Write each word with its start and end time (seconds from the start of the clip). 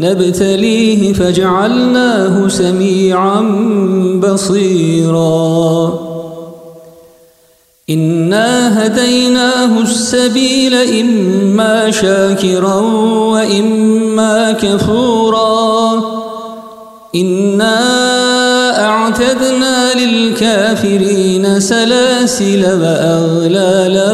نبتليه 0.00 1.12
فجعلناه 1.12 2.48
سميعا 2.48 3.40
بصيرا. 4.22 6.00
إنا 7.90 8.86
هديناه 8.86 9.82
السبيل 9.82 10.74
إما 10.74 11.90
شاكرا 11.90 12.74
وإما 13.34 14.52
كفورا. 14.52 16.02
إنا 17.14 17.80
أعتدنا 18.86 19.94
للكافرين 19.94 21.60
سلاسل 21.60 22.64
وأغلالا 22.64 24.12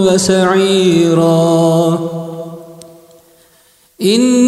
وسعيرا. 0.00 1.98
إن 4.02 4.47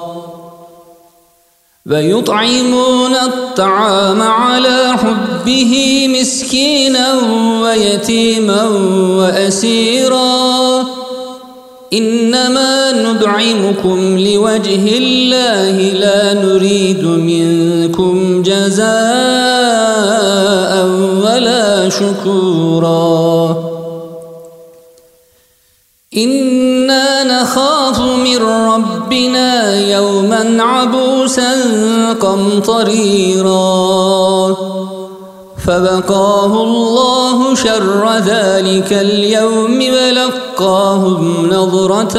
ويطعمون 1.91 3.15
الطعام 3.15 4.21
على 4.21 4.97
حبه 4.97 6.07
مسكينا 6.19 7.13
ويتيما 7.63 8.63
وأسيرا. 9.17 10.85
إنما 11.93 12.91
نطعمكم 12.91 14.19
لوجه 14.19 14.97
الله 14.97 15.75
لا 15.93 16.33
نريد 16.33 17.03
منكم 17.03 18.43
جزاء 18.43 18.91
ولا 21.23 21.89
شكورا. 21.89 23.55
إنا 26.17 27.23
نخاف 27.23 27.99
من 27.99 28.37
ربنا 28.37 29.00
يوما 29.13 30.63
عبوسا 30.63 31.51
قمطريرا. 32.21 33.61
فبقاه 35.67 36.63
الله 36.63 37.55
شر 37.55 38.17
ذلك 38.25 38.93
اليوم 38.93 39.79
ولقاهم 39.93 41.49
نظرة 41.51 42.17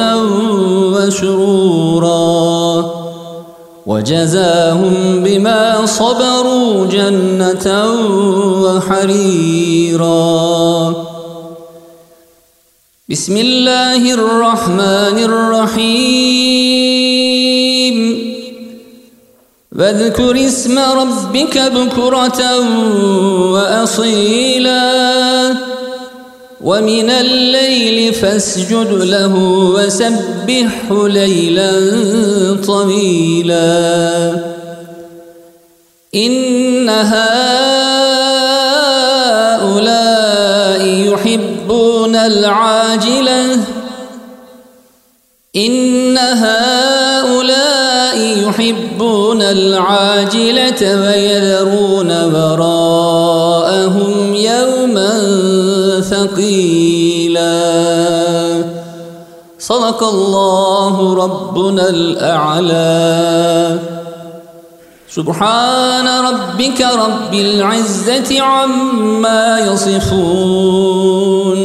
وسرورا 0.95 2.23
وجزاهم 3.85 4.93
بما 5.23 5.85
صبروا 5.85 6.85
جنة 6.85 7.85
وحريرا. 8.63 10.13
بسم 13.09 13.37
الله 13.37 14.13
الرحمن 14.13 15.17
الرحيم. 15.23 16.33
واذكر 19.79 20.45
اسم 20.47 20.79
ربك 20.79 21.57
بكرة 21.57 22.59
وأصيلا. 23.51 24.83
ومن 26.63 27.09
الليل 27.09 28.13
فاسجد 28.13 28.87
له 28.91 29.35
وسبحه 29.75 31.07
ليلا 31.07 31.71
طويلا. 32.67 34.31
إن 36.15 36.89
هؤلاء 36.89 38.12
العاجلة. 42.27 43.57
إن 45.55 46.17
هؤلاء 46.17 48.17
يحبون 48.17 49.41
العاجلة 49.41 50.81
ويذرون 50.81 52.35
وراءهم 52.35 54.35
يوما 54.35 55.11
ثقيلا. 56.09 57.63
صدق 59.59 60.03
الله 60.03 61.15
ربنا 61.15 61.89
الأعلى. 61.89 63.79
سبحان 65.12 66.06
ربك 66.28 66.80
رب 66.80 67.34
العزة 67.34 68.40
عما 68.40 69.58
يصفون 69.60 71.58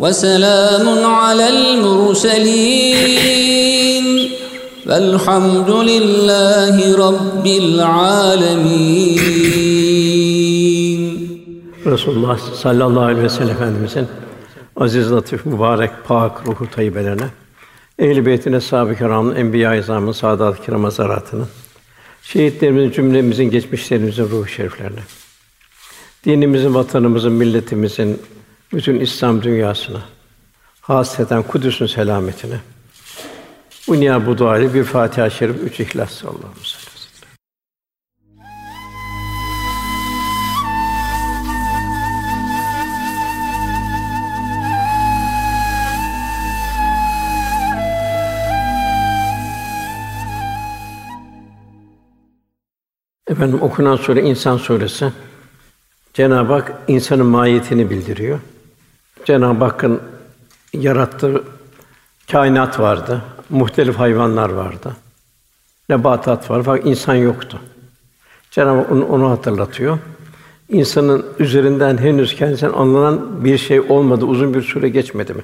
وسلام 0.00 1.04
على 1.04 1.48
المرسلين 1.48 2.92
والحمد 4.86 5.70
لله 5.70 6.96
رب 7.08 7.46
العالمين 7.46 9.02
Resulullah 11.86 12.38
sallallahu 12.38 13.04
aleyhi 13.04 13.22
ve 13.22 13.28
sellem 13.28 13.50
Efendimizin 13.50 14.08
aziz, 14.76 15.12
latif, 15.12 15.46
mübarek, 15.46 15.90
pak 16.08 16.46
ruhu 16.46 16.70
tayyibelerine, 16.70 17.24
ehl-i 17.98 18.26
beytine, 18.26 18.60
sahabe-i 18.60 18.98
kiramın, 18.98 19.34
enbiya-i 19.36 19.78
izamın, 19.80 20.12
saadat-ı 20.12 20.62
kiram 20.62 20.84
hazaratının, 20.84 21.46
şehitlerimizin, 22.27 22.91
cümlemizin, 22.91 23.43
geçmişlerimizin 23.43 24.23
ruhu 24.23 24.47
şeriflerine, 24.47 24.99
dinimizin, 26.25 26.73
vatanımızın, 26.73 27.33
milletimizin, 27.33 28.21
bütün 28.73 28.99
İslam 28.99 29.43
dünyasına, 29.43 30.01
hasreten 30.81 31.43
Kudüs'ün 31.43 31.85
selametine, 31.85 32.59
bu 33.87 33.99
niyaz 33.99 34.25
bu 34.25 34.37
duayla 34.37 34.73
bir 34.73 34.83
Fatiha-i 34.83 35.31
Şerif, 35.31 35.55
üç 35.63 35.79
İhlas 35.79 36.11
sallallahu 36.11 36.37
aleyhi 36.37 36.59
ve 36.59 36.65
sellem. 36.65 36.86
Efendim 53.27 53.61
okunan 53.61 53.95
sure 53.95 54.21
İnsan 54.21 54.57
suresi. 54.57 55.11
Cenab-ı 56.13 56.53
Hak 56.53 56.73
insanın 56.87 57.25
mahiyetini 57.25 57.89
bildiriyor. 57.89 58.39
Cenab-ı 59.25 59.63
Hakk'ın 59.63 60.01
yarattığı 60.73 61.43
kainat 62.31 62.79
vardı, 62.79 63.21
muhtelif 63.49 63.95
hayvanlar 63.95 64.49
vardı. 64.49 64.95
Nebatat 65.89 66.49
var 66.49 66.63
fakat 66.63 66.85
insan 66.85 67.15
yoktu. 67.15 67.59
Cenab-ı 68.51 68.77
Hak 68.77 68.91
onu, 68.91 69.05
onu 69.05 69.29
hatırlatıyor. 69.29 69.99
insanın 70.69 71.25
üzerinden 71.39 71.97
henüz 71.97 72.35
kendisinden 72.35 72.73
anlanan 72.73 73.45
bir 73.45 73.57
şey 73.57 73.79
olmadı, 73.79 74.25
uzun 74.25 74.53
bir 74.53 74.61
süre 74.61 74.89
geçmedi 74.89 75.33
mi? 75.33 75.43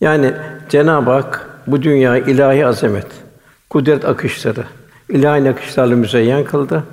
Yani 0.00 0.34
Cenab-ı 0.68 1.10
Hak 1.10 1.48
bu 1.66 1.82
dünya 1.82 2.18
ilahi 2.18 2.66
azamet, 2.66 3.06
kudret 3.70 4.04
akışları, 4.04 4.64
ilahi 5.08 5.50
akışlarla 5.50 5.96
müzeyyen 5.96 6.44
kıldı. 6.44 6.84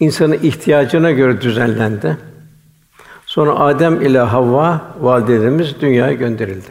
İnsanın 0.00 0.38
ihtiyacına 0.42 1.10
göre 1.10 1.40
düzenlendi. 1.40 2.16
Sonra 3.26 3.58
Adem 3.58 4.02
ile 4.02 4.18
Havva 4.18 4.94
validelerimiz 5.00 5.80
dünyaya 5.80 6.12
gönderildi. 6.12 6.70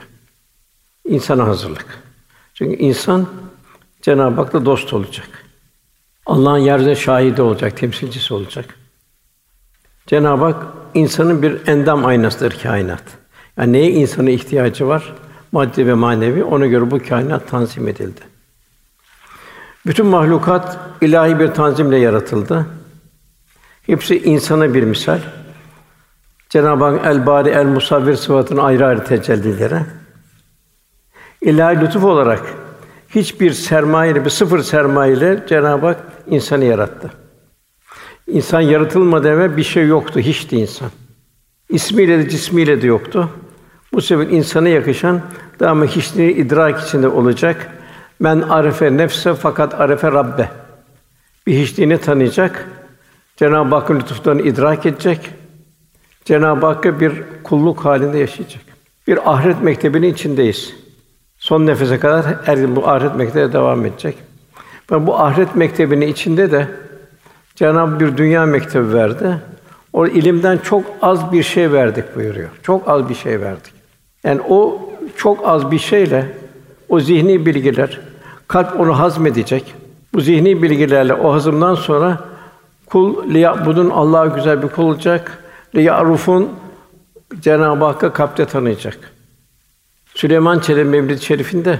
İnsana 1.05 1.47
hazırlık. 1.47 1.85
Çünkü 2.53 2.75
insan 2.75 3.27
Cenab-ı 4.01 4.35
Hak'la 4.35 4.65
dost 4.65 4.93
olacak. 4.93 5.27
Allah'ın 6.25 6.57
yerde 6.57 6.95
şahidi 6.95 7.41
olacak, 7.41 7.77
temsilcisi 7.77 8.33
olacak. 8.33 8.65
Cenab-ı 10.07 10.45
Hak 10.45 10.65
insanın 10.93 11.41
bir 11.41 11.67
endam 11.67 12.05
aynasıdır 12.05 12.59
kainat. 12.63 13.03
Yani 13.57 13.73
neye 13.73 13.91
insana 13.91 14.29
ihtiyacı 14.29 14.87
var? 14.87 15.15
Maddi 15.51 15.87
ve 15.87 15.93
manevi. 15.93 16.43
Ona 16.43 16.65
göre 16.65 16.91
bu 16.91 16.99
kainat 16.99 17.47
tanzim 17.49 17.87
edildi. 17.87 18.21
Bütün 19.85 20.05
mahlukat 20.05 20.77
ilahi 21.01 21.39
bir 21.39 21.47
tanzimle 21.47 21.97
yaratıldı. 21.97 22.65
Hepsi 23.81 24.23
insana 24.23 24.73
bir 24.73 24.83
misal. 24.83 25.19
Cenab-ı 26.49 26.83
Hak 26.83 27.05
el 27.05 27.25
bari 27.25 27.49
el 27.49 27.65
musavvir 27.65 28.15
sıfatının 28.15 28.61
ayrı 28.61 28.85
ayrı 28.85 29.03
tecellileri. 29.03 29.79
İlahi 31.41 31.81
lütuf 31.81 32.03
olarak 32.03 32.41
hiçbir 33.09 33.51
sermaye 33.51 34.25
bir 34.25 34.29
sıfır 34.29 34.59
sermaye 34.59 35.43
Cenab-ı 35.49 35.85
Hak 35.85 36.03
insanı 36.27 36.65
yarattı. 36.65 37.11
İnsan 38.27 38.61
yaratılmadan 38.61 39.31
evvel 39.31 39.57
bir 39.57 39.63
şey 39.63 39.87
yoktu, 39.87 40.19
hiçti 40.19 40.57
insan. 40.57 40.89
İsmiyle 41.69 42.17
de 42.17 42.29
cismiyle 42.29 42.81
de 42.81 42.87
yoktu. 42.87 43.29
Bu 43.93 44.01
sebeple 44.01 44.37
insana 44.37 44.69
yakışan 44.69 45.21
daima 45.59 45.85
hiçliği 45.85 46.35
idrak 46.35 46.87
içinde 46.87 47.07
olacak. 47.07 47.71
Men 48.19 48.41
arefe 48.41 48.97
nefse 48.97 49.33
fakat 49.33 49.81
arefe 49.81 50.11
Rabbe. 50.11 50.49
Bir 51.47 51.59
hiçliğini 51.59 51.97
tanıyacak. 51.97 52.69
Cenab-ı 53.37 53.75
Hakk'ın 53.75 53.99
lütuflarını 53.99 54.41
idrak 54.41 54.85
edecek. 54.85 55.29
Cenab-ı 56.25 56.65
Hakk'a 56.65 56.99
bir 56.99 57.23
kulluk 57.43 57.85
halinde 57.85 58.17
yaşayacak. 58.17 58.61
Bir 59.07 59.33
ahiret 59.33 59.61
mektebinin 59.61 60.13
içindeyiz. 60.13 60.73
Son 61.37 61.65
nefese 61.65 61.99
kadar 61.99 62.25
her 62.43 62.57
gün 62.57 62.75
bu 62.75 62.87
ahiret 62.89 63.15
mektebi 63.15 63.53
devam 63.53 63.85
edecek. 63.85 64.17
Ve 64.91 65.07
bu 65.07 65.19
ahiret 65.19 65.55
mektebinin 65.55 66.07
içinde 66.07 66.51
de 66.51 66.67
Cenab-ı 67.55 67.99
bir 67.99 68.17
dünya 68.17 68.45
mektebi 68.45 68.93
verdi. 68.93 69.37
O 69.93 70.07
ilimden 70.07 70.57
çok 70.57 70.83
az 71.01 71.31
bir 71.31 71.43
şey 71.43 71.71
verdik 71.71 72.15
buyuruyor. 72.15 72.49
Çok 72.63 72.89
az 72.89 73.09
bir 73.09 73.15
şey 73.15 73.41
verdik. 73.41 73.73
Yani 74.23 74.41
o 74.49 74.89
çok 75.17 75.47
az 75.47 75.71
bir 75.71 75.79
şeyle 75.79 76.44
o 76.89 76.99
zihni 76.99 77.45
bilgiler 77.45 77.99
kalp 78.47 78.79
onu 78.79 78.99
hazmedecek. 78.99 79.75
Bu 80.13 80.21
zihni 80.21 80.63
bilgilerle 80.63 81.13
o 81.13 81.33
hazımdan 81.33 81.75
sonra 81.75 82.19
kul 82.85 83.33
liyabudun 83.33 83.89
Allah'a 83.89 84.25
güzel 84.25 84.63
bir 84.63 84.67
kul 84.67 84.83
olacak. 84.83 85.43
Liyarufun 85.75 86.49
Cenab-ı 87.39 87.85
Hakk'a 87.85 88.13
kalpte 88.13 88.45
tanıyacak. 88.45 88.97
Süleyman 90.13 90.59
Çelebi 90.59 90.89
Mevlid 90.89 91.19
Şerif'inde 91.19 91.79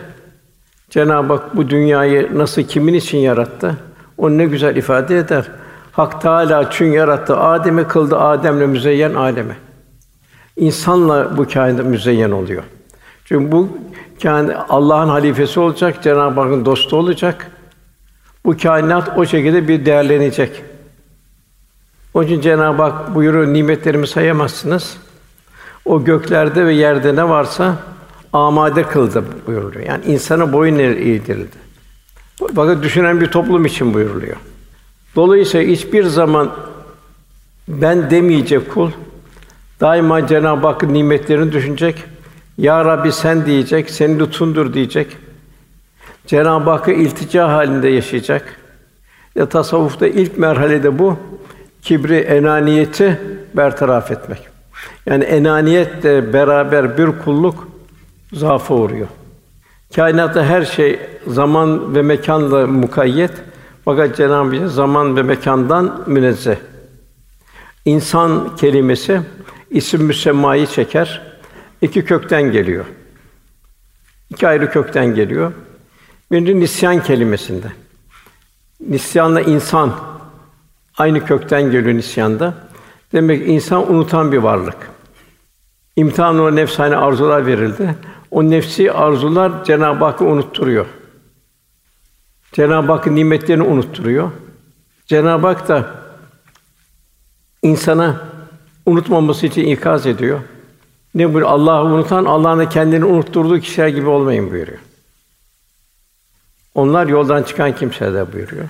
Cenab-ı 0.90 1.34
Hak 1.34 1.58
bu 1.58 1.70
dünyayı 1.70 2.30
nasıl 2.38 2.62
kimin 2.62 2.94
için 2.94 3.18
yarattı? 3.18 3.78
Onu 4.18 4.38
ne 4.38 4.46
güzel 4.46 4.76
ifade 4.76 5.18
eder. 5.18 5.46
Hak 5.92 6.22
Teâlâ 6.22 6.72
çün 6.72 6.92
yarattı, 6.92 7.38
Adem'i 7.38 7.88
kıldı 7.88 8.18
Adem'le 8.18 8.70
müzeyyen 8.70 9.14
aleme. 9.14 9.58
İnsanla 10.58 11.38
bu 11.38 11.48
kainat 11.48 11.86
müzeyyen 11.86 12.32
oluyor. 12.32 12.64
Çünkü 13.26 13.52
bu 13.52 13.70
yani 14.24 14.56
Allah'ın 14.56 15.10
halifesi 15.10 15.60
olacak, 15.60 16.04
Cenab-ı 16.04 16.42
Hakk'ın 16.42 16.66
dostu 16.66 16.98
olacak. 16.98 17.52
Bu 18.46 18.58
kainat 18.58 19.18
o 19.18 19.26
şekilde 19.26 19.68
bir 19.68 19.86
değerlenecek. 19.86 20.64
Onun 22.14 22.26
için 22.26 22.42
Cenab-ı 22.42 22.82
Hak 22.82 23.16
buyuruyor, 23.16 23.54
nimetlerimi 23.54 24.08
sayamazsınız. 24.08 24.98
O 25.86 26.04
göklerde 26.04 26.66
ve 26.66 26.74
yerde 26.74 27.16
ne 27.16 27.30
varsa 27.30 27.76
amade 28.34 28.84
kıldı 28.84 29.24
buyuruluyor. 29.48 29.86
Yani 29.86 30.06
insana 30.06 30.54
boyun 30.54 30.80
eğdirildi. 30.80 31.56
Fakat 32.56 32.84
düşünen 32.84 33.22
bir 33.22 33.28
toplum 33.28 33.66
için 33.66 33.94
buyuruluyor. 33.94 34.36
Dolayısıyla 35.16 35.74
hiçbir 35.74 36.04
zaman 36.04 36.52
ben 37.68 38.10
demeyecek 38.12 38.74
kul 38.74 38.92
daima 39.82 40.28
Cenab-ı 40.28 40.68
Hakk'ın 40.68 40.94
nimetlerini 40.94 41.52
düşünecek. 41.52 42.04
Ya 42.58 42.86
Rabbi 42.86 43.12
sen 43.12 43.46
diyecek, 43.46 43.90
senin 43.90 44.20
lütfundur 44.20 44.74
diyecek. 44.74 45.18
Cenab-ı 46.28 46.70
Hakk'a 46.70 46.92
iltica 46.92 47.48
halinde 47.48 47.88
yaşayacak. 47.88 48.60
Ya 49.36 49.50
tasavvufta 49.50 50.08
ilk 50.08 50.38
merhalede 50.38 51.00
bu 51.00 51.18
kibri, 51.82 52.16
enaniyeti 52.16 53.20
bertaraf 53.54 54.12
etmek. 54.12 54.48
Yani 55.06 55.24
enaniyetle 55.24 56.34
beraber 56.34 56.98
bir 56.98 57.10
kulluk 57.24 57.68
zaafa 58.34 58.76
uğruyor. 58.76 59.08
Kainatta 59.96 60.46
her 60.46 60.66
şey 60.66 61.00
zaman 61.28 61.96
ve 61.96 62.02
mekanla 62.02 62.68
mukayyet 62.68 63.32
fakat 63.86 64.18
Cenab-ı 64.18 64.60
Hak 64.60 64.72
zaman 64.72 65.18
ve 65.18 65.24
mekandan 65.24 66.04
münezzeh. 66.08 66.56
İnsan 67.86 68.56
kelimesi 68.56 69.22
isim 69.72 70.04
müsemmayı 70.04 70.68
çeker. 70.68 71.35
İki 71.82 72.06
kökten 72.06 72.52
geliyor. 72.52 72.86
İki 74.30 74.48
ayrı 74.48 74.72
kökten 74.72 75.16
geliyor. 75.16 75.52
Birinci 76.32 76.60
nisyan 76.60 77.04
kelimesinde. 77.04 77.68
Nisyanla 78.90 79.42
insan 79.42 79.94
aynı 80.98 81.26
kökten 81.26 81.72
geliyor 81.72 81.96
nisyanda. 81.96 82.54
Demek 83.14 83.48
insan 83.48 83.94
unutan 83.94 84.32
bir 84.32 84.38
varlık. 84.38 84.78
İmtihan 85.96 86.40
o 86.40 86.56
nefsane 86.56 86.96
arzular 86.96 87.46
verildi. 87.46 87.96
O 88.32 88.44
nefsi 88.50 88.92
arzular 88.92 89.64
Cenab-ı 89.66 90.06
Hakk'ı 90.06 90.26
unutturuyor. 90.26 90.86
Cenab-ı 92.52 92.92
Hakk'ın 92.92 93.16
nimetlerini 93.16 93.64
unutturuyor. 93.64 94.32
Cenab-ı 95.06 95.48
Hak 95.48 95.68
da 95.68 95.90
insana 97.62 98.22
unutmaması 98.86 99.46
için 99.46 99.68
ikaz 99.68 100.06
ediyor. 100.06 100.40
Ne 101.16 101.26
buyuruyor? 101.34 101.52
Allah'ı 101.52 101.86
unutan, 101.86 102.26
Allah'ın 102.26 102.60
da 102.60 102.70
kendini 102.70 103.06
unutturduğu 103.06 103.60
kişiler 103.60 103.88
gibi 103.88 104.10
olmayın 104.10 104.52
buyuruyor. 104.52 104.80
Onlar 106.76 107.08
yoldan 107.08 107.44
çıkan 107.44 107.76
kimseler 107.76 108.34
buyuruyor. 108.34 108.66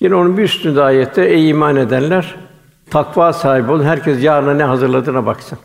Yine 0.00 0.14
onun 0.14 0.36
bir 0.36 0.42
üstünde 0.42 0.82
ayette 0.82 1.24
ey 1.24 1.50
iman 1.50 1.76
edenler 1.76 2.36
takva 2.90 3.32
sahibi 3.32 3.70
olun. 3.70 3.84
Herkes 3.84 4.22
yarına 4.22 4.54
ne 4.54 4.64
hazırladığına 4.64 5.26
baksın. 5.26 5.58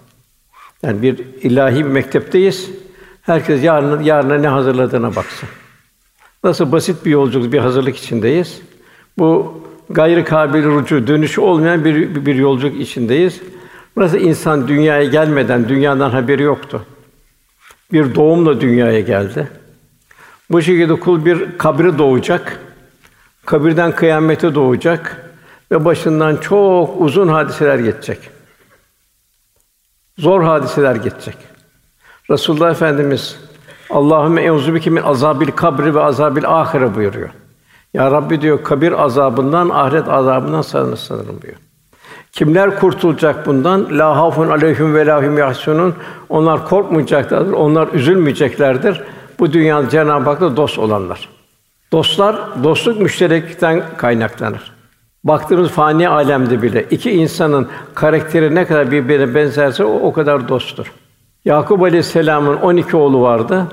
Yani 0.83 1.01
bir 1.01 1.17
ilahi 1.41 1.77
bir 1.77 1.89
mektepteyiz. 1.89 2.69
Herkes 3.21 3.63
yarına, 3.63 4.01
yarına 4.01 4.37
ne 4.37 4.47
hazırladığına 4.47 5.15
baksın. 5.15 5.49
Nasıl 6.43 6.71
basit 6.71 7.05
bir 7.05 7.11
yolculuk, 7.11 7.53
bir 7.53 7.59
hazırlık 7.59 7.97
içindeyiz. 7.97 8.61
Bu 9.17 9.61
gayrı 9.89 10.25
kabil 10.25 10.63
rucu, 10.63 11.07
dönüşü 11.07 11.41
olmayan 11.41 11.85
bir, 11.85 12.25
bir 12.25 12.35
yolculuk 12.35 12.81
içindeyiz. 12.81 13.41
Nasıl 13.97 14.17
insan 14.17 14.67
dünyaya 14.67 15.03
gelmeden 15.03 15.69
dünyadan 15.69 16.09
haberi 16.09 16.43
yoktu. 16.43 16.85
Bir 17.93 18.15
doğumla 18.15 18.61
dünyaya 18.61 18.99
geldi. 18.99 19.47
Bu 20.49 20.61
şekilde 20.61 20.99
kul 20.99 21.25
bir 21.25 21.57
kabri 21.57 21.97
doğacak. 21.97 22.59
Kabirden 23.45 23.91
kıyamete 23.91 24.55
doğacak 24.55 25.31
ve 25.71 25.85
başından 25.85 26.37
çok 26.37 27.01
uzun 27.01 27.27
hadiseler 27.27 27.79
geçecek. 27.79 28.29
Zor 30.17 30.43
hadiseler 30.43 30.95
geçecek. 30.95 31.37
Resulullah 32.29 32.71
Efendimiz 32.71 33.39
Allahümme 33.89 34.41
euzubike 34.41 34.89
min 34.89 35.01
azabil 35.01 35.47
kabri 35.47 35.95
ve 35.95 36.01
azabil 36.01 36.43
ahire 36.47 36.95
buyuruyor. 36.95 37.29
Ya 37.93 38.11
Rabbi 38.11 38.41
diyor 38.41 38.63
kabir 38.63 39.03
azabından, 39.03 39.69
ahiret 39.69 40.07
azabından 40.07 40.61
sana 40.61 40.95
sığınırım 40.95 41.41
diyor. 41.41 41.55
Kimler 42.31 42.79
kurtulacak 42.79 43.45
bundan? 43.45 43.99
La 43.99 44.17
hafun 44.17 44.47
aleyhim 44.47 44.95
ve 44.95 45.05
lahum 45.05 45.37
yahsunun. 45.37 45.95
Onlar 46.29 46.67
korkmayacaklardır, 46.67 47.53
onlar 47.53 47.87
üzülmeyeceklerdir. 47.93 49.01
Bu 49.39 49.53
dünyada 49.53 49.89
Cenab-ı 49.89 50.29
Hak'la 50.29 50.57
dost 50.57 50.79
olanlar. 50.79 51.29
Dostlar 51.91 52.63
dostluk 52.63 53.01
müştereklikten 53.01 53.83
kaynaklanır. 53.97 54.71
Baktığımız 55.23 55.69
fani 55.69 56.09
alemde 56.09 56.61
bile 56.61 56.85
iki 56.91 57.11
insanın 57.11 57.67
karakteri 57.95 58.55
ne 58.55 58.65
kadar 58.65 58.91
birbirine 58.91 59.35
benzerse 59.35 59.83
o, 59.83 59.99
o 59.99 60.13
kadar 60.13 60.49
dosttur. 60.49 60.91
Yakup 61.45 61.81
Aleyhisselam'ın 61.81 62.55
12 62.55 62.97
oğlu 62.97 63.21
vardı. 63.21 63.67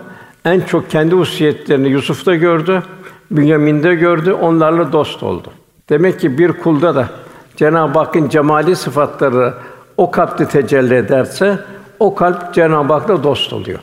En 0.44 0.60
çok 0.60 0.90
kendi 0.90 1.14
hususiyetlerini 1.14 1.88
Yusuf'ta 1.88 2.34
gördü, 2.34 2.82
Bünyamin'de 3.30 3.94
gördü, 3.94 4.32
onlarla 4.32 4.92
dost 4.92 5.22
oldu. 5.22 5.48
Demek 5.88 6.20
ki 6.20 6.38
bir 6.38 6.52
kulda 6.52 6.94
da 6.94 7.08
Cenab-ı 7.56 7.98
Hakk'ın 7.98 8.28
cemali 8.28 8.76
sıfatları 8.76 9.54
o 9.96 10.10
kalpte 10.10 10.48
tecelli 10.48 10.94
ederse 10.94 11.58
o 11.98 12.14
kalp 12.14 12.54
Cenab-ı 12.54 12.92
Hak'la 12.92 13.22
dost 13.22 13.52
oluyor. 13.52 13.78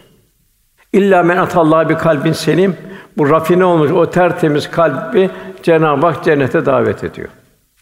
İlla 0.94 1.24
men 1.24 1.38
atallaha 1.38 1.90
bir 1.90 1.96
kalbin 1.96 2.32
selim 2.32 2.78
bu 3.18 3.30
rafine 3.30 3.66
olmuş 3.66 3.92
o 3.92 4.10
tertemiz 4.10 4.72
kalbi 4.72 5.30
Cenab-ı 5.64 6.06
Hak 6.06 6.24
cennete 6.24 6.66
davet 6.66 7.04
ediyor. 7.04 7.30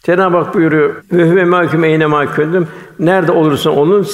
Cenab-ı 0.03 0.37
Hak 0.37 0.53
buyuruyor: 0.53 0.95
"Ve 1.11 1.29
huve 1.29 1.43
mahkum 1.43 1.83
eyne 1.83 2.05
mahkum." 2.05 2.67
Nerede 2.99 3.31
olursan 3.31 3.77
olun 3.77 4.07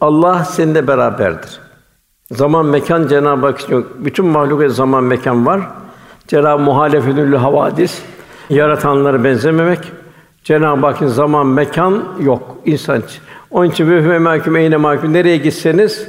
Allah 0.00 0.44
seninle 0.44 0.86
beraberdir. 0.86 1.60
Zaman 2.30 2.66
mekan 2.66 3.08
Cenab-ı 3.08 3.46
Hak 3.46 3.60
için 3.60 3.86
bütün 3.98 4.26
mahlukat 4.26 4.70
zaman 4.70 5.04
mekan 5.04 5.46
var. 5.46 5.60
Cenab-ı 6.28 6.62
muhalefetül 6.62 7.34
havadis 7.34 8.02
yaratanlara 8.50 9.24
benzememek. 9.24 9.92
Cenab-ı 10.44 10.86
Hakk'ın 10.86 11.06
zaman 11.06 11.46
mekan 11.46 12.16
yok 12.20 12.58
insan 12.64 13.00
için. 13.00 13.20
Onun 13.50 13.70
için 13.70 13.90
ve 13.90 14.04
huve 14.04 14.18
mahkum 14.18 14.56
eyne 14.56 14.76
mahkum 14.76 15.12
nereye 15.12 15.36
gitseniz 15.36 16.08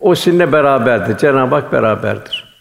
o 0.00 0.14
sizinle 0.14 0.52
beraberdir. 0.52 1.18
Cenab-ı 1.18 1.54
Hak 1.54 1.72
beraberdir. 1.72 2.56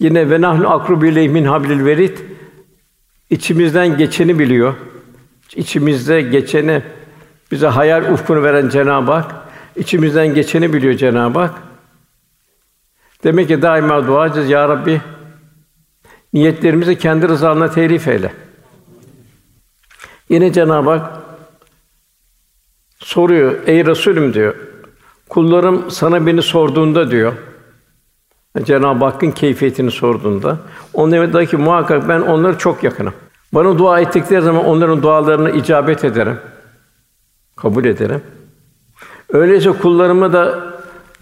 Yine 0.00 0.30
ve 0.30 0.40
nahnu 0.40 0.70
akrubu 0.70 1.04
min 1.04 1.44
hablil 1.44 1.84
verit 1.84 2.24
içimizden 3.30 3.96
geçeni 3.96 4.38
biliyor. 4.38 4.74
İçimizde 5.56 6.22
geçeni 6.22 6.82
bize 7.50 7.66
hayal 7.66 8.12
ufkunu 8.12 8.42
veren 8.42 8.68
Cenab-ı 8.68 9.12
Hak 9.12 9.34
içimizden 9.76 10.34
geçeni 10.34 10.72
biliyor 10.72 10.94
Cenab-ı 10.94 11.38
Hak. 11.38 11.54
Demek 13.24 13.48
ki 13.48 13.62
daima 13.62 14.06
dua 14.06 14.26
edeceğiz 14.26 14.50
ya 14.50 14.68
Rabbi 14.68 15.00
niyetlerimizi 16.32 16.98
kendi 16.98 17.28
rızanla 17.28 17.70
telif 17.70 18.08
eyle. 18.08 18.32
Yine 20.28 20.52
Cenab-ı 20.52 20.90
Hak 20.90 21.10
soruyor, 22.98 23.54
ey 23.66 23.86
Resulüm 23.86 24.34
diyor. 24.34 24.54
Kullarım 25.28 25.90
sana 25.90 26.26
beni 26.26 26.42
sorduğunda 26.42 27.10
diyor. 27.10 27.32
Cenab-ı 28.62 29.04
Hakk'ın 29.04 29.30
keyfiyetini 29.30 29.90
sorduğunda 29.90 30.58
onlara 30.94 31.32
da 31.32 31.46
ki 31.46 31.56
muhakkak 31.56 32.08
ben 32.08 32.20
onları 32.20 32.58
çok 32.58 32.84
yakınım. 32.84 33.14
Bana 33.52 33.78
dua 33.78 34.00
ettikleri 34.00 34.42
zaman 34.42 34.64
onların 34.64 35.02
dualarına 35.02 35.50
icabet 35.50 36.04
ederim. 36.04 36.40
Kabul 37.56 37.84
ederim. 37.84 38.22
Öyleyse 39.32 39.72
kullarımı 39.72 40.32
da 40.32 40.58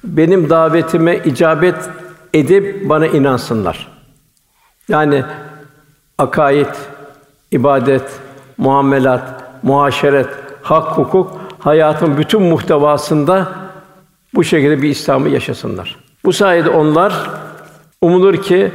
benim 0.04 0.50
davetime 0.50 1.16
icabet 1.24 1.76
edip 2.34 2.88
bana 2.88 3.06
inansınlar. 3.06 3.88
Yani 4.88 5.24
akaid, 6.18 6.74
ibadet, 7.50 8.20
muamelat, 8.58 9.42
muaşeret, 9.62 10.28
hak, 10.62 10.98
hukuk 10.98 11.40
hayatın 11.58 12.18
bütün 12.18 12.42
muhtevasında 12.42 13.52
bu 14.34 14.44
şekilde 14.44 14.82
bir 14.82 14.88
İslam'ı 14.88 15.28
yaşasınlar. 15.28 15.96
Bu 16.24 16.32
sayede 16.32 16.70
onlar 16.70 17.30
umulur 18.00 18.42
ki 18.42 18.72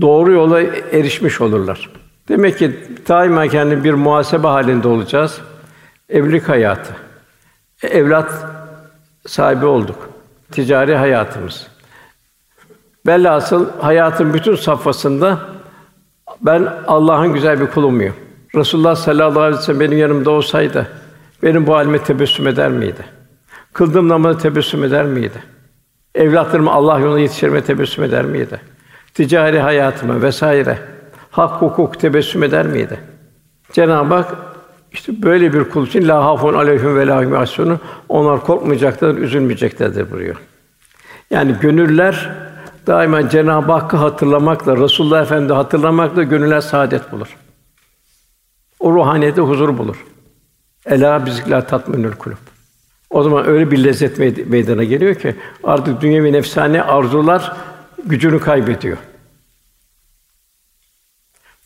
doğru 0.00 0.32
yola 0.32 0.60
erişmiş 0.92 1.40
olurlar. 1.40 1.90
Demek 2.28 2.58
ki 2.58 2.76
daima 3.08 3.48
kendi 3.48 3.84
bir 3.84 3.94
muhasebe 3.94 4.46
halinde 4.46 4.88
olacağız. 4.88 5.40
Evlilik 6.08 6.48
hayatı, 6.48 6.96
evlat 7.82 8.46
sahibi 9.26 9.66
olduk. 9.66 10.10
Ticari 10.52 10.96
hayatımız. 10.96 11.66
Velhasıl 13.06 13.66
hayatın 13.80 14.34
bütün 14.34 14.56
safhasında 14.56 15.38
ben 16.40 16.72
Allah'ın 16.86 17.32
güzel 17.32 17.60
bir 17.60 17.66
kulu 17.66 17.90
muyum? 17.90 18.14
Resulullah 18.54 18.96
sallallahu 18.96 19.40
aleyhi 19.40 19.58
ve 19.58 19.62
sellem 19.62 19.80
benim 19.80 19.98
yanımda 19.98 20.30
olsaydı 20.30 20.86
benim 21.42 21.66
bu 21.66 21.74
halime 21.74 21.98
tebessüm 21.98 22.46
eder 22.46 22.70
miydi? 22.70 23.04
Kıldığım 23.72 24.08
namazı 24.08 24.38
tebessüm 24.38 24.84
eder 24.84 25.04
miydi? 25.04 25.42
Evlatlarımı 26.14 26.72
Allah 26.72 26.98
yoluna 26.98 27.20
yetiştirme 27.20 27.64
tebessüm 27.64 28.04
eder 28.04 28.24
miydi? 28.24 28.60
Ticari 29.14 29.60
hayatıma 29.60 30.22
vesaire 30.22 30.78
hak 31.30 31.62
hukuk 31.62 32.00
tebessüm 32.00 32.42
eder 32.42 32.66
miydi? 32.66 33.00
Cenab-ı 33.72 34.14
Hak 34.14 34.34
işte 34.92 35.22
böyle 35.22 35.52
bir 35.52 35.64
kul 35.64 35.86
için 35.86 36.08
la 36.08 36.24
hafun 36.24 36.54
aleyhim 36.54 36.96
ve 36.96 37.06
la 37.06 37.22
hum 37.56 37.78
onlar 38.08 38.40
korkmayacaklar, 38.40 39.14
üzülmeyeceklerdir 39.14 40.10
buyuruyor. 40.10 40.36
Yani 41.30 41.56
gönüller 41.60 42.30
daima 42.86 43.28
Cenab-ı 43.28 43.72
Hakk'ı 43.72 43.96
hatırlamakla, 43.96 44.76
Resulullah 44.76 45.22
Efendi 45.22 45.52
hatırlamakla 45.52 46.22
gönüller 46.22 46.60
saadet 46.60 47.12
bulur. 47.12 47.36
O 48.80 48.92
ruhaniyette 48.92 49.40
huzur 49.40 49.78
bulur. 49.78 50.06
Ela 50.86 51.26
bizikla 51.26 51.66
tatminül 51.66 52.12
kulub. 52.12 52.36
O 53.10 53.22
zaman 53.22 53.46
öyle 53.46 53.70
bir 53.70 53.84
lezzet 53.84 54.18
meydana 54.48 54.84
geliyor 54.84 55.14
ki 55.14 55.36
artık 55.64 56.00
dünya 56.00 56.24
ve 56.24 56.32
nefsane 56.32 56.82
arzular 56.82 57.52
gücünü 58.04 58.40
kaybediyor. 58.40 58.96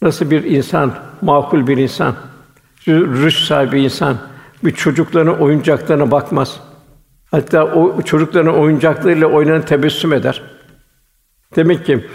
Nasıl 0.02 0.30
bir 0.30 0.44
insan, 0.44 0.94
makul 1.22 1.66
bir 1.66 1.76
insan, 1.76 2.14
rüş 2.88 3.44
sahibi 3.44 3.80
insan 3.80 4.16
bir 4.64 4.70
çocuklarının 4.70 5.38
oyuncaklarına 5.38 6.10
bakmaz. 6.10 6.60
Hatta 7.30 7.64
o 7.64 8.02
çocukların 8.02 8.58
oyuncaklarıyla 8.58 9.26
oynanan 9.26 9.62
tebessüm 9.62 10.12
eder. 10.12 10.42
Demek 11.56 11.86
ki 11.86 12.06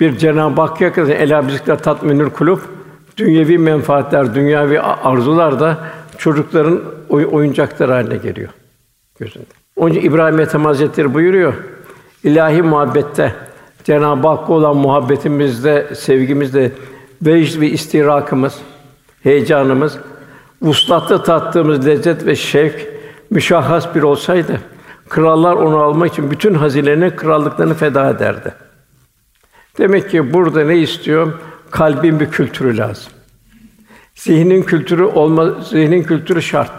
bir 0.00 0.18
Cenab-ı 0.18 0.60
Hakk'a 0.60 0.92
kadar 0.92 1.16
ela 1.16 1.48
bizikler 1.48 1.78
tatminül 1.78 2.30
kulub 2.30 2.58
dünyevi 3.16 3.58
menfaatler, 3.58 4.34
dünyevi 4.34 4.80
arzular 4.80 5.60
da 5.60 5.78
çocukların 6.18 6.80
oyuncakları 7.08 7.92
haline 7.92 8.16
geliyor 8.16 8.50
gözünde. 9.18 9.46
Onun 9.76 9.94
için 9.94 10.10
İbrahim 10.10 10.40
Ethem 10.40 10.64
Hazretleri 10.64 11.14
buyuruyor. 11.14 11.54
İlahi 12.24 12.62
muhabbette 12.62 13.34
Cenab-ı 13.84 14.28
Hakk'a 14.28 14.52
olan 14.52 14.76
muhabbetimizde, 14.76 15.94
sevgimizde 15.94 16.72
vecd 17.22 17.60
ve 17.60 17.68
istirakımız, 17.68 18.58
heyecanımız, 19.22 19.98
vuslatta 20.62 21.22
tattığımız 21.22 21.86
lezzet 21.86 22.26
ve 22.26 22.36
şevk 22.36 22.88
müşahhas 23.30 23.94
bir 23.94 24.02
olsaydı, 24.02 24.60
krallar 25.08 25.54
onu 25.54 25.78
almak 25.78 26.12
için 26.12 26.30
bütün 26.30 26.54
hazinelerini, 26.54 27.16
krallıklarını 27.16 27.74
feda 27.74 28.10
ederdi. 28.10 28.54
Demek 29.78 30.10
ki 30.10 30.34
burada 30.34 30.64
ne 30.64 30.78
istiyor? 30.78 31.32
Kalbin 31.74 32.20
bir 32.20 32.30
kültürü 32.30 32.76
lazım. 32.76 33.12
Zihnin 34.14 34.62
kültürü 34.62 35.02
olma, 35.04 35.50
zihnin 35.50 36.02
kültürü 36.02 36.42
şart. 36.42 36.70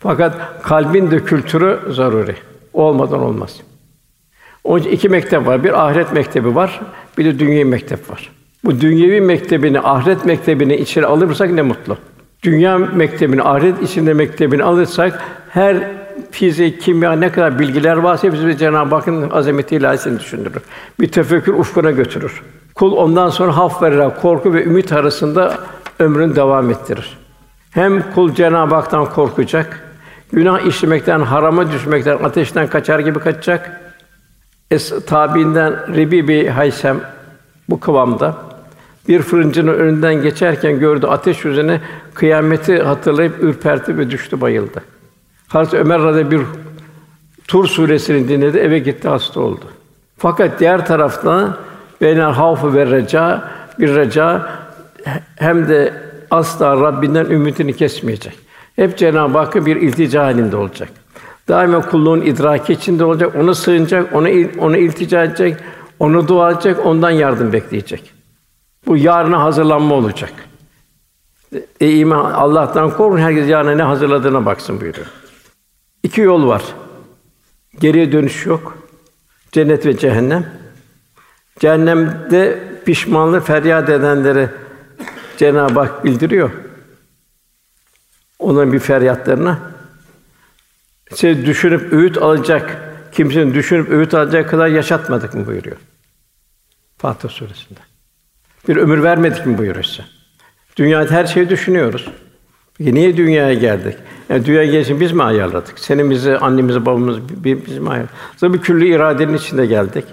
Fakat 0.00 0.62
kalbin 0.62 1.10
de 1.10 1.24
kültürü 1.24 1.80
zaruri. 1.90 2.34
Olmadan 2.72 3.20
olmaz. 3.20 3.60
Onun 4.64 4.80
için 4.80 4.90
iki 4.90 5.08
mektep 5.08 5.46
var. 5.46 5.64
Bir 5.64 5.86
ahiret 5.86 6.12
mektebi 6.12 6.54
var, 6.54 6.80
bir 7.18 7.24
de 7.24 7.38
dünyevi 7.38 7.64
mektep 7.64 8.10
var. 8.10 8.30
Bu 8.64 8.80
dünyevi 8.80 9.20
mektebini, 9.20 9.80
ahiret 9.80 10.24
mektebini 10.24 10.76
içeri 10.76 11.06
alırsak 11.06 11.50
ne 11.50 11.62
mutlu. 11.62 11.98
Dünya 12.42 12.78
mektebini, 12.78 13.42
ahiret 13.42 13.82
içinde 13.82 14.14
mektebini 14.14 14.62
alırsak 14.62 15.22
her 15.48 15.76
fizik, 16.30 16.80
kimya 16.80 17.12
ne 17.12 17.32
kadar 17.32 17.58
bilgiler 17.58 17.96
varsa 17.96 18.32
bizi 18.32 18.58
Cenab-ı 18.58 18.94
Hakk'ın 18.94 19.30
azameti 19.30 19.76
ilahisini 19.76 20.20
düşündürür. 20.20 20.62
Bir 21.00 21.08
tefekkür 21.08 21.52
ufkuna 21.54 21.90
götürür. 21.90 22.42
Kul 22.76 22.92
ondan 22.92 23.30
sonra 23.30 23.56
haf 23.56 23.82
vererek 23.82 24.16
korku 24.22 24.54
ve 24.54 24.64
ümit 24.64 24.92
arasında 24.92 25.58
ömrünü 25.98 26.36
devam 26.36 26.70
ettirir. 26.70 27.18
Hem 27.70 28.12
kul 28.14 28.34
Cenab-ı 28.34 28.74
Hak'tan 28.74 29.06
korkacak, 29.10 29.82
günah 30.32 30.60
işlemekten, 30.60 31.20
harama 31.20 31.72
düşmekten, 31.72 32.18
ateşten 32.24 32.66
kaçar 32.66 32.98
gibi 32.98 33.18
kaçacak. 33.18 33.80
Es 34.70 35.06
tabiinden 35.06 35.96
Rebi 35.96 36.28
bir 36.28 36.48
Haysem 36.48 37.00
bu 37.68 37.80
kıvamda 37.80 38.34
bir 39.08 39.22
fırıncının 39.22 39.74
önünden 39.74 40.14
geçerken 40.14 40.78
gördü 40.78 41.06
ateş 41.06 41.44
üzerine 41.44 41.80
kıyameti 42.14 42.82
hatırlayıp 42.82 43.42
ürperdi 43.42 43.98
ve 43.98 44.10
düştü 44.10 44.40
bayıldı. 44.40 44.82
Hazreti 45.48 45.76
Ömer 45.76 46.02
radıyallahu 46.02 46.30
bir 46.30 46.40
Tur 47.48 47.66
suresini 47.66 48.28
dinledi, 48.28 48.58
eve 48.58 48.78
gitti 48.78 49.08
hasta 49.08 49.40
oldu. 49.40 49.64
Fakat 50.18 50.60
diğer 50.60 50.86
tarafta 50.86 51.58
beynel 52.00 52.32
havfu 52.32 52.74
ve 52.74 52.86
reca 52.86 53.44
bir 53.78 53.96
reca 53.96 54.48
hem 55.36 55.68
de 55.68 55.94
asla 56.30 56.80
Rabbinden 56.80 57.24
ümidini 57.24 57.76
kesmeyecek. 57.76 58.38
Hep 58.76 58.98
Cenab-ı 58.98 59.38
Hakk'a 59.38 59.66
bir 59.66 59.76
iltica 59.76 60.24
halinde 60.24 60.56
olacak. 60.56 60.88
Daima 61.48 61.80
kulluğun 61.80 62.20
idraki 62.20 62.72
içinde 62.72 63.04
olacak, 63.04 63.34
ona 63.34 63.54
sığınacak, 63.54 64.14
ona 64.14 64.28
ona 64.58 64.76
iltica 64.76 65.24
edecek, 65.24 65.56
onu 65.98 66.28
dua 66.28 66.50
edecek, 66.50 66.86
ondan 66.86 67.10
yardım 67.10 67.52
bekleyecek. 67.52 68.12
Bu 68.86 68.96
yarına 68.96 69.42
hazırlanma 69.42 69.94
olacak. 69.94 70.32
Ey 71.80 72.00
iman 72.00 72.32
Allah'tan 72.32 72.90
korkun, 72.90 73.18
herkes 73.18 73.48
yarına 73.48 73.74
ne 73.74 73.82
hazırladığına 73.82 74.46
baksın 74.46 74.80
buyuruyor. 74.80 75.06
İki 76.02 76.20
yol 76.20 76.48
var. 76.48 76.62
Geriye 77.80 78.12
dönüş 78.12 78.46
yok. 78.46 78.78
Cennet 79.52 79.86
ve 79.86 79.96
cehennem. 79.96 80.46
Cehennemde 81.60 82.58
pişmanlığı 82.84 83.40
feryat 83.40 83.88
edenleri 83.88 84.48
Cenab-ı 85.36 85.80
Hak 85.80 86.04
bildiriyor. 86.04 86.50
Onların 88.38 88.72
bir 88.72 88.78
feryatlarına 88.78 89.58
siz 91.14 91.46
düşünüp 91.46 91.92
öğüt 91.92 92.18
alacak, 92.18 92.78
kimsenin 93.12 93.54
düşünüp 93.54 93.90
öğüt 93.90 94.14
alacak 94.14 94.50
kadar 94.50 94.68
yaşatmadık 94.68 95.34
mı 95.34 95.46
buyuruyor. 95.46 95.76
Fatih 96.98 97.28
suresinde. 97.28 97.80
Bir 98.68 98.76
ömür 98.76 99.02
vermedik 99.02 99.46
mi 99.46 99.58
buyuruyor 99.58 99.84
size. 99.84 100.04
Dünyada 100.76 101.10
her 101.10 101.26
şeyi 101.26 101.48
düşünüyoruz. 101.48 102.08
Peki 102.78 102.94
niye 102.94 103.16
dünyaya 103.16 103.54
geldik? 103.54 103.96
Yani 104.28 104.44
dünyaya 104.44 104.70
gelişini 104.70 105.00
biz 105.00 105.12
mi 105.12 105.22
ayarladık? 105.22 105.78
Senimizi, 105.78 106.38
annemizi, 106.38 106.86
babamızı 106.86 107.20
biz 107.28 107.78
mi 107.78 107.90
ayarladık? 107.90 108.14
Tabii 108.40 108.60
küllü 108.60 108.86
iradenin 108.86 109.34
içinde 109.34 109.66
geldik. 109.66 110.04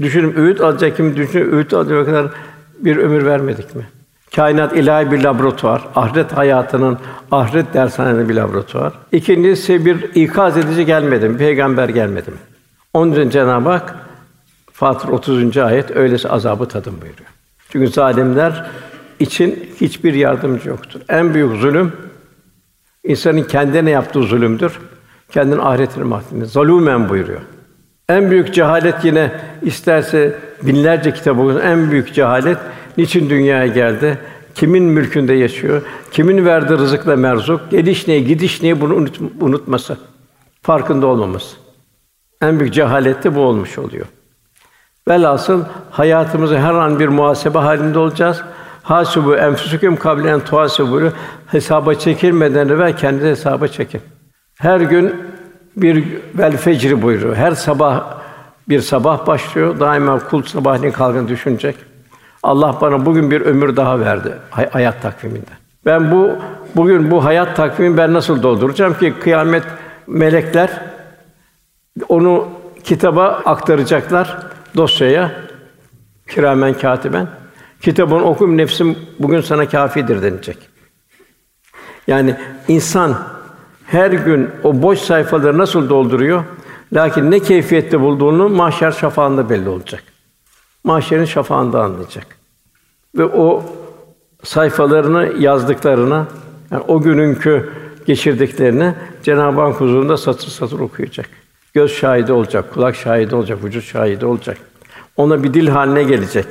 Düşünün 0.00 0.36
öğüt 0.36 0.60
alacak 0.60 0.96
kim 0.96 1.16
düşünün 1.16 1.52
öğüt 1.52 1.74
alacak 1.74 2.06
kadar 2.06 2.26
bir 2.78 2.96
ömür 2.96 3.24
vermedik 3.26 3.74
mi? 3.74 3.86
Kainat 4.36 4.76
ilahi 4.76 5.10
bir 5.10 5.24
laboratuvar, 5.24 5.82
ahiret 5.94 6.32
hayatının 6.32 6.98
ahiret 7.30 7.74
dershaneleri 7.74 8.28
bir 8.28 8.34
laboratuvar. 8.34 8.92
İkincisi 9.12 9.86
bir 9.86 10.14
ikaz 10.14 10.56
edici 10.56 10.86
gelmedi 10.86 11.28
mi? 11.28 11.38
Peygamber 11.38 11.88
gelmedi 11.88 12.30
mi? 12.30 12.36
Onun 12.94 13.12
için 13.12 13.30
Cenab-ı 13.30 13.68
Hak 13.68 13.96
Fatır 14.72 15.08
30. 15.08 15.56
ayet 15.56 15.96
öylesi 15.96 16.28
azabı 16.28 16.68
tadın 16.68 16.92
buyuruyor. 16.92 17.28
Çünkü 17.68 17.88
zalimler 17.88 18.70
için 19.20 19.68
hiçbir 19.80 20.14
yardımcı 20.14 20.68
yoktur. 20.68 21.00
En 21.08 21.34
büyük 21.34 21.60
zulüm 21.60 21.92
insanın 23.04 23.42
kendine 23.42 23.90
yaptığı 23.90 24.22
zulümdür. 24.22 24.78
Kendinin 25.30 25.58
ahiretini 25.58 26.04
mahvedin. 26.04 26.44
Zalûmen 26.44 27.08
buyuruyor. 27.08 27.40
En 28.08 28.30
büyük 28.30 28.54
cehalet 28.54 29.04
yine 29.04 29.32
isterse 29.62 30.36
binlerce 30.62 31.14
kitap 31.14 31.38
okusun. 31.38 31.60
En 31.60 31.90
büyük 31.90 32.14
cehalet 32.14 32.58
niçin 32.98 33.30
dünyaya 33.30 33.66
geldi? 33.66 34.18
Kimin 34.54 34.84
mülkünde 34.84 35.32
yaşıyor? 35.32 35.82
Kimin 36.10 36.44
verdiği 36.44 36.78
rızıkla 36.78 37.16
merzuk? 37.16 37.70
Geliş 37.70 38.08
neye, 38.08 38.20
gidiş 38.20 38.62
neye 38.62 38.80
bunu 38.80 38.94
unut, 38.94 39.20
unutması. 39.40 39.96
Farkında 40.62 41.06
olmaması. 41.06 41.56
En 42.42 42.60
büyük 42.60 42.74
cehalet 42.74 43.24
de 43.24 43.34
bu 43.34 43.40
olmuş 43.40 43.78
oluyor. 43.78 44.06
Velhasıl 45.08 45.64
hayatımızı 45.90 46.58
her 46.58 46.74
an 46.74 47.00
bir 47.00 47.08
muhasebe 47.08 47.58
halinde 47.58 47.98
olacağız. 47.98 48.42
Hasibu 48.82 49.36
enfusukum 49.36 49.96
kablen 49.96 50.32
en 50.32 50.40
tuhasibu 50.40 51.00
hesaba 51.46 51.94
çekilmeden 51.94 52.68
evvel 52.68 52.96
kendi 52.96 53.24
hesaba 53.24 53.68
çekin. 53.68 54.00
Her 54.58 54.80
gün 54.80 55.14
bir 55.76 56.04
vel 56.34 56.56
fecri 56.56 57.02
buyuruyor. 57.02 57.36
Her 57.36 57.52
sabah 57.52 58.04
bir 58.68 58.80
sabah 58.80 59.26
başlıyor. 59.26 59.80
Daima 59.80 60.18
kul 60.18 60.42
sabahleyin 60.42 60.92
kalkın 60.92 61.28
düşünecek. 61.28 61.76
Allah 62.42 62.78
bana 62.80 63.06
bugün 63.06 63.30
bir 63.30 63.40
ömür 63.40 63.76
daha 63.76 64.00
verdi 64.00 64.32
hay- 64.50 64.70
hayat 64.70 65.02
takviminde. 65.02 65.50
Ben 65.86 66.10
bu 66.12 66.30
bugün 66.76 67.10
bu 67.10 67.24
hayat 67.24 67.56
takvimini 67.56 67.96
ben 67.96 68.12
nasıl 68.12 68.42
dolduracağım 68.42 68.98
ki 68.98 69.14
kıyamet 69.20 69.64
melekler 70.06 70.70
onu 72.08 72.48
kitaba 72.84 73.24
aktaracaklar 73.44 74.36
dosyaya 74.76 75.30
kiramen 76.28 76.74
katiben. 76.74 77.26
Kitabını 77.80 78.24
okuyup 78.24 78.54
nefsim 78.54 78.98
bugün 79.18 79.40
sana 79.40 79.68
kafidir 79.68 80.22
denilecek. 80.22 80.58
Yani 82.06 82.36
insan 82.68 83.16
her 83.92 84.10
gün 84.10 84.50
o 84.64 84.82
boş 84.82 84.98
sayfaları 84.98 85.58
nasıl 85.58 85.88
dolduruyor? 85.88 86.44
Lakin 86.92 87.30
ne 87.30 87.40
keyfiyette 87.40 88.00
bulduğunu 88.00 88.48
mahşer 88.48 88.92
şafağında 88.92 89.50
belli 89.50 89.68
olacak. 89.68 90.02
Mahşerin 90.84 91.24
şafağında 91.24 91.82
anlayacak. 91.82 92.26
Ve 93.18 93.24
o 93.24 93.62
sayfalarını 94.42 95.32
yazdıklarına, 95.38 96.26
yani 96.70 96.84
o 96.88 97.02
gününkü 97.02 97.72
geçirdiklerini 98.06 98.94
Cenab-ı 99.22 99.60
Hak 99.60 99.80
huzurunda 99.80 100.16
satır 100.16 100.48
satır 100.48 100.80
okuyacak. 100.80 101.26
Göz 101.74 101.92
şahidi 101.92 102.32
olacak, 102.32 102.74
kulak 102.74 102.96
şahidi 102.96 103.34
olacak, 103.34 103.64
vücut 103.64 103.84
şahidi 103.84 104.26
olacak. 104.26 104.58
Ona 105.16 105.42
bir 105.42 105.54
dil 105.54 105.68
haline 105.68 106.02
gelecek. 106.02 106.46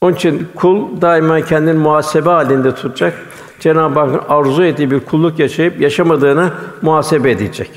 Onun 0.00 0.14
için 0.14 0.48
kul 0.54 1.00
daima 1.00 1.40
kendini 1.40 1.78
muhasebe 1.78 2.30
halinde 2.30 2.74
tutacak. 2.74 3.14
Cenab-ı 3.62 4.00
Hakk'ın 4.00 4.34
arzu 4.34 4.64
ettiği 4.64 4.90
bir 4.90 5.00
kulluk 5.00 5.38
yaşayıp 5.38 5.80
yaşamadığını 5.80 6.52
muhasebe 6.82 7.30
edecek. 7.30 7.70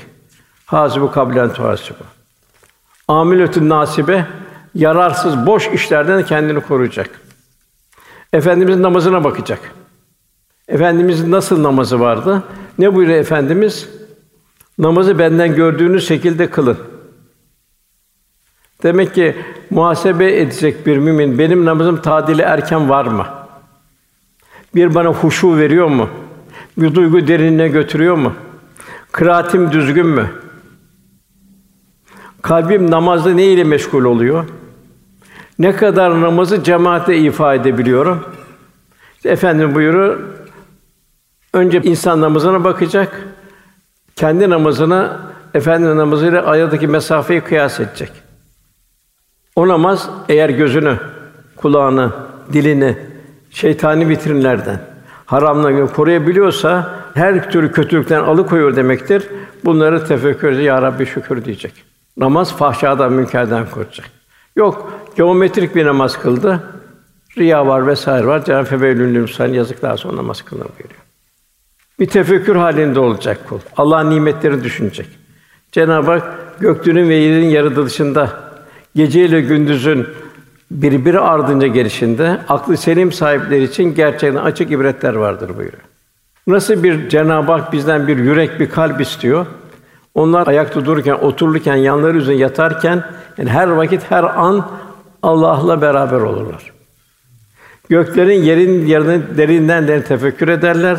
Hasibu 0.66 1.10
kablen 1.10 1.52
tuhasibu. 1.52 1.98
Amiletün 3.08 3.68
nasibe 3.68 4.26
yararsız 4.74 5.46
boş 5.46 5.68
işlerden 5.68 6.24
kendini 6.24 6.60
koruyacak. 6.60 7.10
Efendimizin 8.32 8.82
namazına 8.82 9.24
bakacak. 9.24 9.60
Efendimizin 10.68 11.30
nasıl 11.30 11.62
namazı 11.62 12.00
vardı? 12.00 12.42
Ne 12.78 12.94
buyuruyor 12.94 13.18
efendimiz? 13.18 13.88
Namazı 14.78 15.18
benden 15.18 15.54
gördüğünüz 15.54 16.08
şekilde 16.08 16.50
kılın. 16.50 16.78
Demek 18.82 19.14
ki 19.14 19.36
muhasebe 19.70 20.40
edecek 20.40 20.86
bir 20.86 20.98
mümin 20.98 21.38
benim 21.38 21.64
namazım 21.64 22.02
tadili 22.02 22.42
erken 22.42 22.88
var 22.88 23.06
mı? 23.06 23.35
Bir 24.76 24.94
bana 24.94 25.08
huşu 25.08 25.56
veriyor 25.56 25.86
mu? 25.86 26.08
Bir 26.78 26.94
duygu 26.94 27.26
derinine 27.26 27.68
götürüyor 27.68 28.16
mu? 28.16 28.32
Kıraatim 29.12 29.72
düzgün 29.72 30.06
mü? 30.06 30.30
Kalbim 32.42 32.90
namazda 32.90 33.30
ne 33.30 33.44
ile 33.44 33.64
meşgul 33.64 34.04
oluyor? 34.04 34.44
Ne 35.58 35.76
kadar 35.76 36.20
namazı 36.20 36.64
cemaate 36.64 37.18
ifade 37.18 37.60
edebiliyorum? 37.60 38.24
İşte 39.16 39.28
Efendim 39.28 39.74
buyuruyor, 39.74 40.20
önce 41.52 41.80
insan 41.82 42.20
namazına 42.20 42.64
bakacak, 42.64 43.26
kendi 44.16 44.50
namazına 44.50 45.20
efendi 45.54 45.96
namazıyla 45.96 46.46
aradaki 46.46 46.86
mesafeyi 46.86 47.40
kıyas 47.40 47.80
edecek. 47.80 48.12
O 49.56 49.68
namaz 49.68 50.10
eğer 50.28 50.50
gözünü, 50.50 50.98
kulağını, 51.56 52.12
dilini 52.52 53.15
şeytani 53.56 54.08
vitrinlerden, 54.08 54.80
haramla 55.26 55.86
koruyabiliyorsa 55.86 56.94
her 57.14 57.50
türlü 57.50 57.72
kötülükten 57.72 58.20
alıkoyuyor 58.20 58.76
demektir. 58.76 59.22
Bunları 59.64 60.06
tefekkür 60.06 60.48
edecek, 60.48 60.66
ya 60.66 60.82
Rabbi 60.82 61.06
şükür 61.06 61.44
diyecek. 61.44 61.72
Namaz 62.16 62.56
fahşadan, 62.56 63.12
münkerden 63.12 63.70
koruyacak. 63.70 64.06
Yok, 64.56 64.92
geometrik 65.16 65.74
bir 65.74 65.86
namaz 65.86 66.18
kıldı. 66.18 66.62
Riya 67.38 67.66
var 67.66 67.86
vesaire 67.86 68.26
var. 68.26 68.44
Cenab-ı 68.44 68.64
Febelül 68.64 69.26
sen 69.26 69.48
yazıklar 69.48 69.96
sonra 69.96 70.16
namaz 70.16 70.42
kılın 70.42 70.68
buyuruyor. 70.78 71.00
Bir 72.00 72.06
tefekkür 72.06 72.56
halinde 72.56 73.00
olacak 73.00 73.48
kul. 73.48 73.58
Allah'ın 73.76 74.10
nimetlerini 74.10 74.64
düşünecek. 74.64 75.08
Cenab-ı 75.72 76.10
Hak 76.10 76.60
göktürün 76.60 77.08
ve 77.08 77.14
yerin 77.14 77.48
yaratılışında 77.48 78.30
gece 78.94 79.24
ile 79.24 79.40
gündüzün 79.40 80.06
birbiri 80.70 81.20
ardınca 81.20 81.66
gelişinde 81.66 82.38
aklı 82.48 82.76
selim 82.76 83.12
sahipleri 83.12 83.62
için 83.62 83.94
gerçekten 83.94 84.42
açık 84.42 84.70
ibretler 84.70 85.14
vardır 85.14 85.48
buyuruyor. 85.48 85.82
Nasıl 86.46 86.82
bir 86.82 87.08
Cenab-ı 87.08 87.52
Hak 87.52 87.72
bizden 87.72 88.08
bir 88.08 88.16
yürek, 88.16 88.60
bir 88.60 88.70
kalp 88.70 89.00
istiyor. 89.00 89.46
Onlar 90.14 90.46
ayakta 90.46 90.84
dururken, 90.84 91.14
otururken, 91.14 91.76
yanları 91.76 92.16
üzerine 92.18 92.40
yatarken, 92.40 93.04
yani 93.38 93.50
her 93.50 93.68
vakit, 93.68 94.10
her 94.10 94.24
an 94.24 94.70
Allah'la 95.22 95.82
beraber 95.82 96.20
olurlar. 96.20 96.72
Göklerin 97.88 98.42
yerin 98.42 98.86
yerine 98.86 99.20
derinden 99.36 99.88
derin 99.88 100.02
tefekkür 100.02 100.48
ederler. 100.48 100.96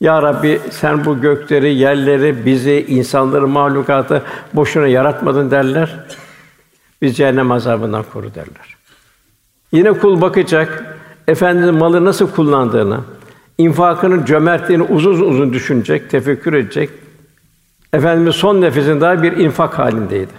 Ya 0.00 0.22
Rabbi 0.22 0.60
sen 0.70 1.04
bu 1.04 1.20
gökleri, 1.20 1.74
yerleri, 1.74 2.46
bizi, 2.46 2.86
insanları, 2.88 3.48
mahlukatı 3.48 4.22
boşuna 4.54 4.86
yaratmadın 4.86 5.50
derler. 5.50 5.96
Biz 7.02 7.16
cehennem 7.16 7.52
azabından 7.52 8.04
koru 8.12 8.34
derler. 8.34 8.76
Yine 9.72 9.92
kul 9.92 10.20
bakacak, 10.20 10.96
efendinin 11.28 11.74
malı 11.74 12.04
nasıl 12.04 12.30
kullandığını, 12.30 13.00
infakının 13.58 14.24
cömertliğini 14.24 14.82
uzun 14.82 15.20
uzun 15.20 15.52
düşünecek, 15.52 16.10
tefekkür 16.10 16.52
edecek. 16.52 16.90
Efendimiz 17.92 18.34
son 18.34 18.60
nefesinde 18.60 19.00
daha 19.00 19.22
bir 19.22 19.32
infak 19.32 19.78
halindeydi. 19.78 20.32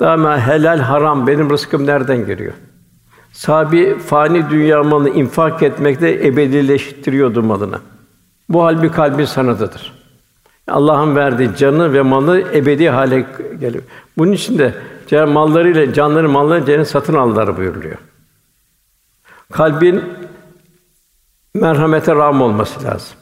Daima 0.00 0.46
helal 0.46 0.78
haram 0.78 1.26
benim 1.26 1.50
rızkım 1.50 1.86
nereden 1.86 2.26
geliyor? 2.26 2.52
Sabi 3.32 3.98
fani 3.98 4.50
dünya 4.50 4.82
malını 4.82 5.08
infak 5.08 5.62
etmekte 5.62 6.26
ebedileştiriyordu 6.26 7.42
malını. 7.42 7.78
Bu 8.48 8.64
hal 8.64 8.82
bir 8.82 8.92
kalbin 8.92 9.24
sanatıdır. 9.24 9.98
Allah'ın 10.68 11.16
verdiği 11.16 11.50
canı 11.56 11.92
ve 11.92 12.02
malı 12.02 12.40
ebedi 12.40 12.90
hale 12.90 13.26
geliyor. 13.60 13.84
Bunun 14.18 14.32
için 14.32 14.58
de 14.58 14.74
mallarıyla 15.16 15.92
canları 15.92 16.28
malları 16.28 16.66
cennet 16.66 16.88
satın 16.88 17.14
aldılar 17.14 17.56
buyuruluyor. 17.56 17.98
Kalbin 19.52 20.04
merhamete 21.54 22.14
rağm 22.14 22.42
olması 22.42 22.84
lazım. 22.84 23.16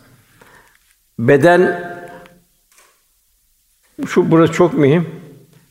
Beden 1.18 1.92
şu 4.06 4.30
burası 4.30 4.52
çok 4.52 4.74
mühim. 4.74 5.08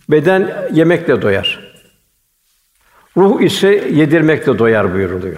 Beden 0.10 0.70
yemekle 0.74 1.22
doyar. 1.22 1.76
Ruh 3.18 3.42
ise 3.42 3.68
yedirmekle 3.94 4.60
doyar 4.60 4.94
buyuruluyor. 4.94 5.38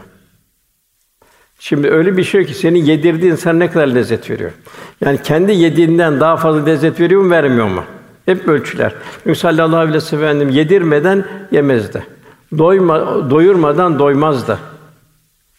Şimdi 1.60 1.90
öyle 1.90 2.18
bir 2.18 2.24
şey 2.24 2.46
ki 2.46 2.54
senin 2.54 2.86
yedirdiğin 2.86 3.36
sana 3.36 3.58
ne 3.58 3.72
kadar 3.72 3.88
lezzet 3.88 4.30
veriyor. 4.30 4.52
Yani 5.02 5.22
kendi 5.22 5.52
yediğinden 5.52 6.20
daha 6.20 6.38
fazla 6.38 6.64
lezzet 6.64 7.00
veriyor 7.00 7.22
mu, 7.22 7.32
vermiyor 7.32 7.68
mu? 7.68 7.84
Hep 8.28 8.48
ölçüler. 8.48 8.94
Çünkü 9.24 9.40
sallallahu 9.40 9.78
aleyhi 9.78 9.96
ve 9.96 10.02
sellem 10.02 10.50
yedirmeden 10.50 11.26
yemezdi. 11.52 12.04
Doyma, 12.58 13.30
doyurmadan 13.30 14.00
doymazdı. 14.00 14.60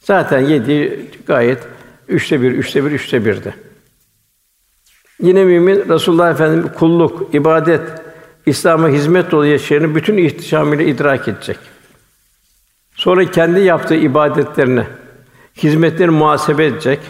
Zaten 0.00 0.40
yediği 0.40 1.10
gayet 1.26 1.58
üçte 2.08 2.42
bir, 2.42 2.50
üçte 2.50 2.84
bir, 2.84 2.90
üçte 2.90 3.24
birdi. 3.24 3.54
Yine 5.22 5.44
mümin 5.44 5.88
Resulullah 5.88 6.30
Efendimiz 6.30 6.72
kulluk, 6.78 7.34
ibadet, 7.34 7.80
İslam'a 8.46 8.88
hizmet 8.88 9.30
dolu 9.30 9.46
yaşayanı 9.46 9.94
bütün 9.94 10.16
ihtişamıyla 10.16 10.84
idrak 10.84 11.28
edecek. 11.28 11.58
Sonra 12.94 13.30
kendi 13.30 13.60
yaptığı 13.60 13.94
ibadetlerini, 13.94 14.84
hizmetlerini 15.56 16.16
muhasebe 16.16 16.66
edecek. 16.66 17.00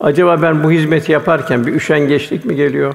Acaba 0.00 0.42
ben 0.42 0.64
bu 0.64 0.70
hizmeti 0.70 1.12
yaparken 1.12 1.66
bir 1.66 1.74
üşengeçlik 1.74 2.44
mi 2.44 2.56
geliyor? 2.56 2.94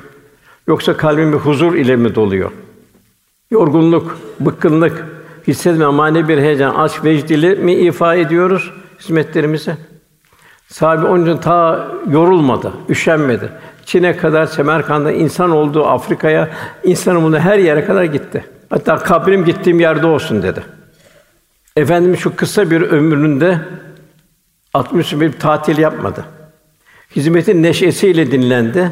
Yoksa 0.67 0.97
kalbim 0.97 1.33
bir 1.33 1.37
huzur 1.37 1.75
ile 1.75 1.95
mi 1.95 2.15
doluyor? 2.15 2.51
Yorgunluk, 3.51 4.17
bıkkınlık, 4.39 5.05
hissetme, 5.47 5.85
manevi 5.85 6.27
bir 6.27 6.37
heyecan, 6.37 6.75
aşk, 6.75 7.03
vecdili 7.03 7.55
mi 7.55 7.73
ifa 7.73 8.15
ediyoruz 8.15 8.71
hizmetlerimize? 8.99 9.77
Sahibi 10.67 11.05
onun 11.05 11.25
için 11.25 11.37
ta 11.37 11.87
yorulmadı, 12.09 12.73
üşenmedi. 12.89 13.49
Çin'e 13.85 14.17
kadar, 14.17 14.45
Semerkant'a 14.45 15.11
insan 15.11 15.51
olduğu 15.51 15.85
Afrika'ya, 15.85 16.49
insanın 16.83 17.23
bunu 17.23 17.39
her 17.39 17.59
yere 17.59 17.85
kadar 17.85 18.03
gitti. 18.03 18.45
Hatta 18.69 18.95
kabrim 18.95 19.45
gittiğim 19.45 19.79
yerde 19.79 20.07
olsun 20.07 20.43
dedi. 20.43 20.63
Efendimiz 21.75 22.19
şu 22.19 22.35
kısa 22.35 22.71
bir 22.71 22.81
ömründe 22.81 23.59
60 24.73 25.13
bir 25.13 25.31
tatil 25.31 25.77
yapmadı. 25.77 26.25
Hizmetin 27.15 27.63
neşesiyle 27.63 28.31
dinlendi. 28.31 28.91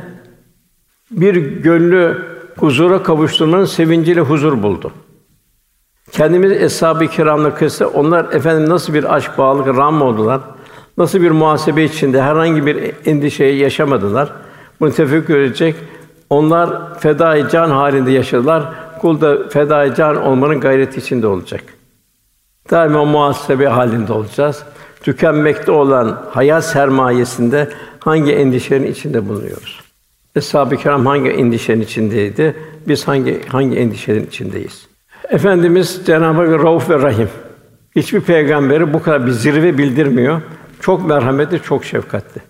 Bir 1.12 1.36
gönlü 1.36 2.26
huzura 2.58 3.04
kavuşturmanın 3.04 3.65
sevinciyle 3.65 4.21
huzur 4.21 4.63
buldu. 4.63 4.91
Kendimiz 6.12 6.52
eshab-ı 6.52 7.08
kiramla 7.08 7.56
kıyasla 7.56 7.88
onlar 7.88 8.34
efendim 8.34 8.69
nasıl 8.69 8.93
bir 8.93 9.15
aşk 9.15 9.38
bağlılık 9.38 9.78
ram 9.78 10.02
oldular. 10.02 10.41
Nasıl 10.97 11.21
bir 11.21 11.32
muhasebe 11.32 11.84
içinde 11.84 12.21
herhangi 12.21 12.65
bir 12.65 12.93
endişeyi 13.06 13.60
yaşamadılar. 13.60 14.32
Bunu 14.80 14.91
tefekkür 14.91 15.38
edecek. 15.38 15.76
Onlar 16.30 17.00
fedai 17.00 17.50
can 17.52 17.69
halinde 17.69 18.12
yaşadılar. 18.12 18.63
Kul 19.02 19.21
da 19.21 19.50
fedai 19.50 19.95
can 19.95 20.15
olmanın 20.26 20.60
gayreti 20.60 21.00
içinde 21.00 21.28
olacak. 21.28 21.63
Daima 22.71 23.06
muhasebe 23.06 23.67
halinde 23.67 24.13
olacağız. 24.13 24.63
Tükenmekte 25.04 25.71
olan 25.71 26.24
hayat 26.30 26.65
sermayesinde 26.65 27.69
hangi 28.00 28.32
endişenin 28.32 28.91
içinde 28.91 29.30
bulunuyoruz? 29.30 29.80
Eshab-ı 30.35 30.77
Kiram 30.77 31.05
hangi 31.05 31.29
endişenin 31.29 31.81
içindeydi? 31.81 32.55
Biz 32.87 33.07
hangi 33.07 33.47
hangi 33.47 33.77
endişenin 33.77 34.25
içindeyiz? 34.25 34.87
Efendimiz 35.29 36.01
Cenab-ı 36.05 36.37
Hak 36.37 36.63
Rauf 36.63 36.89
ve 36.89 37.01
Rahim. 37.01 37.29
Hiçbir 37.95 38.21
peygamberi 38.21 38.93
bu 38.93 39.03
kadar 39.03 39.25
bir 39.25 39.31
zirve 39.31 39.77
bildirmiyor. 39.77 40.41
Çok 40.81 41.07
merhametli, 41.07 41.61
çok 41.61 41.85
şefkatli. 41.85 42.41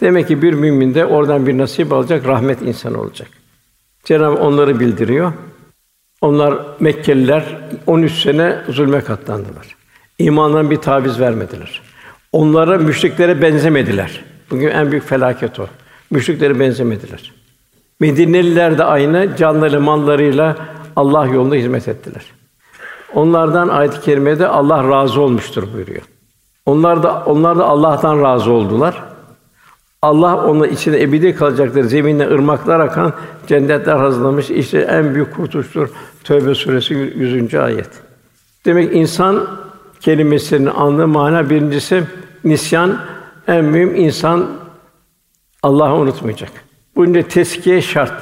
Demek 0.00 0.28
ki 0.28 0.42
bir 0.42 0.52
mümin 0.52 0.94
de 0.94 1.06
oradan 1.06 1.46
bir 1.46 1.58
nasip 1.58 1.92
alacak, 1.92 2.26
rahmet 2.26 2.62
insanı 2.62 3.00
olacak. 3.00 3.28
Cenab-ı 4.04 4.36
onları 4.36 4.80
bildiriyor. 4.80 5.32
Onlar 6.20 6.54
Mekkeliler 6.80 7.44
13 7.86 8.12
sene 8.12 8.58
zulme 8.68 9.00
katlandılar. 9.00 9.76
İmandan 10.18 10.70
bir 10.70 10.76
taviz 10.76 11.20
vermediler. 11.20 11.80
Onlara 12.32 12.78
müşriklere 12.78 13.42
benzemediler. 13.42 14.24
Bugün 14.50 14.68
en 14.68 14.90
büyük 14.90 15.04
felaket 15.04 15.60
o. 15.60 15.66
Müşriklere 16.12 16.60
benzemediler. 16.60 17.32
Medineliler 18.00 18.78
de 18.78 18.84
aynı 18.84 19.36
canları 19.36 19.80
mallarıyla 19.80 20.56
Allah 20.96 21.26
yolunda 21.26 21.54
hizmet 21.54 21.88
ettiler. 21.88 22.24
Onlardan 23.14 23.68
ayet-i 23.68 24.00
kerimede 24.00 24.48
Allah 24.48 24.88
razı 24.88 25.20
olmuştur 25.20 25.64
buyuruyor. 25.74 26.02
Onlar 26.66 27.02
da 27.02 27.22
onlar 27.26 27.58
da 27.58 27.64
Allah'tan 27.64 28.22
razı 28.22 28.50
oldular. 28.52 29.02
Allah 30.02 30.46
onun 30.46 30.68
içinde 30.68 31.02
ebedi 31.02 31.34
kalacakları 31.34 31.88
zeminle 31.88 32.26
ırmaklar 32.26 32.80
akan 32.80 33.12
cennetler 33.46 33.96
hazırlamış. 33.96 34.50
İşte 34.50 34.78
en 34.78 35.14
büyük 35.14 35.34
kurtuluştur. 35.36 35.88
Tövbe 36.24 36.54
suresi 36.54 36.94
100. 36.94 37.54
ayet. 37.54 37.90
Demek 38.64 38.96
insan 38.96 39.46
kelimesinin 40.00 40.66
anlamı 40.66 41.12
mana 41.12 41.50
birincisi 41.50 42.04
nisyan 42.44 42.98
en 43.48 43.64
mühim 43.64 43.94
insan 43.96 44.61
Allah'ı 45.62 45.94
unutmayacak. 45.94 46.50
Bunun 46.96 47.22
teskiye 47.22 47.82
şart. 47.82 48.12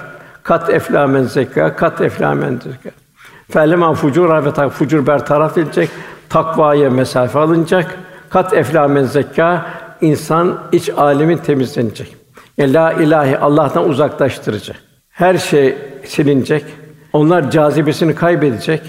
Kat 0.42 0.70
eflamen 0.70 1.22
zeka, 1.22 1.76
kat 1.76 2.00
eflamen 2.00 2.61
zeka. 2.64 2.90
Felema 3.50 3.94
fucur 3.94 4.44
ve 4.44 4.53
tak 4.53 4.72
fucur 4.72 5.07
bertaraf 5.07 5.59
edilecek. 5.59 5.90
Takvaya 6.29 6.90
mesafe 6.90 7.38
alınacak. 7.38 7.98
Kat 8.31 8.53
eflamen 8.53 9.05
zeka 9.05 9.66
insan 10.00 10.59
iç 10.72 10.88
alemin 10.88 11.37
temizlenecek. 11.37 12.16
Yani 12.59 12.74
la 12.74 12.92
ilahi 12.92 13.38
Allah'tan 13.38 13.88
uzaklaştırıcı. 13.88 14.72
Her 15.11 15.38
şey 15.38 15.79
silinecek. 16.05 16.64
Onlar 17.12 17.50
cazibesini 17.50 18.14
kaybedecek. 18.14 18.83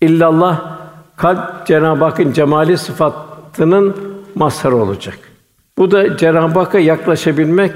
İllallah 0.00 0.78
kalp 1.16 1.66
Cenab-ı 1.66 2.04
Hakk'ın 2.04 2.32
cemali 2.32 2.78
sıfatının 2.78 3.96
mazharı 4.34 4.76
olacak. 4.76 5.18
Bu 5.78 5.90
da 5.90 6.16
Cenab-ı 6.16 6.58
Hakk'a 6.58 6.78
yaklaşabilmek 6.78 7.72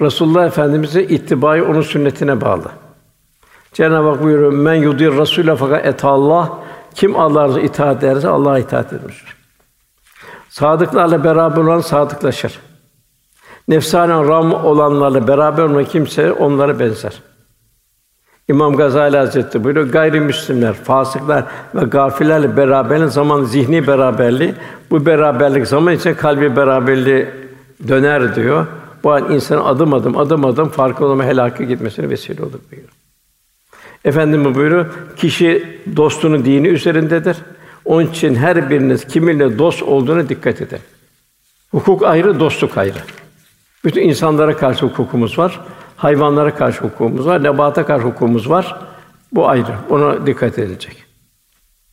Resulullah 0.00 0.46
Efendimize 0.46 1.02
ittibayı 1.02 1.64
onun 1.64 1.82
sünnetine 1.82 2.40
bağlı. 2.40 2.70
Cenab-ı 3.72 4.08
Hak 4.08 4.22
buyuruyor: 4.22 4.52
"Men 4.52 4.74
yudir 4.74 5.12
Rasûle 5.12 5.56
fakat 5.56 5.86
et 5.86 6.04
Allah 6.04 6.58
kim 6.94 7.16
Allah'a 7.16 7.60
itaat 7.60 8.04
ederse 8.04 8.28
Allah'a 8.28 8.58
itaat 8.58 8.92
etmiştir." 8.92 9.36
Sadıklarla 10.48 11.24
beraber 11.24 11.62
olan 11.62 11.80
sadıklaşır. 11.80 12.58
Nefsane 13.68 14.12
ram 14.12 14.52
olanlarla 14.52 15.28
beraber 15.28 15.62
olan 15.62 15.84
kimse 15.84 16.32
onlara 16.32 16.78
benzer. 16.78 17.22
İmam 18.50 18.76
Gazali 18.76 19.16
Hazretleri 19.16 19.64
buyuruyor, 19.64 19.88
gayrimüslimler, 19.88 20.72
fasıklar 20.72 21.44
ve 21.74 21.84
gafillerle 21.84 22.56
beraberliğin 22.56 23.08
zaman 23.08 23.44
zihni 23.44 23.86
beraberliği, 23.86 24.54
bu 24.90 25.06
beraberlik 25.06 25.66
zaman 25.66 25.94
içinde 25.94 26.14
kalbi 26.14 26.56
beraberliği 26.56 27.26
döner 27.88 28.36
diyor. 28.36 28.66
Bu 29.04 29.12
an 29.12 29.32
insanın 29.32 29.64
adım 29.64 29.94
adım 29.94 30.16
adım 30.16 30.44
adım 30.44 30.68
farklı 30.68 31.06
olma 31.06 31.24
helaka 31.24 31.64
gitmesine 31.64 32.10
vesile 32.10 32.42
olur 32.42 32.60
buyuruyor. 32.70 32.92
Efendimiz 34.04 34.54
buyuruyor, 34.54 34.86
kişi 35.16 35.78
dostunun 35.96 36.44
dini 36.44 36.68
üzerindedir. 36.68 37.36
Onun 37.84 38.06
için 38.06 38.34
her 38.34 38.70
biriniz 38.70 39.04
kiminle 39.06 39.58
dost 39.58 39.82
olduğuna 39.82 40.28
dikkat 40.28 40.60
edin. 40.60 40.78
Hukuk 41.70 42.02
ayrı, 42.02 42.40
dostluk 42.40 42.78
ayrı. 42.78 42.98
Bütün 43.84 44.02
insanlara 44.02 44.56
karşı 44.56 44.86
hukukumuz 44.86 45.38
var, 45.38 45.60
hayvanlara 46.00 46.54
karşı 46.54 46.80
hukukumuz 46.80 47.26
var, 47.26 47.42
nebata 47.42 47.86
karşı 47.86 48.06
hukukumuz 48.06 48.50
var. 48.50 48.76
Bu 49.32 49.48
ayrı. 49.48 49.74
Ona 49.90 50.26
dikkat 50.26 50.58
edilecek. 50.58 51.04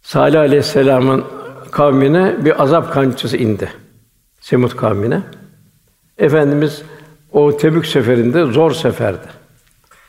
Salih 0.02 0.40
Aleyhisselam'ın 0.40 1.24
kavmine 1.72 2.36
bir 2.46 2.64
azap 2.64 2.94
kançısı 2.94 3.38
indi. 3.38 3.70
Semut 4.42 4.76
kavmine. 4.76 5.22
Efendimiz 6.18 6.82
o 7.32 7.58
Tebük 7.58 7.86
seferinde 7.86 8.46
zor 8.46 8.72
seferdi. 8.72 9.28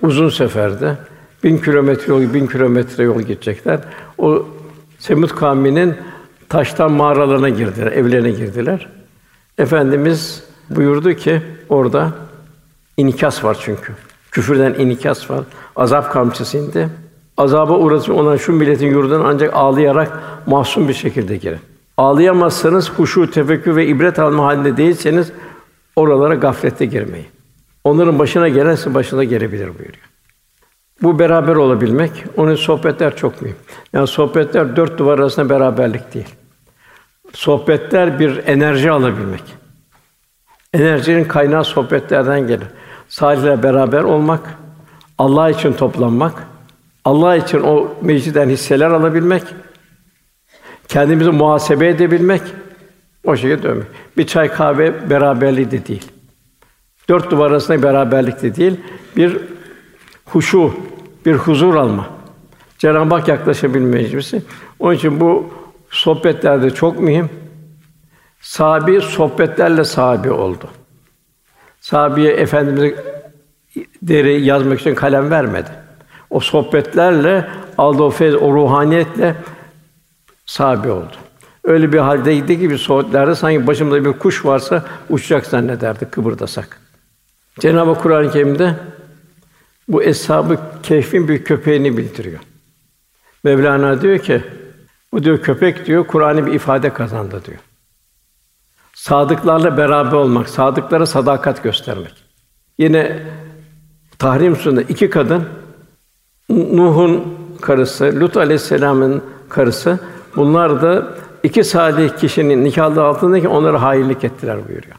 Uzun 0.02 0.28
seferdi. 0.28 0.98
Bin 1.44 1.58
kilometre 1.58 2.12
yol, 2.12 2.34
bin 2.34 2.46
kilometre 2.46 3.04
yol 3.04 3.20
gidecekler. 3.20 3.80
O 4.18 4.46
Semut 4.98 5.34
kavminin 5.34 5.96
taştan 6.48 6.92
mağaralarına 6.92 7.48
girdiler, 7.48 7.92
evlerine 7.92 8.30
girdiler. 8.30 8.88
Efendimiz 9.58 10.44
buyurdu 10.70 11.14
ki 11.14 11.42
orada 11.68 12.12
inikas 12.98 13.44
var 13.44 13.56
çünkü. 13.61 13.92
Küfürden 14.30 14.74
inikas 14.74 15.30
var. 15.30 15.44
Azap 15.76 16.12
kamçısı 16.12 16.58
indi. 16.58 16.88
Azaba 17.37 17.78
uğratmış 17.78 18.08
olan 18.08 18.37
şu 18.37 18.52
milletin 18.52 18.87
yurduna 18.87 19.28
ancak 19.28 19.54
ağlayarak 19.54 20.20
mahzun 20.46 20.88
bir 20.88 20.94
şekilde 20.94 21.37
girin. 21.37 21.58
Ağlayamazsanız 21.96 22.90
huşu, 22.90 23.30
tefekkür 23.30 23.76
ve 23.76 23.87
ibret 23.87 24.18
alma 24.18 24.44
halinde 24.44 24.76
değilseniz 24.76 25.32
oralara 25.96 26.34
gaflette 26.34 26.87
girmeyin. 26.87 27.26
Onların 27.84 28.18
başına 28.18 28.48
gelense 28.48 28.94
başına 28.94 29.24
gelebilir 29.24 29.66
buyuruyor. 29.66 30.08
Bu 31.02 31.18
beraber 31.18 31.56
olabilmek, 31.56 32.24
onun 32.37 32.54
sohbetler 32.54 33.16
çok 33.16 33.42
mühim. 33.42 33.56
Yani 33.92 34.06
sohbetler 34.06 34.76
dört 34.76 34.98
duvar 34.98 35.18
arasında 35.18 35.50
beraberlik 35.50 36.14
değil. 36.14 36.34
Sohbetler 37.32 38.18
bir 38.20 38.46
enerji 38.46 38.90
alabilmek. 38.90 39.42
Enerjinin 40.74 41.24
kaynağı 41.24 41.64
sohbetlerden 41.64 42.46
gelir. 42.46 42.68
Salihle 43.08 43.62
beraber 43.62 44.02
olmak, 44.02 44.58
Allah 45.18 45.50
için 45.50 45.72
toplanmak, 45.72 46.46
Allah 47.04 47.36
için 47.36 47.60
o 47.60 47.88
meclisten 48.02 48.48
hisseler 48.48 48.90
alabilmek, 48.90 49.42
kendimizi 50.88 51.30
muhasebe 51.30 51.88
edebilmek, 51.88 52.42
O 53.24 53.36
şekilde 53.36 53.62
dönmek. 53.62 53.86
Bir 54.16 54.26
çay 54.26 54.48
kahve 54.48 55.10
beraberliği 55.10 55.70
de 55.70 55.86
değil. 55.86 56.12
Dört 57.08 57.30
duvar 57.30 57.50
arasında 57.50 57.82
beraberlik 57.82 58.42
de 58.42 58.56
değil. 58.56 58.80
Bir 59.16 59.36
huşu, 60.26 60.74
bir 61.26 61.34
huzur 61.34 61.74
alma. 61.74 62.06
Cenab-ı 62.78 63.14
Hak 63.14 63.28
yaklaşabilme 63.28 63.96
meclisi. 63.96 64.42
Onun 64.78 64.94
için 64.94 65.20
bu 65.20 65.50
sohbetlerde 65.90 66.70
çok 66.70 67.00
mühim. 67.00 67.30
Sahabi 68.40 69.00
sohbetlerle 69.00 69.84
sahabi 69.84 70.30
oldu. 70.30 70.68
Sahabiye 71.88 72.33
Efendimiz 72.33 72.94
deri 74.03 74.40
yazmak 74.40 74.81
için 74.81 74.94
kalem 74.94 75.31
vermedi. 75.31 75.70
O 76.31 76.40
sohbetlerle 76.40 77.48
aldığı 77.79 78.03
o 78.03 78.11
feyz, 78.11 78.35
o 78.35 78.53
ruhaniyetle 78.53 79.35
sahabi 80.46 80.90
oldu. 80.90 81.12
Öyle 81.64 81.92
bir 81.92 81.98
haldeydi 81.98 82.61
ki 82.61 82.70
bir 82.70 82.79
sohbetlerde 82.79 83.35
sanki 83.35 83.66
başımda 83.66 84.05
bir 84.05 84.12
kuş 84.12 84.44
varsa 84.44 84.85
uçacak 85.11 85.46
zannederdi 85.46 86.05
kıpırdasak. 86.11 86.81
Cenab-ı 87.61 87.94
Kur'an-ı 87.94 88.33
Kerim'de 88.33 88.74
bu 89.88 90.03
eshab-ı 90.03 90.59
kehfin 90.83 91.29
bir 91.29 91.44
köpeğini 91.44 91.96
bildiriyor. 91.96 92.40
Mevlana 93.44 94.03
diyor 94.03 94.18
ki 94.18 94.42
bu 95.12 95.24
diyor 95.24 95.42
köpek 95.42 95.87
diyor 95.87 96.07
Kur'an'ı 96.07 96.46
bir 96.46 96.53
ifade 96.53 96.92
kazandı 96.92 97.42
diyor. 97.44 97.59
Sadıklarla 98.98 99.76
beraber 99.76 100.12
olmak, 100.12 100.48
sadıklara 100.48 101.06
sadakat 101.06 101.62
göstermek. 101.62 102.14
Yine 102.78 103.22
Tahrim 104.18 104.56
Suresi'nde 104.56 104.82
iki 104.82 105.11
kadın 105.11 105.44
Nuh'un 106.50 107.24
karısı, 107.61 108.20
Lut 108.20 108.37
aleyhisselam'ın 108.37 109.22
karısı 109.48 109.98
bunlar 110.37 110.82
da 110.82 111.06
iki 111.42 111.64
salih 111.64 112.11
kişinin 112.11 112.64
nikahlı 112.64 113.04
altındaki 113.04 113.48
onlara 113.48 113.82
hainlik 113.82 114.24
ettiler 114.24 114.56
buyuruyor. 114.68 114.96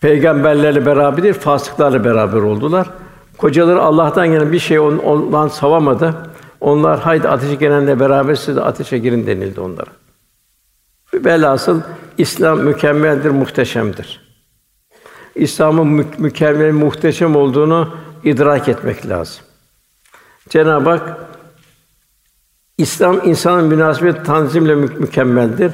Peygamberlerle 0.00 0.86
beraber 0.86 1.22
değil, 1.22 1.34
fasıklarla 1.34 2.04
beraber 2.04 2.38
oldular. 2.38 2.90
Kocaları 3.38 3.82
Allah'tan 3.82 4.28
gelen 4.28 4.52
bir 4.52 4.58
şey 4.58 4.78
ondan 4.78 5.48
savamadı. 5.48 6.14
Onlar 6.60 7.00
haydi 7.00 7.28
ateşe 7.28 7.54
gelenle 7.54 8.00
beraber 8.00 8.34
siz 8.34 8.56
de 8.56 8.60
ateşe 8.60 8.98
girin 8.98 9.26
denildi 9.26 9.60
onlara. 9.60 9.90
Velhasıl 11.14 11.80
İslam 12.18 12.60
mükemmeldir, 12.60 13.30
muhteşemdir. 13.30 14.20
İslam'ın 15.34 15.86
mü- 15.86 16.06
mükemmel, 16.18 16.72
muhteşem 16.72 17.36
olduğunu 17.36 17.94
idrak 18.24 18.68
etmek 18.68 19.08
lazım. 19.08 19.44
Cenab-ı 20.48 20.90
Hak 20.90 21.16
İslam 22.78 23.28
insanın 23.28 23.64
münasebet 23.64 24.26
tanzimle 24.26 24.74
mü- 24.74 24.94
mükemmeldir. 24.98 25.72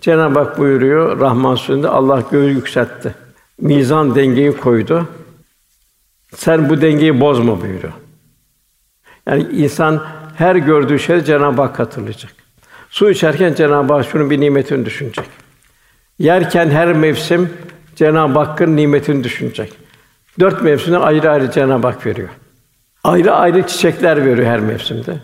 Cenab-ı 0.00 0.38
Hak 0.38 0.58
buyuruyor 0.58 1.20
Rahman 1.20 1.54
Suresi'nde 1.54 1.88
Allah 1.88 2.22
göğü 2.30 2.50
yükseltti. 2.50 3.14
Mizan 3.60 4.14
dengeyi 4.14 4.56
koydu. 4.56 5.08
Sen 6.34 6.68
bu 6.68 6.80
dengeyi 6.80 7.20
bozma 7.20 7.60
buyuruyor. 7.60 7.92
Yani 9.26 9.42
insan 9.42 10.02
her 10.36 10.56
gördüğü 10.56 10.98
şey 10.98 11.20
Cenab-ı 11.24 11.62
Hak 11.62 11.78
hatırlayacak. 11.78 12.45
Su 12.96 13.10
içerken 13.10 13.54
Cenab-ı 13.54 13.92
Hak 13.92 14.06
şunun 14.06 14.30
bir 14.30 14.40
nimetini 14.40 14.84
düşünecek. 14.84 15.24
Yerken 16.18 16.70
her 16.70 16.92
mevsim 16.92 17.50
Cenab-ı 17.96 18.38
Hakk'ın 18.38 18.76
nimetini 18.76 19.24
düşünecek. 19.24 19.72
Dört 20.40 20.62
mevsimde 20.62 20.98
ayrı 20.98 21.30
ayrı 21.30 21.50
Cenab-ı 21.50 21.86
Hak 21.86 22.06
veriyor. 22.06 22.28
Ayrı 23.04 23.32
ayrı 23.32 23.66
çiçekler 23.66 24.26
veriyor 24.26 24.46
her 24.46 24.60
mevsimde. 24.60 25.16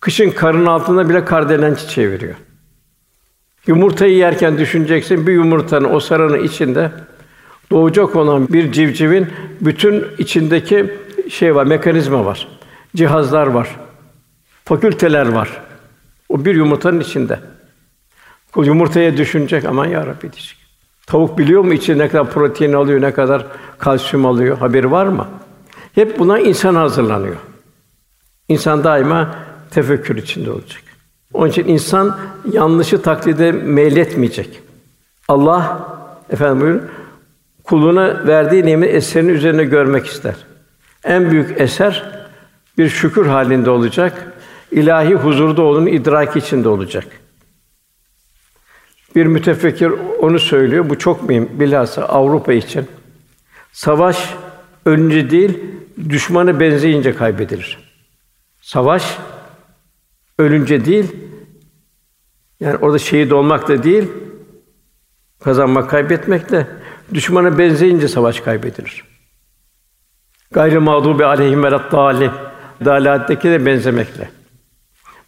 Kışın 0.00 0.30
karın 0.30 0.66
altında 0.66 1.08
bile 1.08 1.24
kardelen 1.24 1.74
çiçeği 1.74 2.10
veriyor. 2.10 2.34
Yumurtayı 3.66 4.16
yerken 4.16 4.58
düşüneceksin 4.58 5.26
bir 5.26 5.32
yumurtanın 5.32 5.94
o 5.94 6.00
sarının 6.00 6.42
içinde 6.42 6.90
doğacak 7.70 8.16
olan 8.16 8.48
bir 8.48 8.72
civcivin 8.72 9.26
bütün 9.60 10.04
içindeki 10.18 10.94
şey 11.30 11.54
var, 11.54 11.66
mekanizma 11.66 12.24
var. 12.24 12.48
Cihazlar 12.96 13.46
var. 13.46 13.76
Fakülteler 14.64 15.28
var. 15.28 15.65
O 16.28 16.44
bir 16.44 16.54
yumurtanın 16.54 17.00
içinde. 17.00 17.40
O 18.56 18.62
yumurtaya 18.62 19.16
düşünecek 19.16 19.64
aman 19.64 19.86
ya 19.86 20.06
Rabbi 20.06 20.22
diyecek. 20.22 20.56
Tavuk 21.06 21.38
biliyor 21.38 21.64
mu 21.64 21.74
içinde 21.74 22.04
ne 22.04 22.08
kadar 22.08 22.30
protein 22.30 22.72
alıyor, 22.72 23.00
ne 23.00 23.12
kadar 23.12 23.46
kalsiyum 23.78 24.26
alıyor? 24.26 24.58
Haberi 24.58 24.90
var 24.90 25.06
mı? 25.06 25.28
Hep 25.94 26.18
buna 26.18 26.38
insan 26.38 26.74
hazırlanıyor. 26.74 27.36
İnsan 28.48 28.84
daima 28.84 29.34
tefekkür 29.70 30.16
içinde 30.16 30.50
olacak. 30.50 30.82
Onun 31.32 31.50
için 31.50 31.68
insan 31.68 32.18
yanlışı 32.52 33.02
taklide 33.02 33.52
meyletmeyecek. 33.52 34.60
Allah 35.28 35.88
efendim 36.30 36.60
buyurun 36.60 36.82
kuluna 37.64 38.26
verdiği 38.26 38.66
nimet 38.66 38.94
eserini 38.94 39.30
üzerine 39.30 39.64
görmek 39.64 40.06
ister. 40.06 40.34
En 41.04 41.30
büyük 41.30 41.60
eser 41.60 42.12
bir 42.78 42.88
şükür 42.88 43.26
halinde 43.26 43.70
olacak. 43.70 44.32
İlahi 44.70 45.14
huzurda 45.14 45.62
olduğunu 45.62 45.88
idrak 45.88 46.36
içinde 46.36 46.68
olacak. 46.68 47.06
Bir 49.14 49.26
mütefekkir 49.26 49.92
onu 50.20 50.38
söylüyor. 50.38 50.90
Bu 50.90 50.98
çok 50.98 51.28
mühim. 51.28 51.60
Bilhassa 51.60 52.04
Avrupa 52.04 52.52
için. 52.52 52.86
Savaş 53.72 54.34
önce 54.84 55.30
değil, 55.30 55.58
düşmanı 56.08 56.60
benzeyince 56.60 57.14
kaybedilir. 57.14 57.78
Savaş 58.60 59.18
ölünce 60.38 60.84
değil, 60.84 61.16
yani 62.60 62.76
orada 62.76 62.98
şehit 62.98 63.32
olmak 63.32 63.68
da 63.68 63.82
değil, 63.82 64.08
kazanmak, 65.40 65.90
kaybetmek 65.90 66.50
de 66.50 66.66
düşmana 67.14 67.58
benzeyince 67.58 68.08
savaş 68.08 68.40
kaybedilir. 68.40 69.04
Gayrı 70.50 70.80
mağdubi 70.80 71.24
aleyhim 71.24 71.64
ve 71.64 71.70
dâlin. 71.70 72.30
Dalatteki 72.84 73.50
de 73.50 73.66
benzemekle. 73.66 74.30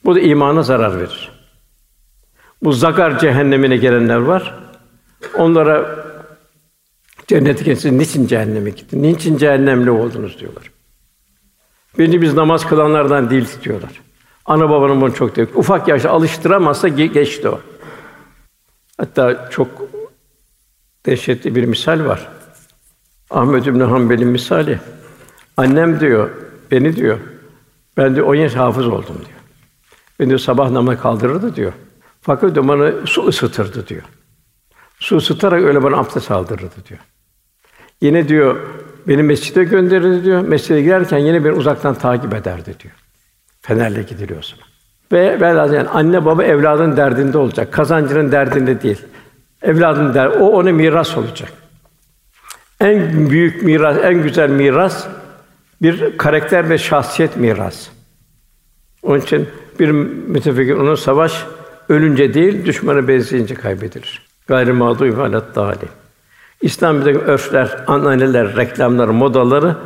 Bu 0.04 0.14
da 0.14 0.20
imana 0.20 0.62
zarar 0.62 0.96
verir. 1.00 1.32
Bu 2.62 2.72
zakar 2.72 3.18
cehennemine 3.18 3.76
gelenler 3.76 4.16
var. 4.16 4.54
Onlara 5.34 6.06
cennet 7.26 7.64
geçsin, 7.64 7.98
niçin 7.98 8.26
cehenneme 8.26 8.70
gittin? 8.70 9.02
Niçin 9.02 9.36
cehennemli 9.36 9.90
oldunuz 9.90 10.38
diyorlar. 10.40 10.70
Birinci 11.98 12.22
biz 12.22 12.34
namaz 12.34 12.66
kılanlardan 12.68 13.30
değil 13.30 13.48
diyorlar. 13.64 13.90
Ana 14.44 14.70
babanın 14.70 15.00
bunu 15.00 15.14
çok 15.14 15.36
diyor. 15.36 15.48
Ufak 15.54 15.88
yaşta 15.88 16.10
alıştıramazsa 16.10 16.88
ge- 16.88 17.12
geçti 17.12 17.48
o. 17.48 17.60
Hatta 18.98 19.48
çok 19.50 19.68
dehşetli 21.06 21.54
bir 21.54 21.64
misal 21.64 22.04
var. 22.04 22.28
Ahmed 23.30 23.64
İbn 23.64 23.80
Hanbel'in 23.80 24.28
misali. 24.28 24.80
Annem 25.56 26.00
diyor, 26.00 26.30
beni 26.70 26.96
diyor, 26.96 27.18
ben 27.96 28.16
de 28.16 28.22
10 28.22 28.34
yaş 28.34 28.54
hafız 28.54 28.86
oldum 28.86 29.16
diyor. 29.26 29.37
Beni 30.18 30.28
diyor, 30.28 30.38
sabah 30.38 30.70
namazına 30.70 31.02
kaldırırdı 31.02 31.56
diyor. 31.56 31.72
Fakat 32.20 32.54
diyor, 32.54 32.68
bana 32.68 33.06
su 33.06 33.26
ısıtırdı 33.26 33.86
diyor. 33.86 34.02
Su 34.98 35.16
ısıtarak 35.16 35.62
öyle 35.62 35.82
bana 35.82 35.96
abdest 35.96 36.30
aldırırdı 36.30 36.74
diyor. 36.88 37.00
Yine 38.00 38.28
diyor, 38.28 38.56
beni 39.08 39.22
mescide 39.22 39.64
gönderirdi 39.64 40.24
diyor. 40.24 40.40
Mescide 40.40 40.82
girerken 40.82 41.18
yine 41.18 41.44
beni 41.44 41.52
uzaktan 41.52 41.94
takip 41.94 42.34
ederdi 42.34 42.74
diyor. 42.80 42.94
Fenerle 43.60 44.02
gidiliyorsun. 44.02 44.58
Ve 45.12 45.40
velhâsıl 45.40 45.74
yani 45.74 45.88
anne 45.88 46.24
baba 46.24 46.44
evladın 46.44 46.96
derdinde 46.96 47.38
olacak. 47.38 47.72
Kazancının 47.72 48.32
derdinde 48.32 48.82
değil. 48.82 49.02
Evladın 49.62 50.14
der, 50.14 50.26
o 50.26 50.46
ona 50.46 50.72
miras 50.72 51.16
olacak. 51.16 51.52
En 52.80 53.30
büyük 53.30 53.62
miras, 53.62 53.96
en 54.02 54.22
güzel 54.22 54.50
miras 54.50 55.06
bir 55.82 56.18
karakter 56.18 56.70
ve 56.70 56.78
şahsiyet 56.78 57.36
mirası. 57.36 57.90
Onun 59.02 59.20
için 59.20 59.48
bir 59.80 59.90
mütefekkir 59.90 60.74
onun 60.74 60.94
savaş 60.94 61.46
ölünce 61.88 62.34
değil, 62.34 62.64
düşmanı 62.64 63.08
benzeyince 63.08 63.54
kaybedilir. 63.54 64.22
Gayrı 64.46 64.74
mağdubi 64.74 65.22
alet 65.22 65.54
dâli. 65.54 65.88
İslam 66.62 67.00
bize 67.00 67.10
örfler, 67.10 67.84
ananeler, 67.86 68.56
reklamlar, 68.56 69.08
modaları 69.08 69.76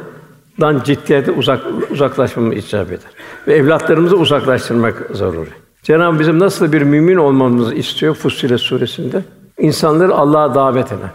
dan 0.61 0.81
ciddiyete 0.85 1.31
uzak 1.31 1.61
uzaklaşmamız 1.91 2.57
icap 2.57 2.87
eder. 2.87 3.11
Ve 3.47 3.55
evlatlarımızı 3.55 4.17
uzaklaştırmak 4.17 4.95
zaruri. 5.13 5.51
Cenab-ı 5.83 6.19
bizim 6.19 6.39
nasıl 6.39 6.73
bir 6.73 6.83
mümin 6.83 7.17
olmamızı 7.17 7.75
istiyor 7.75 8.15
Fussilet 8.15 8.61
suresinde? 8.61 9.23
İnsanları 9.59 10.15
Allah'a 10.15 10.55
davet 10.55 10.93
eden, 10.93 11.11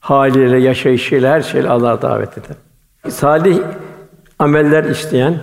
haliyle, 0.00 0.58
yaşayışıyla, 0.58 1.32
her 1.32 1.40
şeyle 1.40 1.68
Allah'a 1.68 2.02
davet 2.02 2.38
eden. 2.38 2.56
Salih 3.10 3.58
ameller 4.38 4.84
isteyen, 4.84 5.40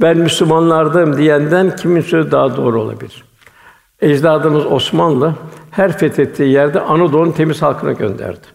ben 0.00 0.18
Müslümanlardım 0.18 1.16
diyenden 1.16 1.76
kimin 1.76 2.00
sözü 2.00 2.30
daha 2.30 2.56
doğru 2.56 2.80
olabilir? 2.80 3.24
Ecdadımız 4.00 4.66
Osmanlı 4.66 5.34
her 5.70 5.98
fethettiği 5.98 6.52
yerde 6.52 6.80
Anadolu'nun 6.80 7.32
temiz 7.32 7.62
halkına 7.62 7.92
gönderdi. 7.92 8.46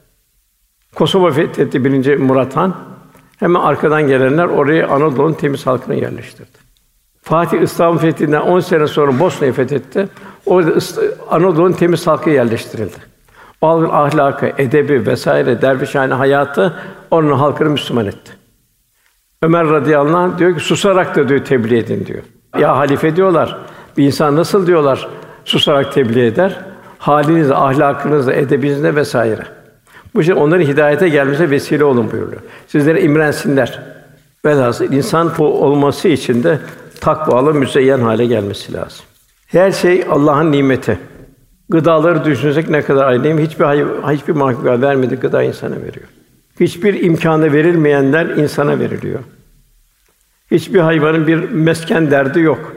Kosova 0.95 1.31
fethetti 1.31 1.85
birinci 1.85 2.15
Murat 2.15 2.55
Han. 2.55 2.75
Hemen 3.37 3.59
arkadan 3.59 4.07
gelenler 4.07 4.45
oraya 4.45 4.87
Anadolu'nun 4.87 5.33
temiz 5.33 5.67
halkını 5.67 5.95
yerleştirdi. 5.95 6.59
Fatih 7.21 7.61
İstanbul 7.61 7.99
fethinden 7.99 8.41
10 8.41 8.59
sene 8.59 8.87
sonra 8.87 9.19
Bosna'yı 9.19 9.53
fethetti. 9.53 10.09
Orada 10.45 10.71
Anadolu'nun 11.29 11.71
temiz 11.71 12.07
halkı 12.07 12.29
yerleştirildi. 12.29 13.09
O 13.61 13.67
ahlakı, 13.67 14.53
edebi 14.57 15.05
vesaire 15.05 15.61
dervişhane 15.61 16.13
hayatı 16.13 16.73
onun 17.11 17.37
halkını 17.37 17.69
Müslüman 17.69 18.05
etti. 18.05 18.38
Ömer 19.43 19.69
radıyallahu 19.69 20.17
anh 20.17 20.37
diyor 20.37 20.55
ki 20.57 20.59
susarak 20.59 21.15
da 21.15 21.29
diyor 21.29 21.45
tebliğ 21.45 21.77
edin 21.77 22.05
diyor. 22.05 22.23
Ya 22.59 22.77
halife 22.77 23.15
diyorlar. 23.15 23.57
Bir 23.97 24.05
insan 24.05 24.35
nasıl 24.35 24.67
diyorlar 24.67 25.07
susarak 25.45 25.93
tebliğ 25.93 26.25
eder? 26.25 26.59
Halinizle, 26.97 27.55
ahlakınızla, 27.55 28.33
edebinizle 28.33 28.95
vesaire. 28.95 29.43
Bu 30.15 30.23
şey 30.23 30.33
onların 30.33 30.65
hidayete 30.65 31.09
gelmesine 31.09 31.49
vesile 31.49 31.83
olun 31.83 32.11
buyuruyor. 32.11 32.41
Sizlere 32.67 33.01
imrensinler. 33.01 33.79
Velhasıl 34.45 34.93
insan 34.93 35.31
bu 35.37 35.63
olması 35.63 36.07
için 36.07 36.43
de 36.43 36.59
takvalı, 37.01 37.53
müzeyyen 37.53 37.99
hale 37.99 38.25
gelmesi 38.25 38.73
lazım. 38.73 39.05
Her 39.47 39.71
şey 39.71 40.05
Allah'ın 40.09 40.51
nimeti. 40.51 40.99
Gıdaları 41.69 42.25
düşünsek 42.25 42.69
ne 42.69 42.81
kadar 42.81 43.07
aynıyım. 43.07 43.39
Hiçbir 43.39 43.65
hayvan, 43.65 44.13
hiçbir 44.13 44.33
mahluka 44.33 44.81
vermedi 44.81 45.15
gıda 45.15 45.43
insana 45.43 45.75
veriyor. 45.75 46.07
Hiçbir 46.59 47.03
imkanı 47.03 47.53
verilmeyenler 47.53 48.25
insana 48.25 48.79
veriliyor. 48.79 49.19
Hiçbir 50.51 50.79
hayvanın 50.79 51.27
bir 51.27 51.49
mesken 51.49 52.11
derdi 52.11 52.39
yok. 52.39 52.75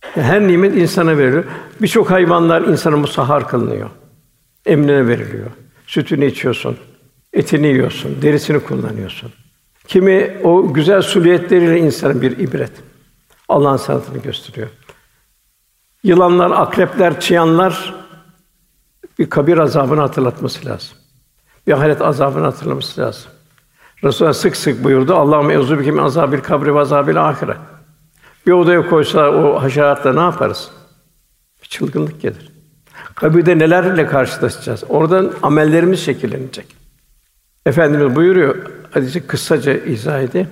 Her 0.00 0.48
nimet 0.48 0.76
insana 0.76 1.18
veriliyor. 1.18 1.44
Birçok 1.82 2.10
hayvanlar 2.10 2.62
insana 2.62 2.96
musahhar 2.96 3.48
kılınıyor. 3.48 3.90
Emrine 4.66 5.08
veriliyor. 5.08 5.50
Sütünü 5.86 6.26
içiyorsun, 6.26 6.76
etini 7.32 7.66
yiyorsun, 7.66 8.22
derisini 8.22 8.60
kullanıyorsun. 8.60 9.32
Kimi 9.86 10.36
o 10.42 10.72
güzel 10.74 11.02
suliyetleriyle 11.02 11.78
insana 11.78 12.22
bir 12.22 12.38
ibret. 12.38 12.72
Allah'ın 13.48 13.76
sanatını 13.76 14.18
gösteriyor. 14.18 14.68
Yılanlar, 16.02 16.50
akrepler, 16.50 17.20
çıyanlar 17.20 17.94
bir 19.18 19.30
kabir 19.30 19.58
azabını 19.58 20.00
hatırlatması 20.00 20.66
lazım. 20.66 20.99
Bir 21.66 21.72
ahiret 21.72 22.02
azabını 22.02 22.44
hatırlaması 22.44 23.00
lazım. 23.00 23.30
Resulullah 24.04 24.34
sık 24.34 24.56
sık 24.56 24.84
buyurdu. 24.84 25.14
Allah'ım 25.14 25.50
euzu 25.50 25.78
bike 25.78 25.90
min 25.90 25.98
azabil 25.98 26.38
kabri 26.38 26.74
ve 26.74 26.80
azabil 26.80 27.28
ahire. 27.28 27.56
Bir 28.46 28.52
odaya 28.52 28.88
koysa 28.88 29.30
o 29.30 29.62
haşeratla 29.62 30.12
ne 30.12 30.20
yaparız? 30.20 30.70
Bir 31.62 31.68
çılgınlık 31.68 32.20
gelir. 32.20 32.52
Kabirde 33.14 33.58
nelerle 33.58 34.06
karşılaşacağız? 34.06 34.84
Oradan 34.88 35.32
amellerimiz 35.42 36.04
şekillenecek. 36.04 36.66
Efendimiz 37.66 38.16
buyuruyor, 38.16 38.56
hadisi 38.90 39.26
kısaca 39.26 39.72
izah 39.72 40.20
edeyim. 40.20 40.48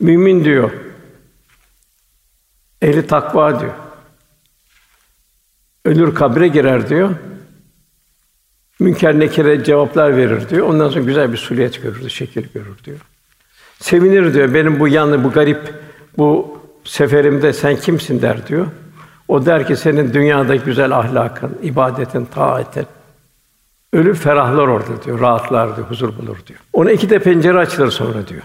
Mümin 0.00 0.44
diyor, 0.44 0.70
ehli 2.82 3.06
takva 3.06 3.60
diyor. 3.60 3.72
Ölür 5.84 6.14
kabre 6.14 6.48
girer 6.48 6.88
diyor. 6.88 7.10
Münker 8.82 9.18
nekire 9.18 9.64
cevaplar 9.64 10.16
verir 10.16 10.48
diyor. 10.48 10.68
Ondan 10.68 10.88
sonra 10.88 11.04
güzel 11.04 11.32
bir 11.32 11.36
suliyet 11.36 11.82
görür, 11.82 12.08
şekil 12.08 12.46
görür 12.54 12.84
diyor. 12.84 12.98
Sevinir 13.80 14.34
diyor. 14.34 14.54
Benim 14.54 14.80
bu 14.80 14.88
yanlı, 14.88 15.24
bu 15.24 15.32
garip, 15.32 15.74
bu 16.18 16.58
seferimde 16.84 17.52
sen 17.52 17.76
kimsin 17.76 18.22
der 18.22 18.46
diyor. 18.46 18.66
O 19.28 19.46
der 19.46 19.66
ki 19.66 19.76
senin 19.76 20.14
dünyada 20.14 20.56
güzel 20.56 20.98
ahlakın, 20.98 21.58
ibadetin, 21.62 22.24
taatin. 22.24 22.86
Ölü 23.92 24.14
ferahlar 24.14 24.68
orada 24.68 25.02
diyor, 25.04 25.20
rahatlar 25.20 25.76
diyor, 25.76 25.86
huzur 25.90 26.18
bulur 26.18 26.36
diyor. 26.46 26.60
Ona 26.72 26.90
iki 26.92 27.10
de 27.10 27.18
pencere 27.18 27.58
açılır 27.58 27.90
sonra 27.90 28.28
diyor. 28.28 28.42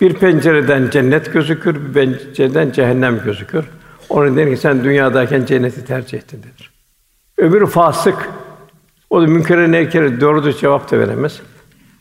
Bir 0.00 0.14
pencereden 0.14 0.90
cennet 0.90 1.32
gözükür, 1.32 1.74
bir 1.74 1.92
pencereden 1.92 2.70
cehennem 2.70 3.20
gözükür. 3.24 3.64
Onun 4.08 4.36
der 4.36 4.50
ki 4.50 4.56
sen 4.56 4.84
dünyadayken 4.84 5.44
cenneti 5.44 5.84
tercih 5.84 6.18
ettin 6.18 6.42
denir. 6.42 6.72
Öbürü 7.38 7.66
fasık. 7.66 8.28
O 9.10 9.22
da 9.22 9.26
münkere 9.26 9.72
nekere 9.72 10.20
doğru 10.20 10.52
cevap 10.52 10.90
da 10.90 10.98
veremez. 10.98 11.40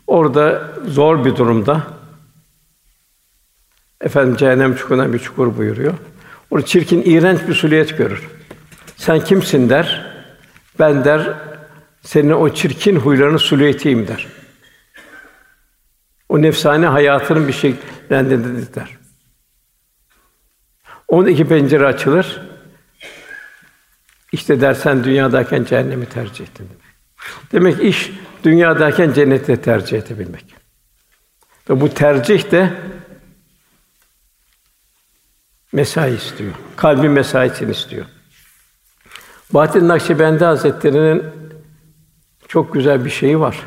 Orada 0.07 0.71
zor 0.87 1.25
bir 1.25 1.35
durumda. 1.35 1.87
Efendim 4.01 4.35
cehennem 4.35 4.75
çukuruna 4.75 5.13
bir 5.13 5.19
çukur 5.19 5.57
buyuruyor. 5.57 5.93
Orada 6.51 6.65
çirkin, 6.65 7.01
iğrenç 7.05 7.39
bir 7.47 7.53
suliyet 7.53 7.97
görür. 7.97 8.29
Sen 8.95 9.19
kimsin 9.19 9.69
der. 9.69 10.17
Ben 10.79 11.05
der 11.05 11.33
senin 12.01 12.31
o 12.31 12.53
çirkin 12.53 12.95
huylarını 12.95 13.39
suliyetiyim 13.39 14.07
der. 14.07 14.27
O 16.29 16.41
nefsane 16.41 16.85
hayatının 16.85 17.47
bir 17.47 17.53
şekillendirdi 17.53 18.75
der. 18.75 18.97
Onun 21.07 21.27
iki 21.27 21.47
pencere 21.47 21.85
açılır. 21.85 22.41
İşte 24.31 24.61
dersen 24.61 25.03
dünyadayken 25.03 25.63
cehennemi 25.63 26.05
tercih 26.05 26.45
ettin 26.45 26.69
demek. 27.51 27.83
İş 27.83 28.11
dünyadayken 28.43 29.13
cenneti 29.13 29.61
tercih 29.61 29.97
edebilmek. 29.97 30.45
Ve 31.69 31.81
bu 31.81 31.89
tercih 31.89 32.51
de 32.51 32.73
mesai 35.71 36.15
istiyor. 36.15 36.51
Kalbin 36.75 37.11
mesaisini 37.11 37.71
istiyor. 37.71 38.05
Bahattin 39.53 39.87
Nakşibendi 39.87 40.45
Hazretleri'nin 40.45 41.23
çok 42.47 42.73
güzel 42.73 43.05
bir 43.05 43.09
şeyi 43.09 43.39
var. 43.39 43.57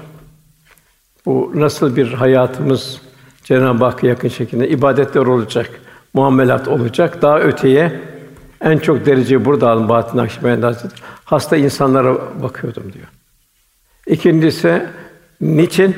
Bu 1.26 1.52
nasıl 1.54 1.96
bir 1.96 2.12
hayatımız 2.12 3.00
Cenab-ı 3.44 3.84
Hakk'a 3.84 4.06
yakın 4.06 4.28
şekilde 4.28 4.68
ibadetler 4.68 5.26
olacak, 5.26 5.70
muamelat 6.14 6.68
olacak. 6.68 7.22
Daha 7.22 7.40
öteye 7.40 8.00
en 8.60 8.78
çok 8.78 9.06
dereceyi 9.06 9.44
burada 9.44 9.70
alın 9.70 9.88
Bahattin 9.88 10.18
Nakşibendi 10.18 10.66
Hazretleri. 10.66 11.02
Hasta 11.24 11.56
insanlara 11.56 12.42
bakıyordum 12.42 12.92
diyor. 12.92 13.06
İkincisi 14.10 14.82
niçin 15.40 15.96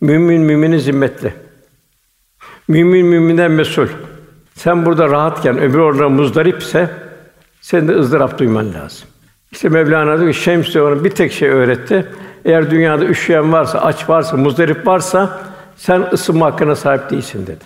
mümin 0.00 0.40
mümini 0.40 0.80
zimmetli. 0.80 1.32
Mümin 2.68 3.06
müminden 3.06 3.50
mesul. 3.50 3.86
Sen 4.54 4.86
burada 4.86 5.08
rahatken 5.08 5.58
öbür 5.58 5.78
orada 5.78 6.08
muzdaripse 6.08 6.90
sen 7.60 7.88
de 7.88 7.92
ızdırap 7.92 8.38
duyman 8.38 8.74
lazım. 8.74 9.08
İşte 9.52 9.68
Mevlana 9.68 10.20
diyor 10.20 10.32
ki 10.32 10.40
Şems 10.40 10.74
diyor 10.74 11.04
bir 11.04 11.10
tek 11.10 11.32
şey 11.32 11.48
öğretti. 11.48 12.06
Eğer 12.44 12.70
dünyada 12.70 13.04
üşüyen 13.04 13.52
varsa, 13.52 13.80
aç 13.80 14.08
varsa, 14.08 14.36
muzdarip 14.36 14.86
varsa 14.86 15.40
sen 15.76 16.06
ısınma 16.12 16.46
hakkına 16.46 16.76
sahip 16.76 17.10
değilsin 17.10 17.46
dedi. 17.46 17.64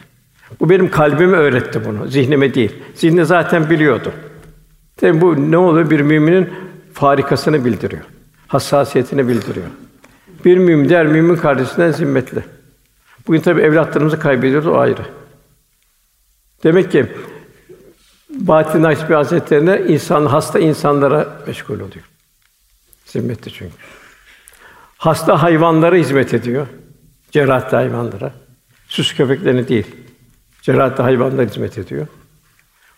Bu 0.60 0.70
benim 0.70 0.90
kalbime 0.90 1.36
öğretti 1.36 1.84
bunu, 1.84 2.08
zihnime 2.08 2.54
değil. 2.54 2.72
Zihni 2.94 3.24
zaten 3.24 3.70
biliyordu. 3.70 4.12
Tabi 4.96 5.20
bu 5.20 5.50
ne 5.50 5.58
oluyor? 5.58 5.90
Bir 5.90 6.00
müminin 6.00 6.50
farikasını 6.92 7.64
bildiriyor. 7.64 8.13
Hassasiyetini 8.54 9.28
bildiriyor. 9.28 9.66
Bir 10.44 10.58
mümin 10.58 10.88
diğer 10.88 11.06
mümin 11.06 11.36
kardeşinden 11.36 11.90
zimmetli. 11.90 12.44
Bugün 13.26 13.40
tabi 13.40 13.60
evlatlarımızı 13.60 14.18
kaybediyoruz 14.18 14.66
o 14.66 14.78
ayrı. 14.78 15.02
Demek 16.64 16.92
ki 16.92 17.06
Bahattin 18.30 18.82
Nakşibendi 18.82 19.14
Hazretlerine 19.14 19.82
insan 19.88 20.26
hasta 20.26 20.58
insanlara 20.58 21.28
meşgul 21.46 21.74
oluyor. 21.74 22.04
Zimmetli 23.06 23.52
çünkü. 23.52 23.74
Hasta 24.98 25.42
hayvanlara 25.42 25.96
hizmet 25.96 26.34
ediyor. 26.34 26.66
Cerrahtı 27.30 27.76
hayvanlara. 27.76 28.32
Süs 28.88 29.14
köpeklerine 29.14 29.68
değil. 29.68 29.86
Cerrahtı 30.62 31.02
hayvanlara 31.02 31.42
hizmet 31.42 31.78
ediyor. 31.78 32.06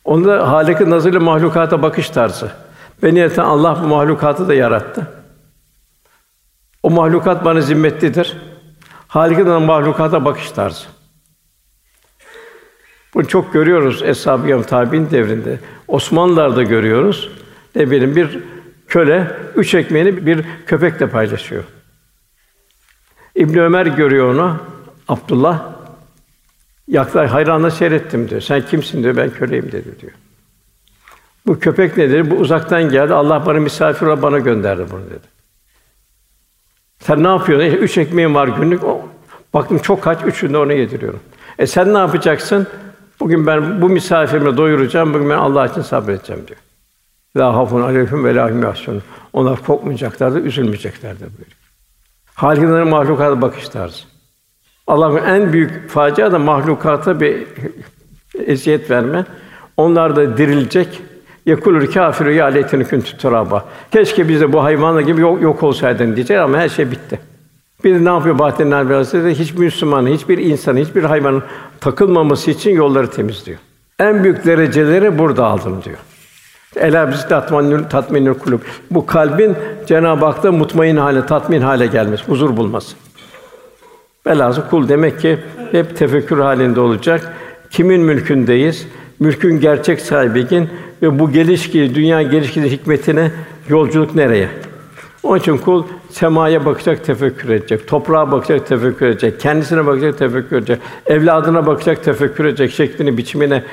Onda 0.04 0.48
Halık-ı 0.50 0.90
nazırlı 0.90 1.20
mahlukata 1.20 1.82
bakış 1.82 2.10
tarzı. 2.10 2.50
Beni 3.02 3.18
yaratan 3.18 3.44
Allah 3.44 3.80
bu 3.82 3.86
mahlukatı 3.86 4.48
da 4.48 4.54
yarattı. 4.54 5.15
O 6.86 6.90
mahlukat 6.90 7.44
bana 7.44 7.60
zimmetlidir. 7.60 8.36
Halık'ın 9.08 9.62
mahlukata 9.62 10.24
bakış 10.24 10.50
tarzı. 10.50 10.86
Bunu 13.14 13.28
çok 13.28 13.52
görüyoruz 13.52 14.02
Eshab-ı 14.02 14.46
Kiram 14.46 14.62
tabi'in 14.62 15.10
devrinde. 15.10 15.58
Osmanlılar'da 15.88 16.62
görüyoruz. 16.62 17.30
Ne 17.74 17.90
bileyim 17.90 18.16
bir 18.16 18.38
köle 18.88 19.36
üç 19.56 19.74
ekmeğini 19.74 20.26
bir 20.26 20.44
köpekle 20.66 21.08
paylaşıyor. 21.08 21.64
İbn 23.34 23.58
Ömer 23.58 23.86
görüyor 23.86 24.34
onu. 24.34 24.56
Abdullah 25.08 25.72
yaklaş 26.88 27.30
hayranla 27.30 27.70
seyrettim 27.70 28.28
diyor. 28.28 28.40
Sen 28.40 28.62
kimsin 28.66 29.02
diyor. 29.02 29.16
Ben 29.16 29.30
köleyim 29.30 29.72
dedi 29.72 30.00
diyor. 30.00 30.12
Bu 31.46 31.58
köpek 31.58 31.96
nedir? 31.96 32.30
Bu 32.30 32.34
uzaktan 32.34 32.90
geldi. 32.90 33.14
Allah 33.14 33.46
bana 33.46 33.60
misafir 33.60 34.06
olarak 34.06 34.22
bana 34.22 34.38
gönderdi 34.38 34.86
bunu 34.90 35.06
dedi. 35.10 35.35
Sen 36.98 37.22
ne 37.22 37.28
yapıyorsun? 37.28 37.66
İşte 37.66 37.78
üç 37.78 37.98
ekmeğim 37.98 38.34
var 38.34 38.48
günlük. 38.48 38.84
O, 38.84 39.08
baktım 39.54 39.78
çok 39.78 40.02
kaç, 40.02 40.18
üçünü 40.26 40.52
de 40.52 40.58
ona 40.58 40.72
yediriyorum. 40.72 41.20
E 41.58 41.66
sen 41.66 41.94
ne 41.94 41.98
yapacaksın? 41.98 42.66
Bugün 43.20 43.46
ben 43.46 43.82
bu 43.82 43.88
misafirimi 43.88 44.56
doyuracağım, 44.56 45.14
bugün 45.14 45.30
ben 45.30 45.36
Allah 45.36 45.66
için 45.66 45.82
sabredeceğim 45.82 46.48
diyor. 46.48 46.58
La 47.36 47.54
hafun 47.54 47.82
aleyhim 47.82 48.24
ve 48.24 48.34
la 48.34 48.50
hum 48.50 49.02
Onlar 49.32 49.62
korkmayacaklardır, 49.62 50.44
üzülmeyeceklerdir 50.44 51.20
böyle. 51.20 51.50
Haliklerin 52.34 52.88
mahlukata 52.88 53.42
bakış 53.42 53.68
tarzı. 53.68 54.04
Allah'ın 54.86 55.24
en 55.24 55.52
büyük 55.52 55.88
facia 55.88 56.32
da 56.32 56.38
mahlukata 56.38 57.20
bir 57.20 57.46
eziyet 58.46 58.90
verme. 58.90 59.24
Onlar 59.76 60.16
da 60.16 60.38
dirilecek, 60.38 61.02
Yekulur 61.46 61.92
kâfiru 61.92 62.32
ya 62.32 62.46
leyteni 62.46 62.84
kuntu 62.84 63.18
turaba. 63.18 63.64
Keşke 63.90 64.28
biz 64.28 64.40
de 64.40 64.52
bu 64.52 64.64
hayvanla 64.64 65.00
gibi 65.00 65.20
yok, 65.20 65.42
yok 65.42 65.62
olsaydın 65.62 66.16
diyecek 66.16 66.38
ama 66.38 66.58
her 66.58 66.68
şey 66.68 66.90
bitti. 66.90 67.20
Bir 67.84 68.04
ne 68.04 68.08
yapıyor 68.08 68.38
Bahattin 68.38 68.70
Nabi 68.70 68.94
Hazretleri? 68.94 69.34
Hiçbir 69.34 69.58
Müslümanın, 69.58 70.08
hiçbir 70.08 70.38
insanın, 70.38 70.80
hiçbir 70.80 71.02
hayvanın 71.04 71.42
takılmaması 71.80 72.50
için 72.50 72.70
yolları 72.70 73.10
temizliyor. 73.10 73.58
En 73.98 74.24
büyük 74.24 74.46
dereceleri 74.46 75.18
burada 75.18 75.46
aldım 75.46 75.82
diyor. 75.84 75.96
Ela 76.76 77.10
bizi 77.10 77.28
tatminül 77.28 77.84
tatminül 77.84 78.34
kulub. 78.34 78.60
Bu 78.90 79.06
kalbin 79.06 79.56
Cenab-ı 79.86 80.24
Hak'ta 80.24 80.52
mutmain 80.52 80.96
hale, 80.96 81.26
tatmin 81.26 81.60
hale 81.60 81.86
gelmesi, 81.86 82.24
huzur 82.24 82.56
bulması. 82.56 82.96
Velhâsıl 84.26 84.62
kul 84.70 84.88
demek 84.88 85.20
ki 85.20 85.38
hep 85.72 85.96
tefekkür 85.96 86.38
halinde 86.38 86.80
olacak. 86.80 87.32
Kimin 87.70 88.00
mülkündeyiz? 88.00 88.86
Mülkün 89.20 89.60
gerçek 89.60 90.00
sahibi 90.00 90.46
ve 91.02 91.18
bu 91.18 91.30
gelişki, 91.32 91.94
dünya 91.94 92.22
gelişkisi 92.22 92.70
hikmetine 92.70 93.30
yolculuk 93.68 94.14
nereye? 94.14 94.48
Onun 95.22 95.38
için 95.38 95.56
kul 95.56 95.84
semaya 96.10 96.64
bakacak, 96.64 97.04
tefekkür 97.04 97.48
edecek. 97.48 97.88
Toprağa 97.88 98.32
bakacak, 98.32 98.66
tefekkür 98.66 99.06
edecek. 99.06 99.40
Kendisine 99.40 99.86
bakacak, 99.86 100.18
tefekkür 100.18 100.56
edecek. 100.56 100.78
Evladına 101.06 101.66
bakacak, 101.66 102.04
tefekkür 102.04 102.44
edecek. 102.44 102.70
Şeklini, 102.70 103.18
biçimine 103.18 103.64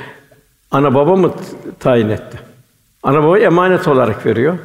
ana 0.71 0.95
baba 0.95 1.15
mı 1.15 1.31
tayin 1.79 2.09
etti? 2.09 2.39
Ana 3.03 3.23
baba 3.23 3.39
emanet 3.39 3.87
olarak 3.87 4.25
veriyor. 4.25 4.57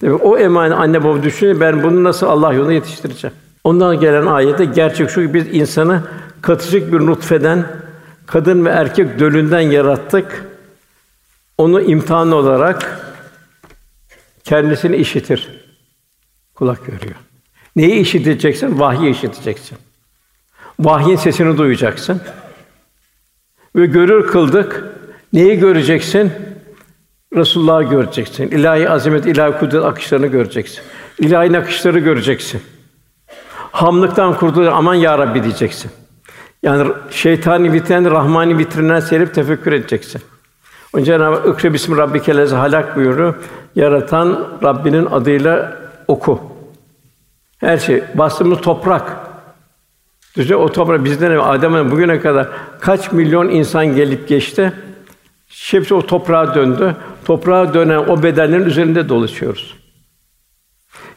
Demek 0.00 0.24
o 0.24 0.38
emanet 0.38 0.78
anne 0.78 1.04
baba 1.04 1.22
düşünüyor 1.22 1.60
ben 1.60 1.82
bunu 1.82 2.04
nasıl 2.04 2.26
Allah 2.26 2.52
yolunda 2.52 2.72
yetiştireceğim. 2.72 3.36
Ondan 3.64 4.00
gelen 4.00 4.26
ayette 4.26 4.64
gerçek 4.64 5.10
şu 5.10 5.26
ki 5.26 5.34
biz 5.34 5.46
insanı 5.52 6.02
katıcık 6.42 6.92
bir 6.92 7.00
nutfeden 7.00 7.64
kadın 8.26 8.64
ve 8.64 8.68
erkek 8.68 9.18
dölünden 9.18 9.60
yarattık. 9.60 10.44
Onu 11.58 11.80
imtihan 11.80 12.32
olarak 12.32 13.00
kendisini 14.44 14.96
işitir. 14.96 15.48
Kulak 16.54 16.86
görüyor. 16.86 17.14
Neyi 17.76 17.94
işiteceksin? 17.94 18.80
Vahyi 18.80 19.10
işiteceksin. 19.10 19.78
Vahyin 20.80 21.16
sesini 21.16 21.58
duyacaksın. 21.58 22.20
Ve 23.76 23.86
görür 23.86 24.26
kıldık. 24.26 24.84
Neyi 25.32 25.58
göreceksin? 25.58 26.32
Resulullah'ı 27.36 27.82
göreceksin. 27.82 28.48
İlahi 28.50 28.90
azamet, 28.90 29.26
ilahi 29.26 29.58
kudret 29.58 29.84
akışlarını 29.84 30.26
göreceksin. 30.26 30.80
İlahi 31.18 31.52
nakışları 31.52 31.98
göreceksin. 31.98 32.62
Hamlıktan 33.72 34.36
kurtul, 34.36 34.66
aman 34.66 34.94
ya 34.94 35.18
Rabbi 35.18 35.42
diyeceksin. 35.42 35.90
Yani 36.62 36.92
şeytani 37.10 37.72
vitrin, 37.72 38.04
rahmani 38.04 38.58
vitrinden 38.58 39.00
serip 39.00 39.34
tefekkür 39.34 39.72
edeceksin. 39.72 40.22
Onun 40.94 41.04
Cenab-ı 41.04 41.36
Hak 41.36 41.58
"Ikra 41.58 41.72
bismi 41.72 41.96
rabbikellezi 41.96 42.54
halak" 42.54 42.96
buyuruyor. 42.96 43.34
Yaratan 43.74 44.58
Rabbinin 44.62 45.06
adıyla 45.06 45.76
oku. 46.08 46.40
Her 47.58 47.78
şey 47.78 48.02
bastığımız 48.14 48.60
toprak. 48.60 49.16
Düşünce 50.36 50.56
o 50.56 50.72
toprak 50.72 51.04
bizden 51.04 51.30
evvel 51.30 51.50
Adem'e 51.50 51.90
bugüne 51.90 52.20
kadar 52.20 52.48
kaç 52.80 53.12
milyon 53.12 53.48
insan 53.48 53.86
gelip 53.86 54.28
geçti. 54.28 54.72
Hepsi 55.70 55.94
o 55.94 56.06
toprağa 56.06 56.54
döndü. 56.54 56.96
Toprağa 57.24 57.74
dönen 57.74 57.98
o 57.98 58.22
bedenlerin 58.22 58.64
üzerinde 58.64 59.08
dolaşıyoruz. 59.08 59.74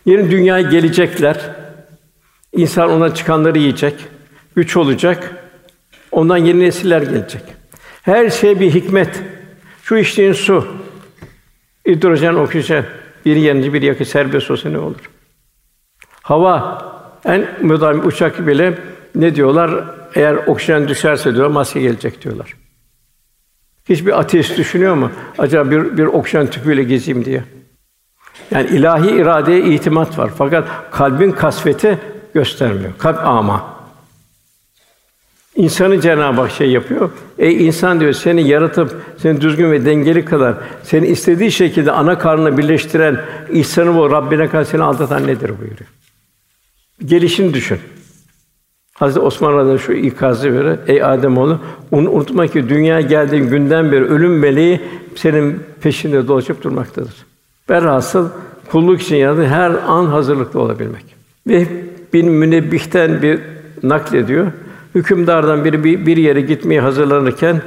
Yeni 0.06 0.32
dünyaya 0.32 0.70
gelecekler. 0.70 1.38
İnsan 2.54 2.90
ona 2.90 3.16
çıkanları 3.16 3.60
yiyecek. 3.60 3.96
Güç 4.56 4.78
olacak. 4.78 5.36
Ondan 6.12 6.38
yeni 6.38 6.60
nesiller 6.60 7.02
gelecek. 7.02 7.42
Her 8.02 8.30
şey 8.30 8.60
bir 8.60 8.74
hikmet. 8.74 9.22
Şu 9.84 9.98
içtiğin 9.98 10.34
su, 10.34 10.68
hidrojen, 11.88 12.34
oksijen, 12.34 12.86
bir 13.26 13.36
yanıcı, 13.36 13.74
bir 13.74 13.82
yakı 13.82 14.06
serbest 14.06 14.52
olsa 14.52 14.70
ne 14.70 14.78
olur? 14.78 15.10
Hava, 16.22 16.82
en 17.26 17.48
müdahim 17.62 18.08
uçak 18.08 18.48
bile 18.48 18.78
ne 19.16 19.36
diyorlar? 19.36 19.84
Eğer 20.16 20.36
oksijen 20.36 20.88
düşerse 20.88 21.36
diyor 21.36 21.48
maske 21.48 21.82
gelecek 21.82 22.24
diyorlar. 22.24 22.54
Hiçbir 23.90 24.20
ateist 24.20 24.58
düşünüyor 24.58 24.96
mu? 24.96 25.12
Acaba 25.38 25.72
bir, 25.72 25.98
bir 25.98 26.06
oksijen 26.06 26.48
tüpüyle 26.48 26.84
gezeyim 26.84 27.26
diye. 27.26 27.44
Yani 28.52 28.70
ilahi 28.70 29.12
iradeye 29.12 29.60
itimat 29.60 30.18
var. 30.18 30.32
Fakat 30.38 30.68
kalbin 30.92 31.32
kasveti 31.32 32.00
göstermiyor. 32.34 32.92
Kalp 32.98 33.18
ama. 33.18 33.81
İnsanı 35.56 36.02
Cenab-ı 36.02 36.41
Hak 36.41 36.52
şey 36.52 36.72
yapıyor. 36.72 37.10
Ey 37.39 37.68
insan 37.68 37.99
diyor 37.99 38.14
seni 38.14 38.47
yaratıp 38.47 39.02
seni 39.18 39.41
düzgün 39.41 39.72
ve 39.72 39.86
dengeli 39.86 40.26
kadar 40.26 40.56
seni 40.84 41.08
istediği 41.08 41.52
şekilde 41.52 41.91
ana 41.91 42.18
karnına 42.18 42.58
birleştiren 42.58 43.22
ihsanı 43.49 43.95
bu 43.95 44.12
Rabbine 44.12 44.47
karşı 44.47 44.70
seni 44.70 44.84
aldatan 44.84 45.28
nedir 45.28 45.49
buyuruyor. 45.49 45.89
Gelişini 47.06 47.54
düşün. 47.54 47.80
Hazreti 48.93 49.20
Osman 49.20 49.54
Radıyallahu 49.54 49.80
şu 49.80 49.93
ikazı 49.93 50.54
verir. 50.54 50.80
Ey 50.88 51.04
Adem 51.04 51.38
oğlu, 51.38 51.60
unutma 51.91 52.47
ki 52.47 52.70
dünya 52.70 53.02
geldiğin 53.02 53.49
günden 53.49 53.91
beri 53.91 54.06
ölüm 54.06 54.39
meleği 54.39 54.82
senin 55.16 55.60
peşinde 55.82 56.28
dolaşıp 56.28 56.64
durmaktadır. 56.64 57.26
Velhasıl 57.70 58.30
kulluk 58.72 59.02
için 59.02 59.16
yaradı 59.16 59.45
her 59.45 59.72
an 59.88 60.06
hazırlıklı 60.06 60.60
olabilmek. 60.60 61.06
Ve 61.47 61.68
bin 62.14 62.32
münebbihten 62.32 63.22
bir 63.22 63.39
naklediyor. 63.84 64.47
Hükümdardan 64.96 65.66
biri 65.66 65.84
bir, 65.84 66.06
bir 66.06 66.18
yere 66.18 66.42
gitmeye 66.42 66.82
hazırlanırken 66.82 67.62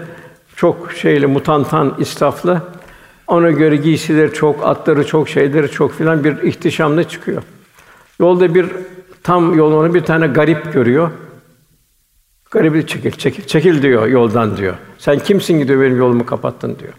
çok 0.57 0.93
şeyli 0.93 1.27
mutantan 1.27 1.97
israflı 1.99 2.63
ona 3.27 3.51
göre 3.51 3.77
giysileri 3.77 4.33
çok, 4.33 4.67
atları 4.67 5.07
çok, 5.07 5.29
şeyleri 5.29 5.71
çok 5.71 5.93
filan 5.93 6.25
bir 6.25 6.43
ihtişamla 6.43 7.09
çıkıyor. 7.09 7.43
Yolda 8.21 8.55
bir 8.55 8.67
tam 9.23 9.59
yolunu 9.59 9.95
bir 9.95 10.05
tane 10.05 10.27
garip 10.27 10.73
görüyor. 10.73 11.11
Garibi 12.51 12.87
çekil, 12.87 13.11
çekil, 13.11 13.47
çekil 13.47 13.83
diyor 13.83 14.07
yoldan 14.07 14.57
diyor. 14.57 14.75
Sen 14.99 15.19
kimsin 15.19 15.61
ki 15.61 15.69
diyor 15.69 15.83
benim 15.83 15.97
yolumu 15.97 16.27
kapattın 16.27 16.79
diyor. 16.79 16.93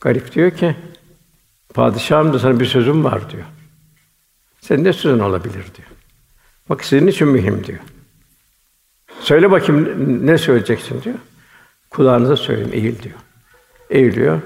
Garip 0.00 0.34
diyor 0.34 0.50
ki 0.50 0.76
padişahım 1.74 2.32
da 2.32 2.38
sana 2.38 2.60
bir 2.60 2.66
sözüm 2.66 3.04
var 3.04 3.30
diyor. 3.30 3.44
Senin 4.60 4.84
ne 4.84 4.92
sözün 4.92 5.18
olabilir 5.18 5.52
diyor. 5.52 5.88
Bak 6.68 6.84
senin 6.84 7.06
için 7.06 7.28
mühim 7.28 7.64
diyor. 7.64 7.78
Söyle 9.20 9.50
bakayım 9.50 10.26
ne 10.26 10.38
söyleyeceksin 10.38 11.02
diyor. 11.02 11.16
Kulağınıza 11.90 12.36
söyleyeyim, 12.36 12.70
eğil 12.72 13.02
diyor. 13.02 13.14
Eğiliyor. 13.90 14.40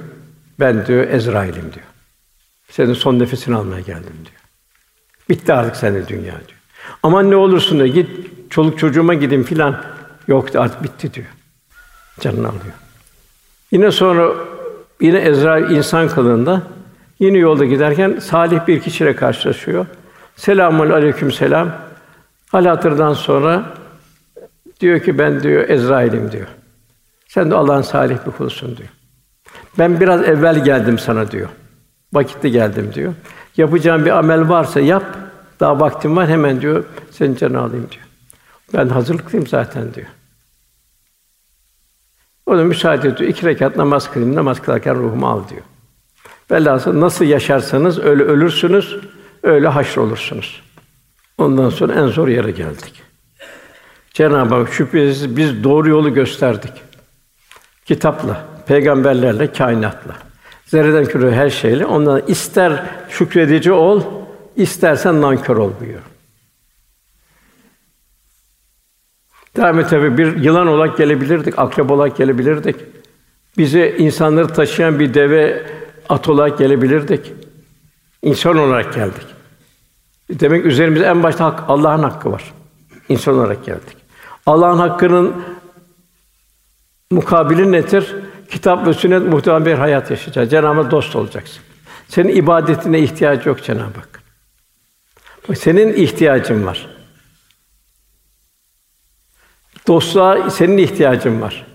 Ben 0.61 0.87
diyor 0.87 1.09
Ezrail'im 1.09 1.73
diyor. 1.73 1.87
Senin 2.71 2.95
son 2.95 3.19
nefesini 3.19 3.57
almaya 3.57 3.81
geldim 3.81 4.15
diyor. 4.25 4.41
Bitti 5.29 5.53
artık 5.53 5.77
senin 5.77 6.07
dünya 6.07 6.23
diyor. 6.23 6.61
Aman 7.03 7.31
ne 7.31 7.37
olursun 7.37 7.79
diyor. 7.79 7.95
Git 7.95 8.11
çoluk 8.51 8.79
çocuğuma 8.79 9.15
gideyim 9.15 9.45
filan. 9.45 9.85
Yok 10.29 10.57
artık 10.57 10.83
bitti 10.83 11.15
diyor. 11.15 11.27
Canını 12.21 12.49
alıyor. 12.49 12.75
Yine 13.71 13.91
sonra 13.91 14.33
yine 15.01 15.19
Ezrail 15.19 15.71
insan 15.71 16.09
kılığında 16.09 16.63
yine 17.19 17.39
yolda 17.39 17.65
giderken 17.65 18.19
salih 18.19 18.67
bir 18.67 18.81
kişiyle 18.81 19.17
karşılaşıyor. 19.17 19.87
Selamun 20.37 20.91
aleyküm 20.91 21.33
selam. 21.33 21.73
Hal 22.53 22.67
hatırdan 22.67 23.13
sonra 23.13 23.75
diyor 24.85 25.01
ki 25.01 25.19
ben 25.19 25.43
diyor 25.43 25.69
Ezrail'im 25.69 26.33
diyor. 26.33 26.47
Sen 27.29 27.51
de 27.51 27.55
Allah'ın 27.55 27.83
salih 27.83 28.19
bir 28.27 28.31
kulusun 28.31 28.77
diyor. 28.77 28.89
Ben 29.79 30.01
biraz 30.01 30.23
evvel 30.23 30.65
geldim 30.65 30.99
sana 30.99 31.31
diyor. 31.31 31.49
Vakitte 32.13 32.49
geldim 32.49 32.91
diyor. 32.95 33.15
Yapacağım 33.57 34.05
bir 34.05 34.11
amel 34.11 34.49
varsa 34.49 34.81
yap. 34.81 35.05
Daha 35.61 35.81
vaktim 35.81 36.17
var 36.17 36.29
hemen 36.29 36.61
diyor. 36.61 36.85
Senin 37.11 37.37
canını 37.37 37.61
alayım 37.61 37.87
diyor. 37.91 38.05
Ben 38.75 38.89
hazırlıklıyım 38.89 39.47
zaten 39.47 39.95
diyor. 39.95 40.07
O 42.47 42.59
da 42.59 42.65
müsaade 42.65 43.09
ediyor. 43.09 43.31
İki 43.31 43.47
rekat 43.47 43.77
namaz 43.77 44.11
kılayım. 44.11 44.37
Namaz 44.37 44.63
kılarken 44.63 44.95
ruhumu 44.95 45.27
al 45.27 45.49
diyor. 45.49 45.63
Velhâsıl 46.51 47.01
nasıl 47.01 47.25
yaşarsanız 47.25 47.99
öyle 47.99 48.23
ölürsünüz, 48.23 48.97
öyle 49.43 49.69
haşr 49.69 49.99
olursunuz. 49.99 50.63
Ondan 51.39 51.71
sonra 51.71 51.95
en 51.95 52.07
zor 52.07 52.29
yere 52.29 52.51
geldik. 52.51 53.03
Cenab-ı 54.15 54.55
Hak 54.55 54.73
şüphesiz 54.73 55.37
biz 55.37 55.65
doğru 55.65 55.89
yolu 55.89 56.15
gösterdik. 56.15 56.73
Kitapla, 57.85 58.47
peygamberlerle, 58.67 59.53
kainatla. 59.53 60.15
Zerreden 60.67 61.05
küre 61.05 61.35
her 61.35 61.51
şeyle. 61.51 61.87
Ondan 61.87 62.23
ister 62.27 62.85
şükredici 63.09 63.73
ol, 63.73 64.03
istersen 64.57 65.21
nankör 65.21 65.57
ol 65.57 65.73
buyuruyor. 65.81 66.03
Devam 69.57 69.89
tabi 69.89 70.19
bir 70.19 70.37
yılan 70.37 70.67
olarak 70.67 70.99
gelebilirdik, 70.99 71.59
akrep 71.59 71.91
olarak 71.91 72.17
gelebilirdik. 72.17 72.77
Bize 73.59 73.97
insanları 73.99 74.49
taşıyan 74.49 74.99
bir 74.99 75.15
deve 75.15 75.67
at 76.09 76.29
olarak 76.29 76.59
gelebilirdik. 76.59 77.33
İnsan 78.23 78.59
olarak 78.59 78.95
geldik. 78.95 79.27
Demek 80.31 80.67
üzerimizde 80.67 81.07
en 81.07 81.23
başta 81.23 81.45
hak, 81.45 81.63
Allah'ın 81.69 82.03
hakkı 82.03 82.33
var. 82.33 82.53
İnsan 83.09 83.35
olarak 83.35 83.65
geldik. 83.65 84.04
Allah'ın 84.47 84.79
hakkının 84.79 85.45
mukabili 87.11 87.73
nedir? 87.73 88.15
kitap 88.55 88.87
ve 88.87 88.95
sünnet 88.95 89.23
muhtemelen 89.23 89.67
bir 89.67 89.75
hayat 89.75 90.11
yaşayacaksın. 90.11 90.51
Cenab-ı 90.51 90.91
dost 90.91 91.17
olacaksın. 91.17 91.63
Senin 92.09 92.37
ibadetine 92.37 92.99
ihtiyacı 92.99 93.49
yok 93.49 93.63
Cenab-ı 93.63 94.01
Hak. 94.01 94.23
Senin 95.59 95.93
ihtiyacın 95.93 96.67
var. 96.67 96.87
Dostluğa 99.89 100.51
senin 100.51 100.79
ihtiyacın 100.79 101.41
var. 101.41 101.67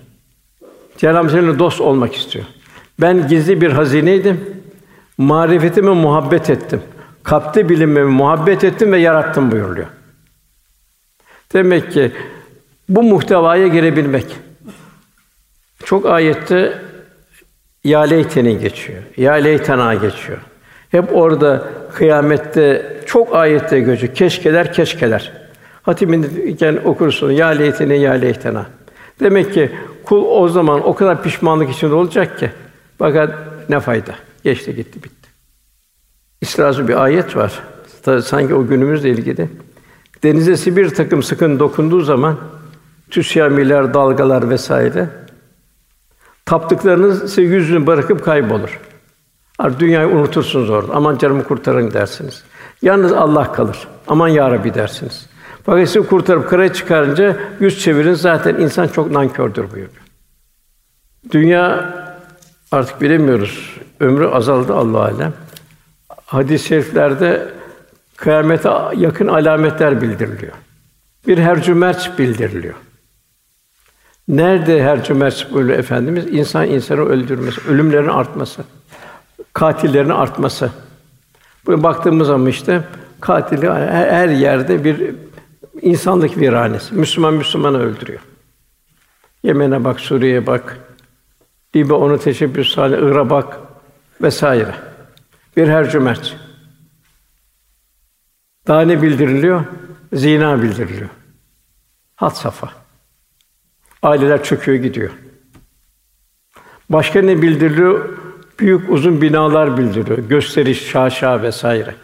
Cenab-ı 0.97 1.29
seninle 1.29 1.59
dost 1.59 1.81
olmak 1.81 2.15
istiyor. 2.15 2.45
Ben 3.01 3.27
gizli 3.27 3.61
bir 3.61 3.71
hazineydim. 3.71 4.63
Marifetime 5.17 5.91
muhabbet 5.91 6.49
ettim. 6.49 6.81
Kapte 7.23 7.69
bilinmemi 7.69 8.11
muhabbet 8.11 8.63
ettim 8.63 8.91
ve 8.91 8.97
yarattım 8.97 9.51
buyuruyor. 9.51 9.87
Demek 11.53 11.91
ki 11.91 12.11
bu 12.89 13.03
muhtevaya 13.03 13.67
girebilmek. 13.67 14.25
Çok 15.85 16.05
ayette 16.05 16.81
ya 17.83 18.01
leyteni 18.01 18.59
geçiyor. 18.59 19.03
Ya 19.17 19.33
leytena 19.33 19.95
geçiyor. 19.95 20.37
Hep 20.89 21.15
orada 21.15 21.67
kıyamette 21.93 22.97
çok 23.05 23.35
ayette 23.35 23.79
geçiyor. 23.79 24.13
Keşkeler, 24.13 24.73
keşkeler. 24.73 25.31
Hatimindeyken 25.81 26.79
okursun 26.85 27.31
ya 27.31 27.47
leyteni 27.47 27.99
ya 27.99 28.11
leytena. 28.11 28.65
Demek 29.19 29.53
ki 29.53 29.71
kul 30.03 30.25
o 30.25 30.47
zaman 30.47 30.87
o 30.87 30.95
kadar 30.95 31.23
pişmanlık 31.23 31.69
içinde 31.69 31.93
olacak 31.93 32.39
ki 32.39 32.51
fakat 32.97 33.33
ne 33.69 33.79
fayda? 33.79 34.15
Geçti 34.43 34.75
gitti 34.75 35.03
bitti. 35.03 35.29
İsra'da 36.41 36.87
bir 36.87 37.03
ayet 37.03 37.35
var. 37.35 37.59
Sanki 38.23 38.55
o 38.55 38.67
günümüzle 38.67 39.09
ilgili. 39.09 39.49
Denize 40.23 40.75
bir 40.75 40.89
takım 40.89 41.23
sıkın 41.23 41.59
dokunduğu 41.59 42.01
zaman 42.01 42.37
tüsyamiler, 43.11 43.93
dalgalar 43.93 44.49
vesaire 44.49 45.09
taptıklarınız 46.45 47.19
size 47.19 47.41
yüzünü 47.41 47.87
bırakıp 47.87 48.25
kaybolur. 48.25 48.79
Artık 49.59 49.79
dünyayı 49.79 50.07
unutursunuz 50.07 50.69
orada. 50.69 50.93
Aman 50.93 51.17
canımı 51.17 51.43
kurtarın 51.43 51.91
dersiniz. 51.91 52.43
Yalnız 52.81 53.13
Allah 53.13 53.51
kalır. 53.51 53.87
Aman 54.07 54.27
ya 54.27 54.51
Rabbi 54.51 54.73
dersiniz. 54.73 55.29
Fakat 55.63 55.89
sizi 55.89 56.07
kurtarıp 56.07 56.49
karaya 56.49 56.73
çıkarınca 56.73 57.37
yüz 57.59 57.79
çevirin 57.79 58.13
zaten 58.13 58.55
insan 58.55 58.87
çok 58.87 59.11
nankördür 59.11 59.63
buyuruyor. 59.63 59.89
Dünya 61.31 61.93
artık 62.71 63.01
bilemiyoruz. 63.01 63.79
Ömrü 63.99 64.27
azaldı 64.27 64.73
Allah 64.73 64.99
alem. 64.99 65.33
Hadis-i 66.25 66.67
şeriflerde 66.67 67.53
kıyamete 68.17 68.69
yakın 68.95 69.27
alametler 69.27 70.01
bildiriliyor. 70.01 70.53
Bir 71.27 71.37
hercümerç 71.37 72.09
bildiriliyor. 72.17 72.75
Nerede 74.29 74.83
hercümerç 74.83 75.47
böyle 75.53 75.73
efendimiz 75.73 76.25
insan 76.27 76.67
insanı 76.67 77.01
öldürmesi, 77.01 77.61
ölümlerin 77.67 78.07
artması, 78.07 78.63
katillerin 79.53 80.09
artması. 80.09 80.71
Bu 81.65 81.83
baktığımız 81.83 82.27
zaman 82.27 82.47
işte 82.47 82.83
katili 83.19 83.69
her 83.69 84.29
yerde 84.29 84.83
bir 84.83 85.15
insanlık 85.81 86.37
viranesi. 86.37 86.95
Müslüman 86.95 87.33
Müslümanı 87.33 87.79
öldürüyor. 87.79 88.19
Yemen'e 89.43 89.83
bak, 89.83 89.99
Suriye'ye 89.99 90.47
bak. 90.47 90.79
Libya 91.75 91.95
onu 91.95 92.19
teşebbüs 92.19 92.77
hali, 92.77 92.95
Irak'a 92.95 93.29
bak 93.29 93.59
vesaire. 94.21 94.75
Bir 95.57 95.67
hercümerç. 95.67 96.33
Daha 98.67 98.81
ne 98.81 99.01
bildiriliyor? 99.01 99.63
Zina 100.13 100.61
bildiriliyor. 100.61 101.09
Hat 102.15 102.37
safa. 102.37 102.88
Aileler 104.03 104.43
çöküyor 104.43 104.77
gidiyor. 104.77 105.09
Başka 106.89 107.21
ne 107.21 107.41
bildiriliyor? 107.41 108.09
Büyük 108.59 108.89
uzun 108.89 109.21
binalar 109.21 109.77
bildiriyor. 109.77 110.17
Gösteriş, 110.17 110.87
şaşa 110.87 111.43
vesaire. 111.43 111.95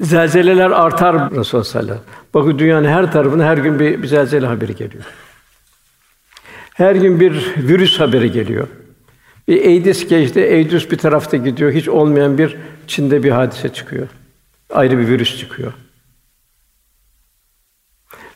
Zelzeleler 0.00 0.70
artar 0.70 1.14
Resulullah 1.30 1.44
sallallahu 1.44 1.78
aleyhi 1.78 1.90
ve 1.90 1.94
sellem. 1.94 2.00
Bakın 2.34 2.58
dünyanın 2.58 2.88
her 2.88 3.12
tarafına 3.12 3.44
her 3.44 3.58
gün 3.58 3.78
bir, 3.78 4.02
bir 4.02 4.08
zelzele 4.08 4.46
haberi 4.46 4.76
geliyor. 4.76 5.04
Her 6.74 6.94
gün 6.96 7.20
bir 7.20 7.54
virüs 7.56 8.00
haberi 8.00 8.32
geliyor. 8.32 8.68
Bir 9.48 9.56
Eydis 9.56 10.08
geçti, 10.08 10.40
Eydus 10.40 10.90
bir 10.90 10.98
tarafta 10.98 11.36
gidiyor. 11.36 11.72
Hiç 11.72 11.88
olmayan 11.88 12.38
bir 12.38 12.56
Çin'de 12.86 13.22
bir 13.22 13.30
hadise 13.30 13.68
çıkıyor. 13.68 14.08
Ayrı 14.70 14.98
bir 14.98 15.08
virüs 15.08 15.38
çıkıyor. 15.38 15.72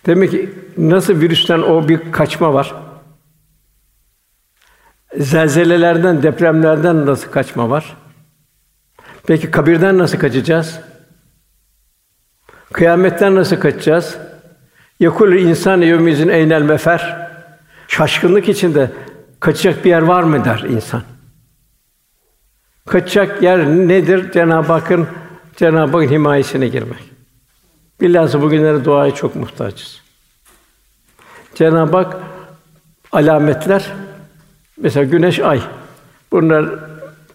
Demek 0.06 0.30
ki 0.30 0.54
nasıl 0.78 1.20
virüsten 1.20 1.58
o 1.58 1.88
bir 1.88 2.12
kaçma 2.12 2.54
var? 2.54 2.74
Zelzelelerden, 5.16 6.22
depremlerden 6.22 7.06
nasıl 7.06 7.30
kaçma 7.30 7.70
var? 7.70 7.96
Peki 9.26 9.50
kabirden 9.50 9.98
nasıl 9.98 10.18
kaçacağız? 10.18 10.80
Kıyametten 12.72 13.34
nasıl 13.34 13.56
kaçacağız? 13.56 14.18
Yakul 15.00 15.32
insan 15.32 15.80
yevmizin 15.80 16.28
eynel 16.28 16.62
mefer. 16.62 17.28
Şaşkınlık 17.88 18.48
içinde 18.48 18.90
kaçacak 19.40 19.84
bir 19.84 19.90
yer 19.90 20.02
var 20.02 20.22
mı 20.22 20.44
der 20.44 20.64
insan. 20.68 21.02
Kaçacak 22.88 23.42
yer 23.42 23.66
nedir? 23.66 24.32
Cenab-ı 24.32 24.72
Hakk'ın 24.72 25.08
Cenab-ı 25.56 25.96
Hakk'ın 25.96 26.12
himayesine 26.12 26.68
girmek. 26.68 27.11
Bilhassa 28.02 28.42
bugünlere 28.42 28.84
duaya 28.84 29.14
çok 29.14 29.36
muhtaçız. 29.36 30.02
Cenab-ı 31.54 31.96
Hak 31.96 32.16
alametler 33.12 33.86
mesela 34.76 35.04
güneş, 35.04 35.40
ay. 35.40 35.60
Bunlar 36.32 36.66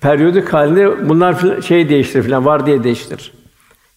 periyodik 0.01 0.53
halinde 0.53 1.09
bunlar 1.09 1.61
şey 1.61 1.89
değiştirir 1.89 2.23
filan 2.23 2.45
var 2.45 2.65
diye 2.65 2.83
değiştirir. 2.83 3.33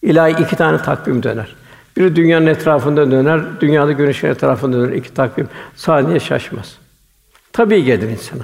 İlahi 0.01 0.43
iki 0.43 0.55
tane 0.55 0.77
takvim 0.77 1.23
döner. 1.23 1.55
Biri 1.97 2.15
dünyanın 2.15 2.47
etrafında 2.47 3.11
döner, 3.11 3.41
dünyada 3.61 3.91
güneşin 3.91 4.27
etrafında 4.27 4.77
döner. 4.77 4.93
iki 4.93 5.13
takvim 5.13 5.49
saniye 5.75 6.19
şaşmaz. 6.19 6.77
Tabii 7.53 7.83
gelir 7.83 8.09
insana. 8.09 8.43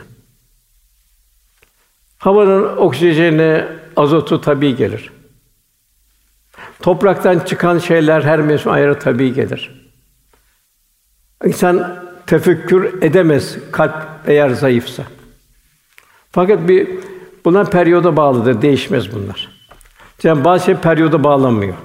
Havanın 2.18 2.78
oksijeni, 2.78 3.66
azotu 3.96 4.42
tabii 4.42 4.76
gelir. 4.76 5.17
Topraktan 6.82 7.40
çıkan 7.40 7.78
şeyler 7.78 8.22
her 8.22 8.40
mevsim 8.40 8.72
ayrı 8.72 9.00
tabii 9.00 9.34
gelir. 9.34 9.90
İnsan 11.46 12.00
tefekkür 12.28 13.02
edemez 13.02 13.58
kalp 13.72 13.94
eğer 14.28 14.50
zayıfsa. 14.50 15.04
Fakat 16.32 16.68
bir 16.68 16.88
buna 17.46 17.64
periyoda 17.64 18.18
bağlıdır, 18.18 18.62
değişmez 18.62 19.14
bunlar. 19.16 19.50
Yani 20.24 20.44
bazı 20.44 20.66
şey 20.66 20.76
periyoda 20.76 21.24
bağlanmıyor. 21.24 21.76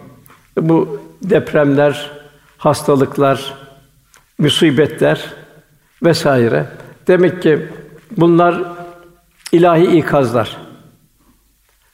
Bu 0.56 1.00
depremler, 1.22 2.10
hastalıklar, 2.58 3.54
musibetler 4.38 5.34
vesaire. 6.02 6.66
Demek 7.06 7.42
ki 7.42 7.68
bunlar 8.16 8.62
ilahi 9.52 9.84
ikazlar. 9.98 10.56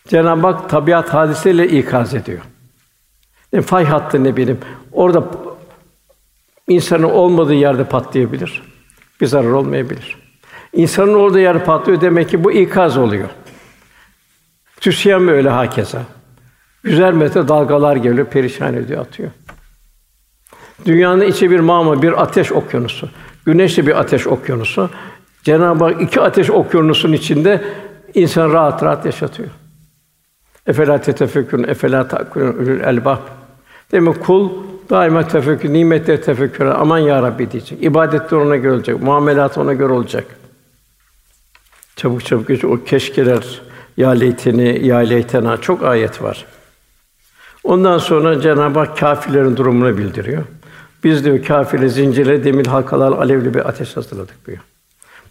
Cenab-ı 0.09 0.47
Hak 0.47 0.69
tabiat 0.69 1.15
hadiseyle 1.15 1.69
ikaz 1.69 2.15
ediyor. 2.15 2.41
Yani 3.53 3.63
fay 3.63 3.85
hattı 3.85 4.25
ne 4.25 4.37
bileyim. 4.37 4.59
Orada 4.93 5.25
insanın 6.69 7.03
olmadığı 7.03 7.55
yerde 7.55 7.85
patlayabilir. 7.85 8.63
Bir 9.21 9.27
zarar 9.27 9.51
olmayabilir. 9.51 10.17
İnsanın 10.73 11.15
olduğu 11.15 11.39
yer 11.39 11.65
patlıyor 11.65 12.01
demek 12.01 12.29
ki 12.29 12.45
bu 12.45 12.53
ikaz 12.53 12.97
oluyor. 12.97 13.29
Tüsyan 14.81 15.29
öyle 15.29 15.49
hakeza. 15.49 16.03
Yüzer 16.85 17.13
metre 17.13 17.49
dalgalar 17.49 17.97
geliyor, 17.97 18.27
perişan 18.27 18.75
ediyor, 18.75 19.01
atıyor. 19.01 19.31
Dünyanın 20.85 21.25
içi 21.25 21.51
bir 21.51 21.61
mağma, 21.61 22.03
bir 22.03 22.23
ateş 22.23 22.53
okyanusu. 22.53 23.09
Güneş 23.45 23.79
de 23.79 23.87
bir 23.87 24.01
ateş 24.01 24.27
okyanusu. 24.27 24.91
Cenab-ı 25.43 25.85
Hak 25.85 26.03
iki 26.03 26.21
ateş 26.21 26.51
okyanusunun 26.51 27.13
içinde 27.13 27.65
insan 28.15 28.53
rahat 28.53 28.83
rahat 28.83 29.07
yaşatıyor. 29.07 29.49
Efela 30.69 31.01
tetefekkürün, 31.01 31.69
efela 31.69 32.09
takulun 32.09 32.53
ülül 32.53 32.81
elbab. 32.81 33.19
Demek 33.93 34.25
kul 34.25 34.51
daima 34.91 35.29
tefekkür, 35.29 35.73
nimetleri 35.73 36.21
tefekkür, 36.21 36.67
aman 36.67 36.99
ya 36.99 37.23
Rabbi 37.23 37.51
diyecek. 37.51 37.83
İbadetler 37.83 38.39
ona 38.39 38.57
göre 38.57 38.73
olacak, 38.73 39.03
muamelat 39.03 39.59
ona 39.59 39.73
göre 39.73 39.93
olacak. 39.93 40.25
Çabuk 41.97 42.25
çabuk 42.25 42.49
geç 42.49 42.65
o 42.65 42.85
keşkeler, 42.85 43.61
ya 43.97 44.11
leyteni, 44.11 44.87
ya 44.87 44.97
leytena 44.99 45.57
çok 45.57 45.83
ayet 45.83 46.23
var. 46.23 46.45
Ondan 47.65 47.99
sonra 47.99 48.41
Cenab-ı 48.41 48.79
Hak 48.79 48.99
kâfirlerin 48.99 49.57
durumunu 49.57 49.99
bildiriyor. 49.99 50.43
Biz 51.05 51.25
diyor 51.25 51.45
kâfirle 51.45 51.89
zincirle 51.89 52.45
demir 52.45 52.67
halkalar 52.67 53.13
alevli 53.13 53.55
bir 53.55 53.69
ateş 53.69 53.97
hazırladık 53.97 54.47
diyor. 54.47 54.59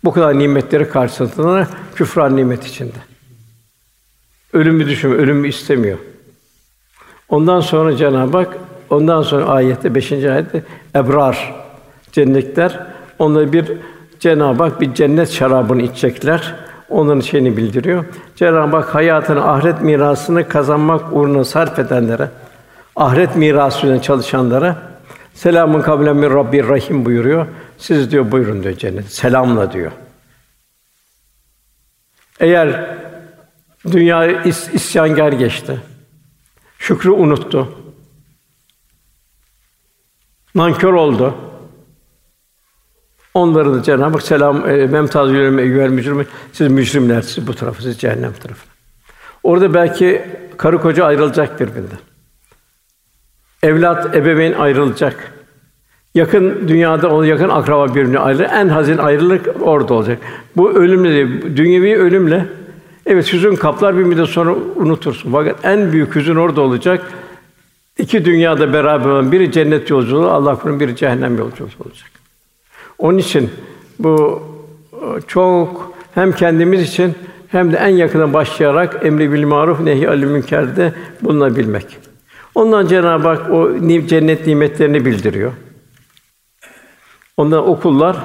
Bu 0.04 0.12
kadar 0.12 0.40
nimetleri 0.40 0.90
karşısında 0.90 1.68
küfran 1.96 2.36
nimet 2.36 2.68
içinde. 2.68 3.17
Ölümü 4.58 4.88
düşünmüyor, 4.88 5.24
ölümü 5.24 5.48
istemiyor. 5.48 5.98
Ondan 7.30 7.60
sonra 7.60 7.96
Cenab-ı 7.96 8.38
Hak 8.38 8.58
ondan 8.90 9.22
sonra 9.22 9.46
ayette 9.46 9.96
5. 9.96 10.12
ayette 10.12 10.64
ebrar 10.96 11.56
cennetler 12.12 12.80
onları 13.20 13.54
bir 13.54 13.72
Cenab-ı 14.20 14.64
Hak 14.64 14.82
bir 14.82 14.94
cennet 14.94 15.32
şarabını 15.32 15.82
içecekler. 15.82 16.56
Onların 16.90 17.22
şeyini 17.22 17.58
bildiriyor. 17.58 18.06
Cenab-ı 18.36 18.76
Hak 18.76 18.96
hayatını, 18.96 19.52
ahiret 19.52 19.82
mirasını 19.82 20.48
kazanmak 20.48 21.14
uğruna 21.14 21.44
sarf 21.44 21.80
edenlere, 21.80 22.30
ahiret 22.96 23.36
mirası 23.36 23.78
üzerine 23.86 24.02
çalışanlara 24.02 24.76
selamun 25.34 25.82
kavlen 25.82 26.16
min 26.16 26.30
Rabbir 26.30 26.68
Rahim 26.68 27.06
buyuruyor. 27.06 27.48
Siz 27.78 28.12
diyor 28.12 28.32
buyurun 28.32 28.64
diyor 28.64 28.78
cennet. 28.78 29.12
Selamla 29.14 29.74
diyor. 29.74 29.92
Eğer 32.40 32.98
dünya 33.92 34.28
is- 34.28 34.74
isyankar 34.74 35.32
geçti. 35.32 35.82
Şükrü 36.80 37.10
unuttu. 37.10 37.74
Nankör 40.56 40.94
oldu. 40.94 41.36
Onları 43.34 43.74
da 43.74 43.84
Cenab-ı 43.84 44.04
Hak 44.04 44.22
selam 44.22 44.70
e, 44.70 44.88
memtaz 44.88 45.32
yürüme 45.32 45.62
eyyühel 45.62 45.90
mücrim 45.90 46.28
siz 46.52 46.72
mücrimler 46.72 47.22
siz 47.22 47.48
bu 47.48 47.56
tarafa 47.56 47.82
siz 47.82 47.98
cehennem 47.98 48.34
tarafına. 48.34 48.74
Orada 49.44 49.74
belki 49.74 50.26
karı 50.58 50.82
koca 50.82 51.06
ayrılacak 51.06 51.60
birbirinden. 51.60 52.00
Evlat, 53.64 54.16
ebeveyn 54.16 54.54
ayrılacak. 54.54 55.34
Yakın 56.16 56.68
dünyada 56.68 57.10
onu 57.10 57.26
yakın 57.26 57.50
akraba 57.50 57.96
birbirine 57.96 58.20
ayrılır. 58.20 58.48
En 58.52 58.68
hazin 58.68 58.98
ayrılık 58.98 59.48
orada 59.62 59.94
olacak. 59.94 60.20
Bu 60.56 60.74
ölümle 60.74 61.10
değil, 61.10 61.58
dünyevi 61.58 61.98
ölümle 61.98 62.46
evet 63.08 63.34
hüzün 63.34 63.56
kaplar 63.56 63.98
bir 63.98 64.04
müddet 64.04 64.28
sonra 64.28 64.56
unutursun. 64.76 65.32
Fakat 65.32 65.66
en 65.66 65.92
büyük 65.92 66.16
hüzün 66.16 66.36
orada 66.36 66.62
olacak. 66.62 67.12
İki 67.98 68.26
dünyada 68.26 68.74
beraber 68.74 69.10
olan 69.10 69.32
biri 69.32 69.52
cennet 69.52 69.90
yolculuğu, 69.90 70.28
Allah 70.28 70.56
korusun 70.56 70.80
biri 70.80 70.96
cehennem 70.96 71.38
yolculuğu 71.38 71.70
olacak. 71.86 72.10
Onun 72.98 73.18
için 73.18 73.50
bu 74.00 74.42
e, 74.94 75.22
çok 75.28 75.94
hem 76.16 76.32
kendimiz 76.32 76.82
için 76.82 77.16
hem 77.48 77.74
de 77.74 77.78
en 77.78 77.88
yakına 77.88 78.34
başlayarak 78.34 79.06
emri 79.06 79.34
bil 79.34 79.44
maruf 79.44 79.80
nehi 79.80 80.10
anil 80.10 80.24
münkerde 80.24 80.94
bulunabilmek. 81.22 81.98
Ondan 82.56 82.88
Cenab-ı 82.88 83.28
Hak 83.28 83.52
o 83.52 83.72
cennet 84.08 84.48
nimetlerini 84.48 85.06
bildiriyor. 85.06 85.52
Ondan 87.38 87.70
okullar 87.70 88.18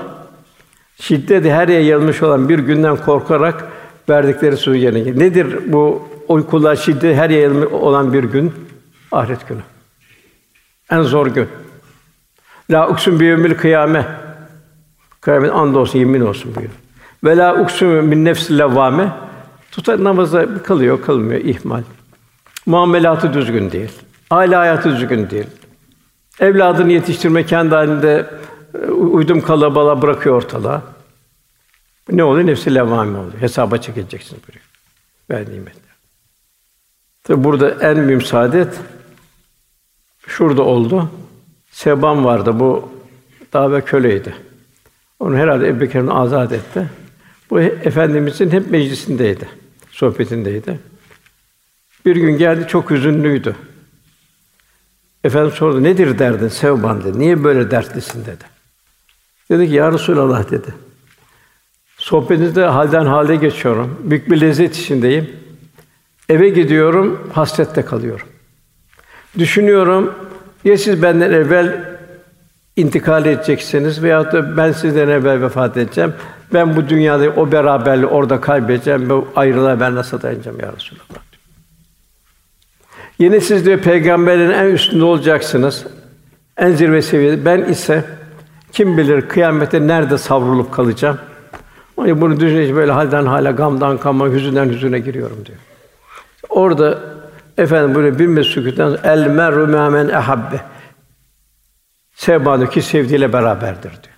şiddet 1.01 1.45
her 1.45 1.69
yere 1.69 1.73
yayılmış 1.73 2.23
olan 2.23 2.49
bir 2.49 2.59
günden 2.59 2.97
korkarak 2.97 3.69
verdikleri 4.09 4.57
sözü 4.57 4.79
yerine. 4.79 5.19
Nedir 5.19 5.73
bu 5.73 6.09
uykular 6.29 6.77
şiddet 6.77 7.17
her 7.17 7.31
yere 7.31 7.43
yayılmış 7.43 7.73
olan 7.73 8.13
bir 8.13 8.25
gün? 8.25 8.53
Ahiret 9.13 9.49
günü. 9.49 9.61
En 10.91 11.03
zor 11.03 11.27
gün. 11.27 11.49
La 12.71 12.89
uksun 12.89 13.21
bi 13.21 13.25
yevmil 13.25 13.55
kıyame. 13.55 14.07
Kıyamet 15.21 15.53
and 15.53 15.75
olsun, 15.75 15.99
yemin 15.99 16.21
olsun 16.21 16.55
buyuruyor. 16.55 16.79
Ve 17.25 17.37
la 17.37 17.55
uksun 17.61 17.89
min 17.89 18.25
nefsil 18.25 18.59
levvame. 18.59 19.13
Tutar 19.71 20.05
namazı 20.05 20.63
kılıyor, 20.65 21.03
kılmıyor, 21.03 21.41
ihmal. 21.41 21.83
Muamelatı 22.67 23.35
düzgün 23.35 23.71
değil. 23.71 23.93
Aile 24.31 24.57
hayatı 24.57 24.91
düzgün 24.91 25.31
değil. 25.31 25.47
Evladını 26.41 26.93
yetiştirme 26.93 27.47
kendi 27.47 27.75
halinde 27.75 28.27
e, 28.75 28.91
uydum 28.91 29.41
kalabalığa 29.41 30.03
bırakıyor 30.03 30.37
ortalığa. 30.37 30.83
Ne 32.09 32.25
oluyor? 32.25 32.47
Nefsi 32.47 32.75
levvame 32.75 33.19
oluyor. 33.19 33.41
Hesaba 33.41 33.79
çekileceksiniz 33.79 34.43
buyuruyor. 34.43 34.67
Ver 35.31 35.55
nimetler. 35.55 35.93
Tabi 37.25 37.45
burada 37.45 37.71
en 37.71 37.99
mühim 37.99 38.23
saadet 38.23 38.81
şurada 40.27 40.63
oldu. 40.63 41.11
Seban 41.71 42.25
vardı. 42.25 42.61
Bu 42.61 42.93
daha 43.53 43.73
ve 43.73 43.85
köleydi. 43.85 44.35
Onu 45.21 45.37
herhalde 45.37 45.69
Ebu 45.69 45.81
Bekir'in 45.81 46.07
azat 46.07 46.53
etti. 46.53 46.89
Bu 47.51 47.61
efendimizin 47.61 48.51
hep 48.51 48.71
meclisindeydi, 48.71 49.49
sohbetindeydi. 49.91 50.81
Bir 52.07 52.17
gün 52.17 52.39
geldi 52.39 52.69
çok 52.69 52.91
hüzünlüydü. 52.91 53.57
Efendim 55.25 55.51
sordu, 55.51 55.83
nedir 55.83 56.19
derdin 56.19 56.49
Sevban 56.49 57.05
dedi. 57.05 57.19
Niye 57.19 57.45
böyle 57.45 57.71
dertlisin 57.71 58.25
dedi. 58.25 58.45
Dedi 59.51 59.69
ki, 59.69 59.75
Ya 59.75 59.93
Resulallah 59.93 60.51
dedi. 60.51 60.75
Sohbetinizde 62.03 62.65
halden 62.65 63.07
hale 63.07 63.37
geçiyorum. 63.37 63.99
Büyük 64.05 64.31
bir 64.31 64.41
lezzet 64.41 64.77
içindeyim. 64.77 65.31
Eve 66.29 66.49
gidiyorum, 66.49 67.29
hasrette 67.33 67.83
kalıyorum. 67.85 68.27
Düşünüyorum, 69.39 70.15
ya 70.65 70.79
siz 70.79 71.03
benden 71.03 71.33
evvel 71.33 71.85
intikal 72.77 73.27
edeceksiniz 73.27 74.03
veya 74.03 74.33
da 74.33 74.57
ben 74.57 74.73
sizden 74.73 75.09
evvel 75.09 75.43
vefat 75.43 75.77
edeceğim. 75.77 76.15
Ben 76.55 76.77
bu 76.77 76.89
dünyada 76.89 77.31
o 77.31 77.53
beraberliği 77.53 78.07
orada 78.07 78.41
kaybedeceğim 78.41 79.11
ve 79.11 79.25
ayrılığa 79.37 79.81
ben 79.81 79.95
nasıl 79.95 80.23
dayanacağım 80.23 80.61
ya 80.61 80.73
Resulallah? 80.77 81.23
Yine 83.19 83.41
siz 83.41 83.67
diyor 83.67 83.79
peygamberlerin 83.79 84.53
en 84.53 84.67
üstünde 84.67 85.05
olacaksınız. 85.05 85.87
En 86.57 86.73
zirve 86.73 87.03
seviyede. 87.03 87.45
Ben 87.45 87.63
ise 87.63 88.05
kim 88.73 88.99
bilir 88.99 89.29
kıyamette 89.29 89.87
nerede 89.87 90.19
savrulup 90.19 90.73
kalacağım. 90.73 91.19
Onu 91.97 92.21
bunu 92.21 92.41
düşününce 92.41 92.77
böyle 92.77 92.93
halden 92.93 93.27
hala 93.27 93.51
gamdan 93.51 93.99
kama, 93.99 94.29
hüzünden 94.29 94.69
hüzüne 94.69 94.99
giriyorum 94.99 95.47
diyor. 95.47 95.59
Orada 96.49 96.99
efendim 97.59 97.95
böyle 97.95 98.19
bir 98.19 98.27
mesukütten 98.27 98.97
el 99.05 99.27
meru 99.27 99.67
men 99.67 100.09
ehabbe. 100.09 100.61
Sevbanı 102.15 102.83
sevdiğiyle 102.83 103.33
beraberdir 103.33 103.91
diyor. 103.91 104.17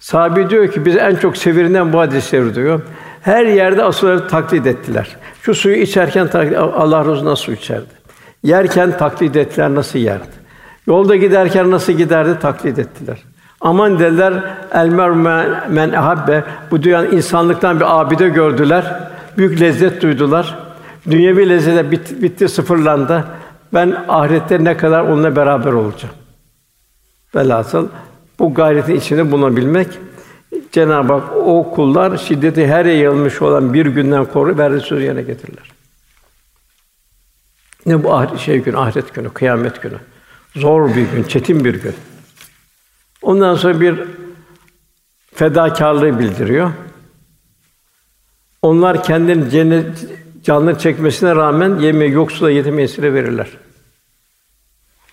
Sahabi 0.00 0.50
diyor 0.50 0.72
ki 0.72 0.84
biz 0.84 0.96
en 0.96 1.16
çok 1.16 1.36
sevirinden 1.36 1.92
bu 1.92 2.00
hadisleri 2.00 2.54
diyor. 2.54 2.80
Her 3.22 3.44
yerde 3.44 3.84
asılları 3.84 4.28
taklit 4.28 4.66
ettiler. 4.66 5.16
Şu 5.42 5.54
suyu 5.54 5.76
içerken 5.76 6.28
Allah 6.54 7.06
razı 7.06 7.24
nasıl 7.24 7.52
içerdi? 7.52 8.00
Yerken 8.42 8.98
taklit 8.98 9.36
ettiler 9.36 9.74
nasıl 9.74 9.98
yerdi? 9.98 10.40
Yolda 10.86 11.16
giderken 11.16 11.70
nasıl 11.70 11.92
giderdi 11.92 12.38
taklit 12.38 12.78
ettiler. 12.78 13.18
Aman 13.60 13.98
dediler 13.98 14.56
el 14.72 14.88
mer 14.88 15.10
men 15.68 15.92
ahabbe 15.92 16.44
bu 16.70 16.82
dünyanın 16.82 17.12
insanlıktan 17.12 17.80
bir 17.80 18.00
abide 18.00 18.28
gördüler. 18.28 19.10
Büyük 19.38 19.60
lezzet 19.60 20.02
duydular. 20.02 20.58
Dünyevi 21.10 21.48
lezzet 21.48 21.90
bitti, 21.90 22.22
bitti 22.22 22.48
sıfırlandı. 22.48 23.24
Ben 23.74 24.04
ahirette 24.08 24.64
ne 24.64 24.76
kadar 24.76 25.00
onunla 25.00 25.36
beraber 25.36 25.72
olacağım. 25.72 26.14
Velhasıl 27.34 27.88
bu 28.38 28.54
gayretin 28.54 28.94
içinde 28.94 29.32
bulunabilmek 29.32 29.88
Cenab-ı 30.72 31.12
Hak 31.12 31.36
o 31.36 31.70
kullar 31.74 32.16
şiddeti 32.16 32.66
her 32.66 32.84
yayılmış 32.84 33.42
olan 33.42 33.74
bir 33.74 33.86
günden 33.86 34.24
koru 34.24 34.58
verdiği 34.58 34.80
sözü 34.80 35.04
yerine 35.04 35.22
getirirler. 35.22 35.70
Ne 37.86 38.04
bu 38.04 38.14
ahiret 38.14 38.38
şey 38.38 38.58
gün, 38.58 38.74
ahiret 38.74 39.14
günü, 39.14 39.30
kıyamet 39.30 39.82
günü. 39.82 39.96
Zor 40.56 40.88
bir 40.88 41.10
gün, 41.10 41.22
çetin 41.22 41.64
bir 41.64 41.82
gün. 41.82 41.94
Ondan 43.22 43.54
sonra 43.54 43.80
bir 43.80 44.00
fedakarlığı 45.34 46.18
bildiriyor. 46.18 46.70
Onlar 48.62 49.02
kendini 49.02 49.50
cennet 49.50 50.06
canlı 50.42 50.78
çekmesine 50.78 51.36
rağmen 51.36 51.78
yemeği 51.78 52.12
yoksula 52.12 52.50
yetime 52.50 52.82
esire 52.82 53.14
verirler. 53.14 53.48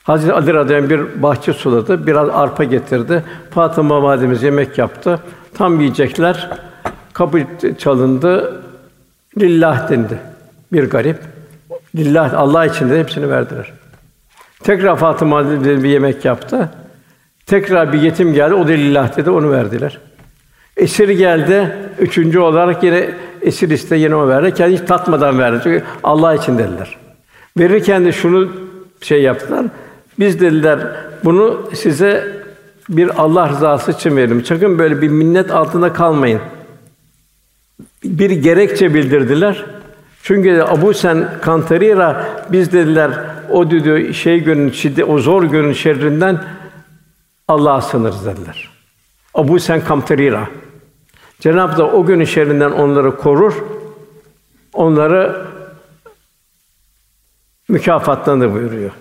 Hazreti 0.03 0.33
Ali 0.33 0.53
radıyallahu 0.53 0.89
bir 0.89 1.23
bahçe 1.23 1.53
suladı, 1.53 2.07
biraz 2.07 2.29
arpa 2.29 2.63
getirdi. 2.63 3.23
Fatıma 3.51 4.03
validemiz 4.03 4.43
yemek 4.43 4.77
yaptı. 4.77 5.19
Tam 5.53 5.79
yiyecekler. 5.79 6.49
Kapı 7.13 7.41
çalındı. 7.77 8.63
Lillah 9.39 9.89
dendi. 9.89 10.19
Bir 10.73 10.89
garip. 10.89 11.19
Lillah 11.95 12.33
Allah 12.33 12.65
için 12.65 12.89
de 12.89 12.99
hepsini 12.99 13.29
verdiler. 13.29 13.73
Tekrar 14.63 14.95
Fatıma 14.95 15.35
validemiz 15.35 15.83
bir 15.83 15.89
yemek 15.89 16.25
yaptı. 16.25 16.69
Tekrar 17.47 17.93
bir 17.93 18.01
yetim 18.01 18.33
geldi. 18.33 18.53
O 18.53 18.67
da 18.67 18.71
lillah 18.71 19.17
dedi. 19.17 19.29
Onu 19.29 19.51
verdiler. 19.51 19.99
Esir 20.77 21.09
geldi. 21.09 21.75
Üçüncü 21.99 22.39
olarak 22.39 22.83
yine 22.83 23.09
esir 23.41 23.69
iste 23.69 23.95
yine 23.95 24.15
o 24.15 24.27
verdi. 24.27 24.53
Kendi 24.53 24.73
hiç 24.73 24.87
tatmadan 24.87 25.39
verdi. 25.39 25.59
Çünkü 25.63 25.83
Allah 26.03 26.35
için 26.35 26.57
dediler. 26.57 26.97
Verirken 27.59 28.05
de 28.05 28.11
şunu 28.11 28.49
şey 29.01 29.21
yaptılar. 29.21 29.65
Biz 30.19 30.39
dediler 30.39 30.79
bunu 31.23 31.69
size 31.73 32.37
bir 32.89 33.21
Allah 33.21 33.49
rızası 33.49 33.91
için 33.91 34.17
verelim. 34.17 34.45
Sakın 34.45 34.79
böyle 34.79 35.01
bir 35.01 35.09
minnet 35.09 35.51
altında 35.51 35.93
kalmayın. 35.93 36.39
Bir 38.03 38.29
gerekçe 38.29 38.93
bildirdiler. 38.93 39.65
Çünkü 40.23 40.61
Abu 40.61 40.93
Sen 40.93 41.27
Kantarira 41.41 42.25
biz 42.51 42.73
dediler 42.73 43.11
o 43.49 43.69
diyor 43.69 44.13
şey 44.13 44.39
günün 44.39 44.71
şiddet 44.71 45.09
o 45.09 45.19
zor 45.19 45.43
günün 45.43 45.73
şerrinden 45.73 46.39
Allah'a 47.47 47.81
sınırız 47.81 48.25
dediler. 48.25 48.69
Abu 49.33 49.59
Sen 49.59 49.83
Kantarira. 49.83 50.49
Cenab-ı 51.39 51.83
Hak 51.83 51.93
o 51.93 52.05
günün 52.05 52.25
şerrinden 52.25 52.71
onları 52.71 53.17
korur. 53.17 53.53
Onları 54.73 55.47
mükafatlanır 57.69 58.53
buyuruyor. 58.53 58.91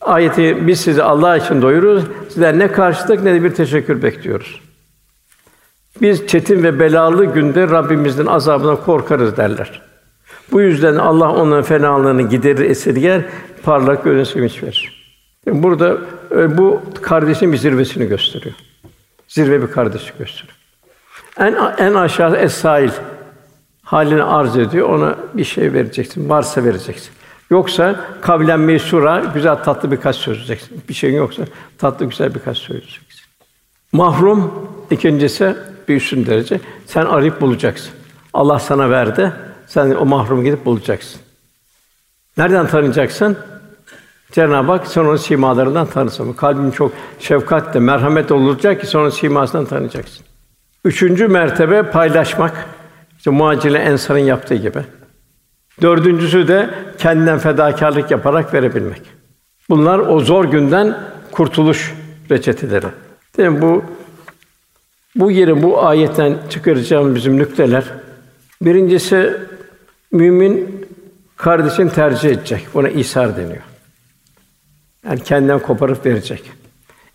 Ayeti 0.00 0.66
biz 0.66 0.80
sizi 0.80 1.02
Allah 1.02 1.36
için 1.36 1.62
doyururuz. 1.62 2.04
Sizden 2.28 2.58
ne 2.58 2.72
karşılık 2.72 3.22
ne 3.22 3.34
de 3.34 3.44
bir 3.44 3.54
teşekkür 3.54 4.02
bekliyoruz. 4.02 4.60
Biz 6.02 6.26
çetin 6.26 6.62
ve 6.62 6.80
belalı 6.80 7.24
günde 7.24 7.68
Rabbimizin 7.68 8.26
azabından 8.26 8.76
korkarız 8.76 9.36
derler. 9.36 9.82
Bu 10.52 10.60
yüzden 10.60 10.96
Allah 10.96 11.32
onların 11.32 11.64
fenalığını 11.64 12.22
giderir, 12.22 12.70
esirger, 12.70 13.24
parlak 13.62 14.04
gönül 14.04 14.24
sevinç 14.24 14.62
verir. 14.62 14.99
Burada 15.46 15.98
e, 16.30 16.58
bu 16.58 16.82
kardeşin 17.02 17.52
bir 17.52 17.56
zirvesini 17.56 18.06
gösteriyor. 18.06 18.54
Zirve 19.28 19.62
bir 19.62 19.70
kardeşi 19.70 20.12
gösteriyor. 20.18 20.56
En 21.38 21.54
en 21.78 21.94
aşağı 21.94 22.36
es-sail 22.36 22.90
halini 23.82 24.22
arz 24.22 24.56
ediyor. 24.56 24.88
Ona 24.88 25.16
bir 25.34 25.44
şey 25.44 25.72
vereceksin. 25.72 26.28
Varsa 26.28 26.64
vereceksin. 26.64 27.10
Yoksa 27.50 28.04
kavlen 28.20 28.60
meysura 28.60 29.24
güzel 29.34 29.56
tatlı 29.56 29.90
birkaç 29.90 30.16
söz 30.16 30.24
söyleyeceksin. 30.24 30.82
Bir 30.88 30.94
şeyin 30.94 31.16
yoksa 31.16 31.42
tatlı 31.78 32.06
güzel 32.06 32.34
birkaç 32.34 32.58
söyleyeceksin. 32.58 33.20
Mahrum 33.92 34.68
ikincisi 34.90 35.56
bir 35.88 35.96
üstün 35.96 36.26
derece. 36.26 36.60
Sen 36.86 37.06
arayıp 37.06 37.40
bulacaksın. 37.40 37.90
Allah 38.32 38.58
sana 38.58 38.90
verdi. 38.90 39.32
Sen 39.66 39.90
o 39.90 40.04
mahrum 40.04 40.44
gidip 40.44 40.64
bulacaksın. 40.64 41.20
Nereden 42.36 42.66
tanıyacaksın? 42.66 43.38
Cenab-ı 44.32 44.72
Hak 44.72 44.86
sonra 44.86 45.18
simalarından 45.18 45.86
tanırsın. 45.86 46.32
Kalbin 46.32 46.70
çok 46.70 46.92
şefkatle, 47.18 47.80
merhamet 47.80 48.32
olacak 48.32 48.80
ki 48.80 48.86
sonra 48.86 49.10
simasından 49.10 49.64
tanıyacaksın. 49.64 50.24
Üçüncü 50.84 51.28
mertebe 51.28 51.82
paylaşmak. 51.82 52.66
İşte 53.18 53.30
muacile 53.30 53.78
ensarın 53.78 54.18
yaptığı 54.18 54.54
gibi. 54.54 54.78
Dördüncüsü 55.82 56.48
de 56.48 56.70
kendinden 56.98 57.38
fedakarlık 57.38 58.10
yaparak 58.10 58.54
verebilmek. 58.54 59.02
Bunlar 59.68 59.98
o 59.98 60.20
zor 60.20 60.44
günden 60.44 60.98
kurtuluş 61.30 61.94
reçeteleri. 62.30 62.86
Değil 63.36 63.48
mi? 63.48 63.62
Bu 63.62 63.84
bu 65.14 65.30
yeri 65.30 65.62
bu 65.62 65.84
ayetten 65.84 66.38
çıkaracağım 66.50 67.14
bizim 67.14 67.36
nükteler. 67.36 67.84
Birincisi 68.62 69.36
mümin 70.12 70.86
kardeşini 71.36 71.90
tercih 71.90 72.30
edecek. 72.30 72.66
Buna 72.74 72.88
isar 72.88 73.36
deniyor. 73.36 73.69
Yani 75.06 75.22
kendinden 75.22 75.58
koparıp 75.58 76.06
verecek. 76.06 76.50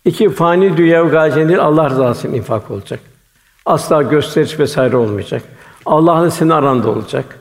İki 0.04 0.30
fani 0.30 0.76
dünya 0.76 1.02
gayen 1.02 1.48
değil 1.48 1.60
Allah 1.60 1.90
rızası 1.90 2.28
için 2.28 2.36
infak 2.36 2.70
olacak. 2.70 3.00
Asla 3.66 4.02
gösteriş 4.02 4.58
vesaire 4.58 4.96
olmayacak. 4.96 5.42
Allah'ın 5.86 6.28
senin 6.28 6.50
aranda 6.50 6.88
olacak. 6.90 7.38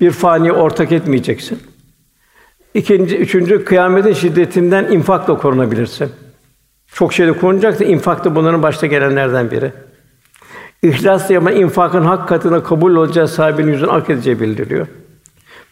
Bir 0.00 0.10
fani 0.10 0.52
ortak 0.52 0.92
etmeyeceksin. 0.92 1.62
İkinci, 2.74 3.16
üçüncü 3.16 3.64
kıyametin 3.64 4.12
şiddetinden 4.12 4.92
infakla 4.92 5.38
korunabilirsin. 5.38 6.10
Çok 6.92 7.12
şeyde 7.12 7.32
korunacak 7.32 7.80
da 7.80 7.84
infak 7.84 8.24
da 8.24 8.34
bunların 8.34 8.62
başta 8.62 8.86
gelenlerden 8.86 9.50
biri. 9.50 9.72
İhlasla 10.82 11.34
yapılan 11.34 11.56
infakın 11.56 12.02
hak 12.02 12.28
katına 12.28 12.62
kabul 12.62 12.96
olacağı 12.96 13.28
sahibinin 13.28 13.72
yüzünü 13.72 13.90
ak 13.90 14.10
edeceği 14.10 14.40
bildiriliyor. 14.40 14.86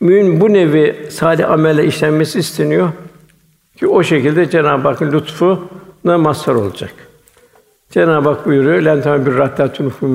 Mümin 0.00 0.40
bu 0.40 0.52
nevi 0.52 1.06
salih 1.10 1.50
amelle 1.50 1.84
işlenmesi 1.84 2.38
isteniyor 2.38 2.88
ki 3.76 3.86
o 3.86 4.02
şekilde 4.02 4.50
Cenab-ı 4.50 4.88
Hakk'ın 4.88 5.12
lütfuna 5.12 6.18
mazhar 6.18 6.54
olacak. 6.54 6.92
Cenab-ı 7.90 8.28
Hak 8.28 8.46
buyuruyor: 8.46 8.82
"Len 8.82 9.26
bir 9.26 9.34
rahtatun 9.34 9.88
fi 9.88 10.06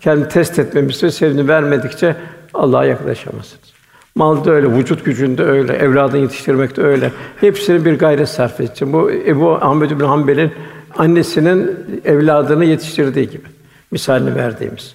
Kendi 0.00 0.28
test 0.28 0.58
etmemizi 0.58 1.12
sevini 1.12 1.48
vermedikçe 1.48 2.16
Allah'a 2.54 2.84
yaklaşamazsınız. 2.84 3.72
Malda 4.14 4.50
öyle, 4.50 4.72
vücut 4.72 5.04
gücünde 5.04 5.42
öyle, 5.42 5.72
evladını 5.72 6.20
yetiştirmekte 6.20 6.82
öyle. 6.82 7.12
Hepsini 7.40 7.84
bir 7.84 7.98
gayret 7.98 8.28
sarf 8.28 8.60
edeceksin. 8.60 8.92
Bu 8.92 9.10
Ebu 9.10 9.54
Ahmed 9.54 9.90
bin 9.90 10.04
Hanbel'in 10.04 10.52
annesinin 10.96 11.76
evladını 12.04 12.64
yetiştirdiği 12.64 13.30
gibi 13.30 13.46
misalini 13.90 14.34
verdiğimiz. 14.34 14.94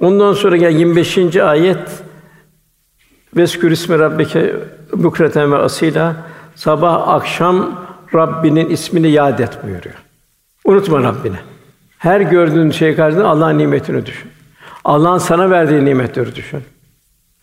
Ondan 0.00 0.32
sonra 0.32 0.56
gel 0.56 0.70
25. 0.70 1.36
ayet 1.36 2.02
Veskür 3.36 3.70
ismi 3.70 3.98
rabbike 3.98 4.54
bukreten 4.92 5.52
ve 5.52 5.56
asila 5.56 6.16
sabah 6.54 7.08
akşam 7.08 7.86
Rabbinin 8.14 8.68
ismini 8.68 9.10
yad 9.10 9.38
et 9.38 9.64
buyuruyor. 9.64 9.94
Unutma 10.64 11.02
Rabbini. 11.02 11.36
Her 11.98 12.20
gördüğün 12.20 12.70
şey 12.70 12.96
karşısında 12.96 13.28
Allah'ın 13.28 13.58
nimetini 13.58 14.06
düşün. 14.06 14.30
Allah'ın 14.84 15.18
sana 15.18 15.50
verdiği 15.50 15.84
nimetleri 15.84 16.34
düşün. 16.34 16.60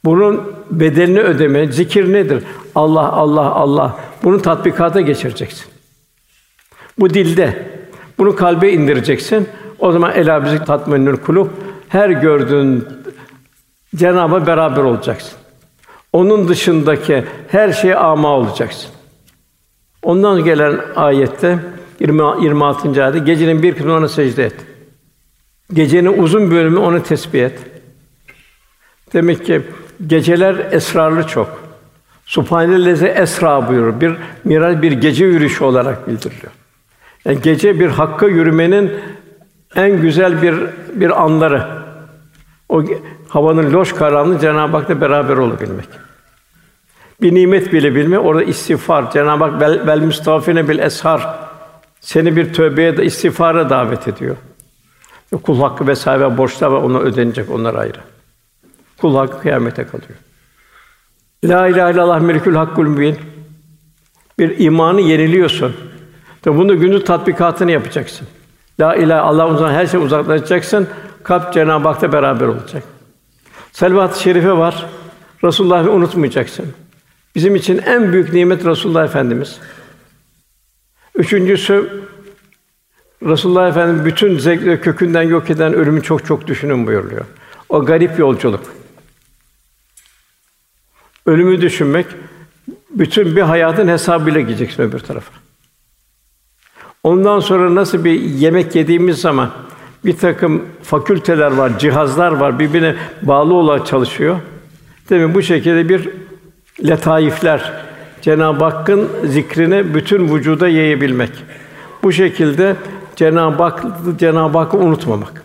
Bunun 0.05 0.53
bedelini 0.71 1.19
ödeme, 1.19 1.71
zikir 1.71 2.13
nedir? 2.13 2.43
Allah, 2.75 3.11
Allah, 3.11 3.55
Allah. 3.55 3.99
Bunu 4.23 4.41
tatbikata 4.41 5.01
geçireceksin. 5.01 5.65
Bu 6.99 7.09
dilde. 7.09 7.71
Bunu 8.17 8.35
kalbe 8.35 8.71
indireceksin. 8.71 9.49
O 9.79 9.91
zaman 9.91 10.11
ela 10.11 10.45
bizi 10.45 10.63
tatminül 10.65 11.17
kulub. 11.17 11.47
Her 11.89 12.09
gördüğün 12.09 12.87
Cenab'a 13.95 14.47
beraber 14.47 14.81
olacaksın. 14.81 15.37
Onun 16.13 16.47
dışındaki 16.47 17.23
her 17.47 17.71
şeye 17.73 17.95
ama 17.95 18.29
olacaksın. 18.29 18.89
Ondan 20.03 20.43
gelen 20.43 20.81
ayette 20.95 21.59
20 21.99 22.21
26. 22.43 23.03
ayette 23.03 23.19
gecenin 23.19 23.63
bir 23.63 23.73
kısmını 23.73 23.95
ona 23.95 24.07
secde 24.07 24.45
et. 24.45 24.55
Gecenin 25.73 26.23
uzun 26.23 26.51
bölümü 26.51 26.79
onu 26.79 27.03
tesbih 27.03 27.43
et. 27.45 27.59
Demek 29.13 29.45
ki 29.45 29.61
geceler 30.07 30.55
esrarlı 30.71 31.27
çok. 31.27 31.61
Subhanellezi 32.25 33.07
esra 33.07 33.67
buyurur. 33.67 34.01
Bir 34.01 34.13
miral 34.43 34.81
bir 34.81 34.91
gece 34.91 35.25
yürüyüşü 35.25 35.63
olarak 35.63 36.07
bildiriliyor. 36.07 36.51
Yani 37.25 37.41
gece 37.41 37.79
bir 37.79 37.87
hakka 37.87 38.27
yürümenin 38.27 38.91
en 39.75 40.01
güzel 40.01 40.41
bir 40.41 40.55
bir 40.93 41.23
anları. 41.23 41.67
O 42.69 42.83
havanın 43.27 43.73
loş 43.73 43.93
karanlığı 43.93 44.39
Cenab-ı 44.39 44.77
Hak'la 44.77 45.01
beraber 45.01 45.37
olabilmek. 45.37 45.87
Bir 47.21 47.35
nimet 47.35 47.73
bile 47.73 47.95
bilme, 47.95 48.19
orada 48.19 48.43
istiğfar. 48.43 49.11
Cenab-ı 49.11 49.43
Hak 49.43 49.61
bel, 49.61 49.87
bel 49.87 49.99
müstafine 49.99 50.69
bil 50.69 50.79
eshar 50.79 51.39
seni 51.99 52.35
bir 52.35 52.53
tövbeye 52.53 52.97
de 52.97 53.05
istiğfara 53.05 53.69
davet 53.69 54.07
ediyor. 54.07 54.35
Kul 55.43 55.59
hakkı 55.59 55.87
vesaire 55.87 56.37
borçlar 56.37 56.67
var, 56.67 56.81
ona 56.81 56.99
ödenecek, 56.99 57.49
onlar 57.49 57.75
ayrı. 57.75 57.99
Kul 58.97 59.15
hakkı 59.15 59.41
kıyamete 59.41 59.83
kalıyor. 59.83 60.19
La 61.45 61.67
ilahe 61.67 61.93
illallah 61.93 62.19
melikül 62.19 62.55
hakkul 62.55 62.87
mübin. 62.87 63.17
Bir 64.39 64.59
imanı 64.59 65.01
yeniliyorsun. 65.01 65.75
Tabi 66.41 66.57
bunu 66.57 66.79
günü 66.79 67.03
tatbikatını 67.03 67.71
yapacaksın. 67.71 68.27
La 68.79 68.95
ilahe 68.95 69.19
Allah 69.19 69.49
uzak 69.49 69.71
her 69.71 69.87
şey 69.87 69.99
uzaklaşacaksın. 69.99 70.87
Kalp 71.23 71.53
Cenab-ı 71.53 71.87
Hak'ta 71.87 72.11
beraber 72.11 72.47
olacak. 72.47 72.83
Selvat-ı 73.71 74.21
Şerife 74.21 74.51
var. 74.51 74.85
Resulullah'ı 75.43 75.91
unutmayacaksın. 75.91 76.65
Bizim 77.35 77.55
için 77.55 77.77
en 77.77 78.13
büyük 78.13 78.33
nimet 78.33 78.65
Resulullah 78.65 79.05
Efendimiz. 79.05 79.59
Üçüncüsü 81.15 82.03
Resulullah 83.23 83.69
Efendimiz 83.69 84.05
bütün 84.05 84.37
zevkleri 84.37 84.81
kökünden 84.81 85.21
yok 85.21 85.49
eden 85.49 85.73
ölümü 85.73 86.03
çok 86.03 86.25
çok 86.25 86.47
düşünün 86.47 86.87
buyuruyor. 86.87 87.25
O 87.69 87.85
garip 87.85 88.19
yolculuk. 88.19 88.63
Ölümü 91.25 91.61
düşünmek, 91.61 92.05
bütün 92.89 93.35
bir 93.35 93.41
hayatın 93.41 93.87
hesabıyla 93.87 94.41
gideceksin 94.41 94.83
öbür 94.83 94.99
tarafa. 94.99 95.33
Ondan 97.03 97.39
sonra 97.39 97.75
nasıl 97.75 98.05
bir 98.05 98.21
yemek 98.21 98.75
yediğimiz 98.75 99.21
zaman 99.21 99.51
bir 100.05 100.17
takım 100.17 100.65
fakülteler 100.83 101.51
var, 101.51 101.79
cihazlar 101.79 102.31
var, 102.31 102.59
birbirine 102.59 102.95
bağlı 103.21 103.53
olarak 103.53 103.87
çalışıyor. 103.87 104.39
Demek 105.09 105.35
bu 105.35 105.41
şekilde 105.41 105.89
bir 105.89 106.09
letaifler, 106.87 107.73
Cenab-ı 108.21 108.63
Hakk'ın 108.63 109.09
zikrini 109.25 109.93
bütün 109.93 110.35
vücuda 110.35 110.67
yayabilmek. 110.67 111.31
Bu 112.03 112.11
şekilde 112.11 112.75
Cenab-ı 113.15 113.63
Hak 113.63 113.83
Cenab-ı 114.19 114.57
Hakk'ı 114.57 114.77
unutmamak. 114.77 115.43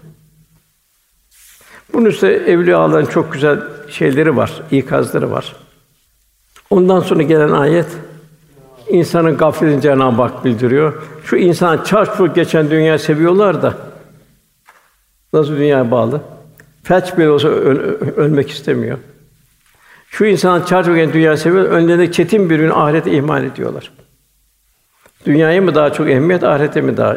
Bunun 1.93 2.05
üstüne 2.05 2.31
evliyaların 2.31 3.07
çok 3.07 3.33
güzel 3.33 3.61
şeyleri 3.89 4.37
var, 4.37 4.53
ikazları 4.71 5.31
var. 5.31 5.57
Ondan 6.71 7.01
sonra 7.01 7.23
gelen 7.23 7.51
ayet 7.53 7.87
insanın 8.89 9.37
gafletini 9.37 9.83
Cenab-ı 9.83 10.23
Hak 10.23 10.45
bildiriyor. 10.45 11.03
Şu 11.25 11.37
insan 11.37 11.85
çarpıp 11.85 12.35
geçen 12.35 12.71
dünya 12.71 12.99
seviyorlar 12.99 13.63
da 13.63 13.75
nasıl 15.33 15.57
dünyaya 15.57 15.91
bağlı? 15.91 16.21
Felç 16.83 17.19
bile 17.19 17.31
olsa 17.31 17.49
öl- 17.49 18.15
ölmek 18.17 18.51
istemiyor. 18.51 18.99
Şu 20.11 20.25
insan 20.25 20.61
geçen 20.61 21.13
dünya 21.13 21.37
seviyor, 21.37 21.65
önlerinde 21.65 22.13
çetin 22.13 22.51
bir 22.51 22.59
gün 22.59 22.71
ahireti 22.71 23.11
ihmal 23.11 23.45
ediyorlar. 23.45 23.93
Dünyaya 25.27 25.61
mı 25.61 25.75
daha 25.75 25.93
çok 25.93 26.09
ehemmiyet, 26.09 26.45
ahirete 26.45 26.81
mi 26.81 26.97
daha? 26.97 27.17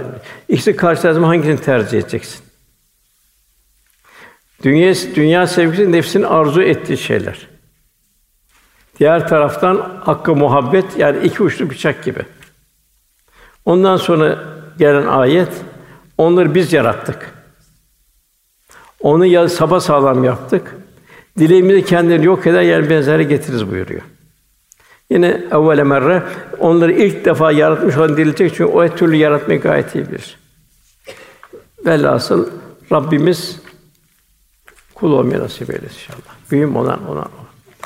İkisi 0.50 0.76
karşılaşma 0.76 1.28
hangisini 1.28 1.62
tercih 1.62 2.00
edeceksin? 2.00 2.42
Dünya 4.64 4.94
dünya 5.16 5.48
sevgisi 5.48 5.92
nefsin 5.92 6.24
arzu 6.24 6.62
ettiği 6.62 6.98
şeyler. 6.98 7.48
Diğer 9.00 9.28
taraftan 9.28 10.02
hakkı 10.04 10.36
muhabbet 10.36 10.98
yani 10.98 11.26
iki 11.26 11.44
uçlu 11.44 11.70
bıçak 11.70 12.04
gibi. 12.04 12.22
Ondan 13.66 13.98
sonra 13.98 14.44
gelen 14.78 15.08
ayet 15.08 15.52
onları 16.18 16.56
biz 16.56 16.74
yarattık. 16.74 17.34
Onu 19.00 19.26
ya 19.26 19.50
sabah 19.50 19.80
sağlam 19.80 20.24
yaptık. 20.24 20.76
Dileğimizi 21.40 21.86
kendileri 21.86 22.26
yok 22.26 22.48
eder 22.48 22.62
yer 22.62 22.90
benzeri 22.90 23.28
getiririz 23.28 23.72
buyuruyor. 23.72 24.02
Yine 25.10 25.28
evvele 25.28 25.84
merre 25.84 26.24
onları 26.60 26.94
ilk 26.94 27.26
defa 27.26 27.52
yaratmış 27.52 27.98
olan 27.98 28.18
dirilecek 28.18 28.50
çünkü 28.50 28.66
o 28.66 28.96
türlü 28.96 29.16
yaratmayı 29.16 29.62
gayet 29.62 29.96
iyi 29.96 30.08
bilir. 30.08 30.38
Velhasıl 31.86 32.50
Rabbimiz 32.92 33.60
kul 34.96 35.12
olmayı 35.12 35.40
nasip 35.40 35.70
eylesin 35.70 35.96
inşallah. 35.96 36.36
Büyüm 36.52 36.76
olan 36.76 37.08
ona. 37.08 37.26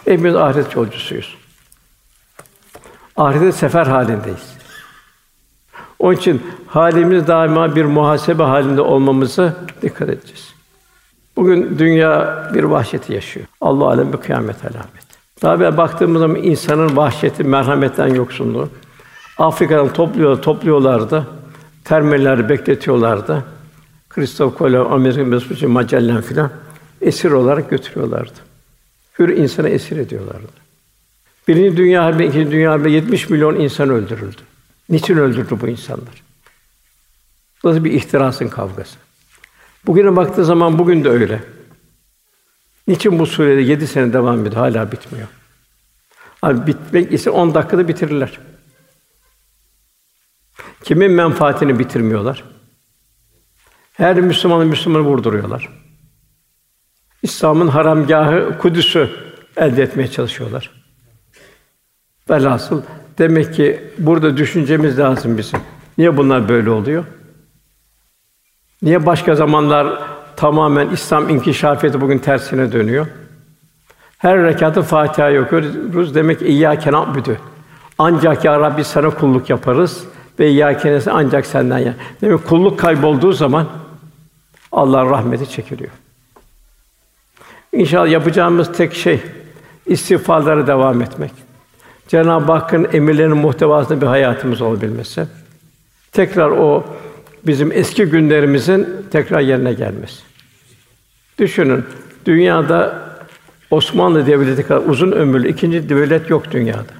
Hepimiz 0.06 0.36
ahiret 0.36 0.76
yolcusuyuz. 0.76 1.36
Ahirete 3.16 3.52
sefer 3.52 3.86
halindeyiz. 3.86 4.54
Onun 6.00 6.16
için 6.16 6.42
halimiz 6.68 7.28
daima 7.28 7.76
bir 7.76 7.86
muhasebe 7.86 8.44
halinde 8.44 8.82
olmamızı 8.82 9.56
dikkat 9.82 10.10
edeceğiz. 10.10 10.54
Bugün 11.36 11.80
dünya 11.80 12.44
bir 12.54 12.64
vahşeti 12.64 13.14
yaşıyor. 13.14 13.46
Allah 13.62 13.86
alem 13.86 14.14
bir 14.14 14.18
kıyamet 14.18 14.66
alamet. 14.66 15.04
Daha 15.42 15.60
bir 15.60 15.78
baktığımız 15.78 16.20
zaman 16.20 16.36
insanın 16.36 16.98
vahşeti, 16.98 17.44
merhametten 17.44 18.08
yoksunluğu. 18.08 18.70
Afrika'dan 19.38 19.94
topluyor, 19.94 20.42
topluyorlardı. 20.42 21.28
Terminalleri 21.84 22.50
bekletiyorlardı. 22.50 23.44
Christoph 24.10 24.58
Kolomb, 24.58 24.92
Amerika 24.92 25.32
Vespucci, 25.32 25.68
Magellan 25.68 26.22
filan 26.22 26.52
esir 27.02 27.32
olarak 27.32 27.70
götürüyorlardı. 27.70 28.40
Hür 29.20 29.30
insana 29.30 29.70
esir 29.70 29.98
ediyorlardı. 29.98 30.48
Birinci 31.48 31.78
Dünya 31.78 32.04
Harbi, 32.04 32.26
ikinci 32.26 32.52
Dünya 32.52 32.72
Harbi 32.72 32.92
70 32.92 33.30
milyon 33.30 33.56
insan 33.56 33.90
öldürüldü. 33.90 34.42
Niçin 34.90 35.18
öldürdü 35.18 35.58
bu 35.62 35.68
insanlar? 35.68 36.24
Nasıl 37.64 37.84
bir 37.84 37.92
ihtirasın 37.92 38.48
kavgası. 38.48 39.03
Bugüne 39.86 40.16
baktığı 40.16 40.46
zaman 40.46 40.80
bugün 40.80 41.04
de 41.04 41.10
öyle. 41.10 41.44
Niçin 42.88 43.20
bu 43.20 43.26
surede 43.26 43.62
yedi 43.62 43.88
sene 43.88 44.14
devam 44.14 44.40
ediyor, 44.40 44.56
hala 44.56 44.92
bitmiyor? 44.92 45.28
Abi 46.42 46.68
bitmek 46.68 47.14
ise 47.14 47.30
on 47.30 47.54
dakikada 47.54 47.88
bitirirler. 47.88 48.40
Kimin 50.84 51.12
menfaatini 51.12 51.80
bitirmiyorlar? 51.80 52.44
Her 53.94 54.22
Müslümanı 54.22 54.66
Müslümanı 54.66 55.04
vurduruyorlar. 55.04 55.70
İslam'ın 57.24 57.68
haramgahı 57.68 58.58
Kudüs'ü 58.58 59.10
elde 59.58 59.84
etmeye 59.84 60.12
çalışıyorlar. 60.12 60.72
Velhasıl 62.30 62.84
demek 63.18 63.54
ki 63.54 63.92
burada 63.98 64.38
düşüncemiz 64.38 65.00
lazım 65.00 65.38
bizim. 65.38 65.60
Niye 65.98 66.18
bunlar 66.18 66.50
böyle 66.50 66.70
oluyor? 66.70 67.06
Niye 68.84 69.06
başka 69.06 69.36
zamanlar 69.36 69.88
tamamen 70.36 70.90
İslam 70.90 71.30
inkişafiyeti 71.30 72.02
bugün 72.02 72.18
tersine 72.18 72.72
dönüyor? 72.72 73.08
Her 74.18 74.44
rekatı 74.44 74.82
Fatiha 74.82 75.42
okuyoruz. 75.42 76.16
Demek 76.16 76.40
ki 76.40 76.46
İyyâke 76.46 76.92
na'budu. 76.92 77.38
Ancak 77.98 78.46
ya 78.46 78.60
Rabbi 78.60 78.84
sana 78.84 79.10
kulluk 79.10 79.50
yaparız 79.50 80.04
ve 80.40 80.50
İyyâke 80.50 81.02
ancak 81.12 81.46
senden 81.46 81.78
ya. 81.78 81.94
Demek 82.22 82.48
kulluk 82.48 82.80
kaybolduğu 82.80 83.32
zaman 83.32 83.68
Allah 84.72 85.06
rahmeti 85.06 85.50
çekiliyor. 85.50 85.92
İnşallah 87.74 88.12
yapacağımız 88.12 88.72
tek 88.74 88.94
şey 88.94 89.22
istiğfarlara 89.86 90.68
devam 90.68 91.02
etmek. 91.02 91.32
Cenab-ı 92.08 92.52
Hakk'ın 92.52 92.88
emirlerinin 92.94 93.38
muhtevasında 93.38 94.02
bir 94.02 94.08
hayatımız 94.08 94.62
olabilmesi. 94.62 95.26
Tekrar 96.12 96.50
o 96.50 96.84
bizim 97.48 97.72
eski 97.72 98.06
günlerimizin 98.06 98.88
tekrar 99.12 99.40
yerine 99.40 99.74
gelmesi. 99.74 100.24
Düşünün, 101.40 101.86
dünyada 102.26 103.04
Osmanlı 103.72 104.28
Devleti 104.28 104.64
kadar 104.64 104.90
uzun 104.90 105.12
ömürlü 105.12 105.50
ikinci 105.50 105.90
devlet 105.90 106.30
yok 106.30 106.52
dünyada. 106.52 106.94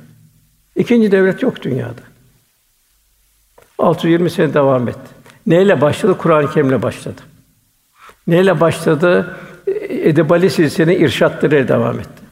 İkinci 0.76 1.12
devlet 1.12 1.42
yok 1.42 1.62
dünyada. 1.62 2.02
620 3.80 4.30
sene 4.30 4.54
devam 4.54 4.88
etti. 4.88 5.10
Neyle 5.48 5.82
başladı? 5.82 6.18
Kur'an-ı 6.18 6.52
Kerim'le 6.52 6.82
başladı. 6.82 7.22
Neyle 8.28 8.60
başladı? 8.60 9.38
Edebali 9.90 10.50
silsilenin 10.50 11.00
irşatları 11.00 11.68
devam 11.68 12.00
etti. 12.00 12.24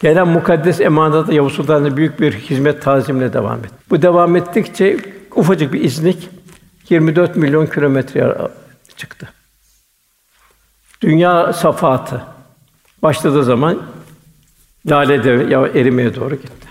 Gelen 0.00 0.28
mukaddes 0.28 0.80
emanata 0.80 1.32
Yavuz 1.32 1.52
Sultan'ın 1.52 1.96
büyük 1.96 2.20
bir 2.20 2.32
hizmet 2.32 2.82
tazimle 2.82 3.32
devam 3.32 3.58
etti. 3.58 3.74
Bu 3.90 4.02
devam 4.02 4.36
ettikçe 4.36 4.96
ufacık 5.36 5.72
bir 5.72 5.80
iznik 5.80 6.28
24 6.92 7.36
milyon 7.36 7.66
kilometre 7.66 8.34
çıktı. 8.96 9.28
Dünya 11.00 11.52
safahatı 11.52 12.22
başladığı 13.02 13.44
zaman 13.44 13.82
lale 14.86 15.24
devri 15.24 15.52
ya 15.52 15.66
erimeye 15.66 16.14
doğru 16.14 16.34
gitti. 16.34 16.68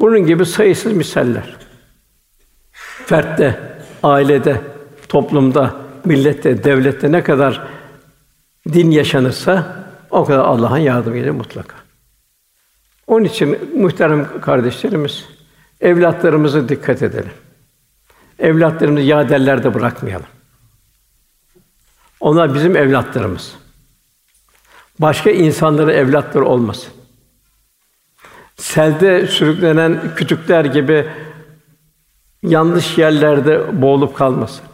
Bunun 0.00 0.26
gibi 0.26 0.46
sayısız 0.46 0.92
misaller. 0.92 1.56
Fertte, 3.06 3.78
ailede, 4.02 4.60
toplumda, 5.08 5.76
millette, 6.04 6.64
devlette 6.64 7.12
ne 7.12 7.22
kadar 7.22 7.66
din 8.72 8.90
yaşanırsa 8.90 9.84
o 10.10 10.24
kadar 10.24 10.44
Allah'ın 10.44 10.78
yardımı 10.78 11.16
gelir 11.16 11.30
mutlaka. 11.30 11.76
Onun 13.06 13.24
için 13.24 13.58
muhterem 13.76 14.40
kardeşlerimiz, 14.40 15.24
evlatlarımızı 15.80 16.68
dikkat 16.68 17.02
edelim. 17.02 17.32
Evlatlarımızı 18.38 19.04
yaderlerde 19.04 19.74
bırakmayalım. 19.74 20.26
Onlar 22.20 22.54
bizim 22.54 22.76
evlatlarımız. 22.76 23.54
Başka 24.98 25.30
insanların 25.30 25.94
evlatları 25.94 26.44
olmasın. 26.44 26.92
Selde 28.56 29.26
sürüklenen 29.26 30.00
kütükler 30.16 30.64
gibi 30.64 31.06
yanlış 32.42 32.98
yerlerde 32.98 33.82
boğulup 33.82 34.16
kalmasın. 34.16 34.64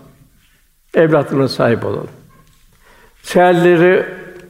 Evlatlarına 0.95 1.49
sahip 1.49 1.85
olalım. 1.85 2.11
Seherleri 3.23 4.07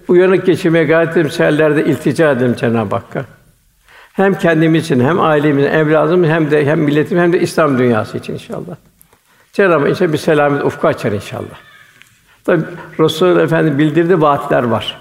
uyanık 0.09 0.47
geçirmeye 0.47 0.85
gayret 0.85 1.13
edelim, 1.13 1.31
seherlerde 1.31 1.85
iltica 1.85 2.33
edelim 2.33 2.55
Cenab-ı 2.55 2.95
Hakk'a. 2.95 3.25
Hem 4.13 4.35
kendimiz 4.35 4.85
için, 4.85 5.01
hem 5.01 5.21
ailemiz, 5.21 5.65
evladımız, 5.65 6.29
hem 6.29 6.51
de 6.51 6.67
hem 6.67 6.81
milletim, 6.81 7.19
hem 7.19 7.33
de 7.33 7.41
İslam 7.41 7.79
dünyası 7.79 8.19
için 8.19 8.33
inşallah. 8.33 8.77
Cenab-ı 9.61 9.89
Hak 9.89 10.13
bir 10.13 10.19
selamet 10.19 10.65
ufku 10.65 10.89
açar 10.89 11.13
inşallah. 11.13 11.59
Tabi 12.45 12.63
Resulullah 13.01 13.43
Efendi 13.43 13.79
bildirdi 13.79 14.21
vaatler 14.21 14.63
var. 14.63 15.01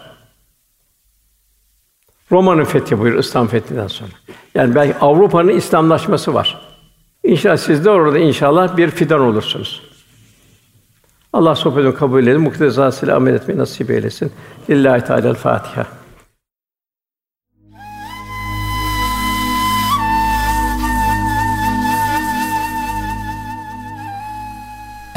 Roma'nın 2.31 2.63
fethi 2.63 2.99
buyur 2.99 3.19
İslam 3.19 3.47
fethinden 3.47 3.87
sonra. 3.87 4.09
Yani 4.55 4.75
belki 4.75 4.99
Avrupa'nın 4.99 5.49
İslamlaşması 5.49 6.33
var. 6.33 6.61
İnşallah 7.23 7.57
siz 7.57 7.85
de 7.85 7.89
orada 7.89 8.19
inşallah 8.19 8.77
bir 8.77 8.89
fidan 8.89 9.19
olursunuz. 9.19 9.81
Allah 11.33 11.55
sohbetini 11.55 11.95
kabul 11.95 12.27
edin, 12.27 12.41
muktezasıyla 12.41 13.15
amel 13.15 13.33
etmeyi 13.33 13.59
nasip 13.59 13.91
eylesin. 13.91 14.31
Lillahi 14.69 15.03
Teala 15.03 15.33
Fatiha. 15.33 15.98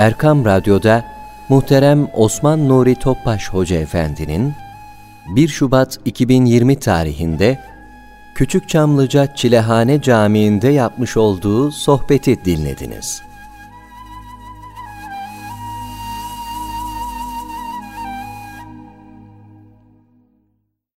Erkam 0.03 0.45
Radyo'da 0.45 1.05
muhterem 1.49 2.09
Osman 2.15 2.69
Nuri 2.69 2.95
Topbaş 2.95 3.49
Hoca 3.49 3.77
Efendi'nin 3.77 4.55
1 5.29 5.49
Şubat 5.49 5.99
2020 6.05 6.81
tarihinde 6.81 7.61
Küçük 8.35 8.69
Çamlıca 8.69 9.35
Çilehane 9.35 10.03
Camii'nde 10.03 10.69
yapmış 10.69 11.17
olduğu 11.17 11.71
sohbeti 11.71 12.45
dinlediniz. 12.45 13.23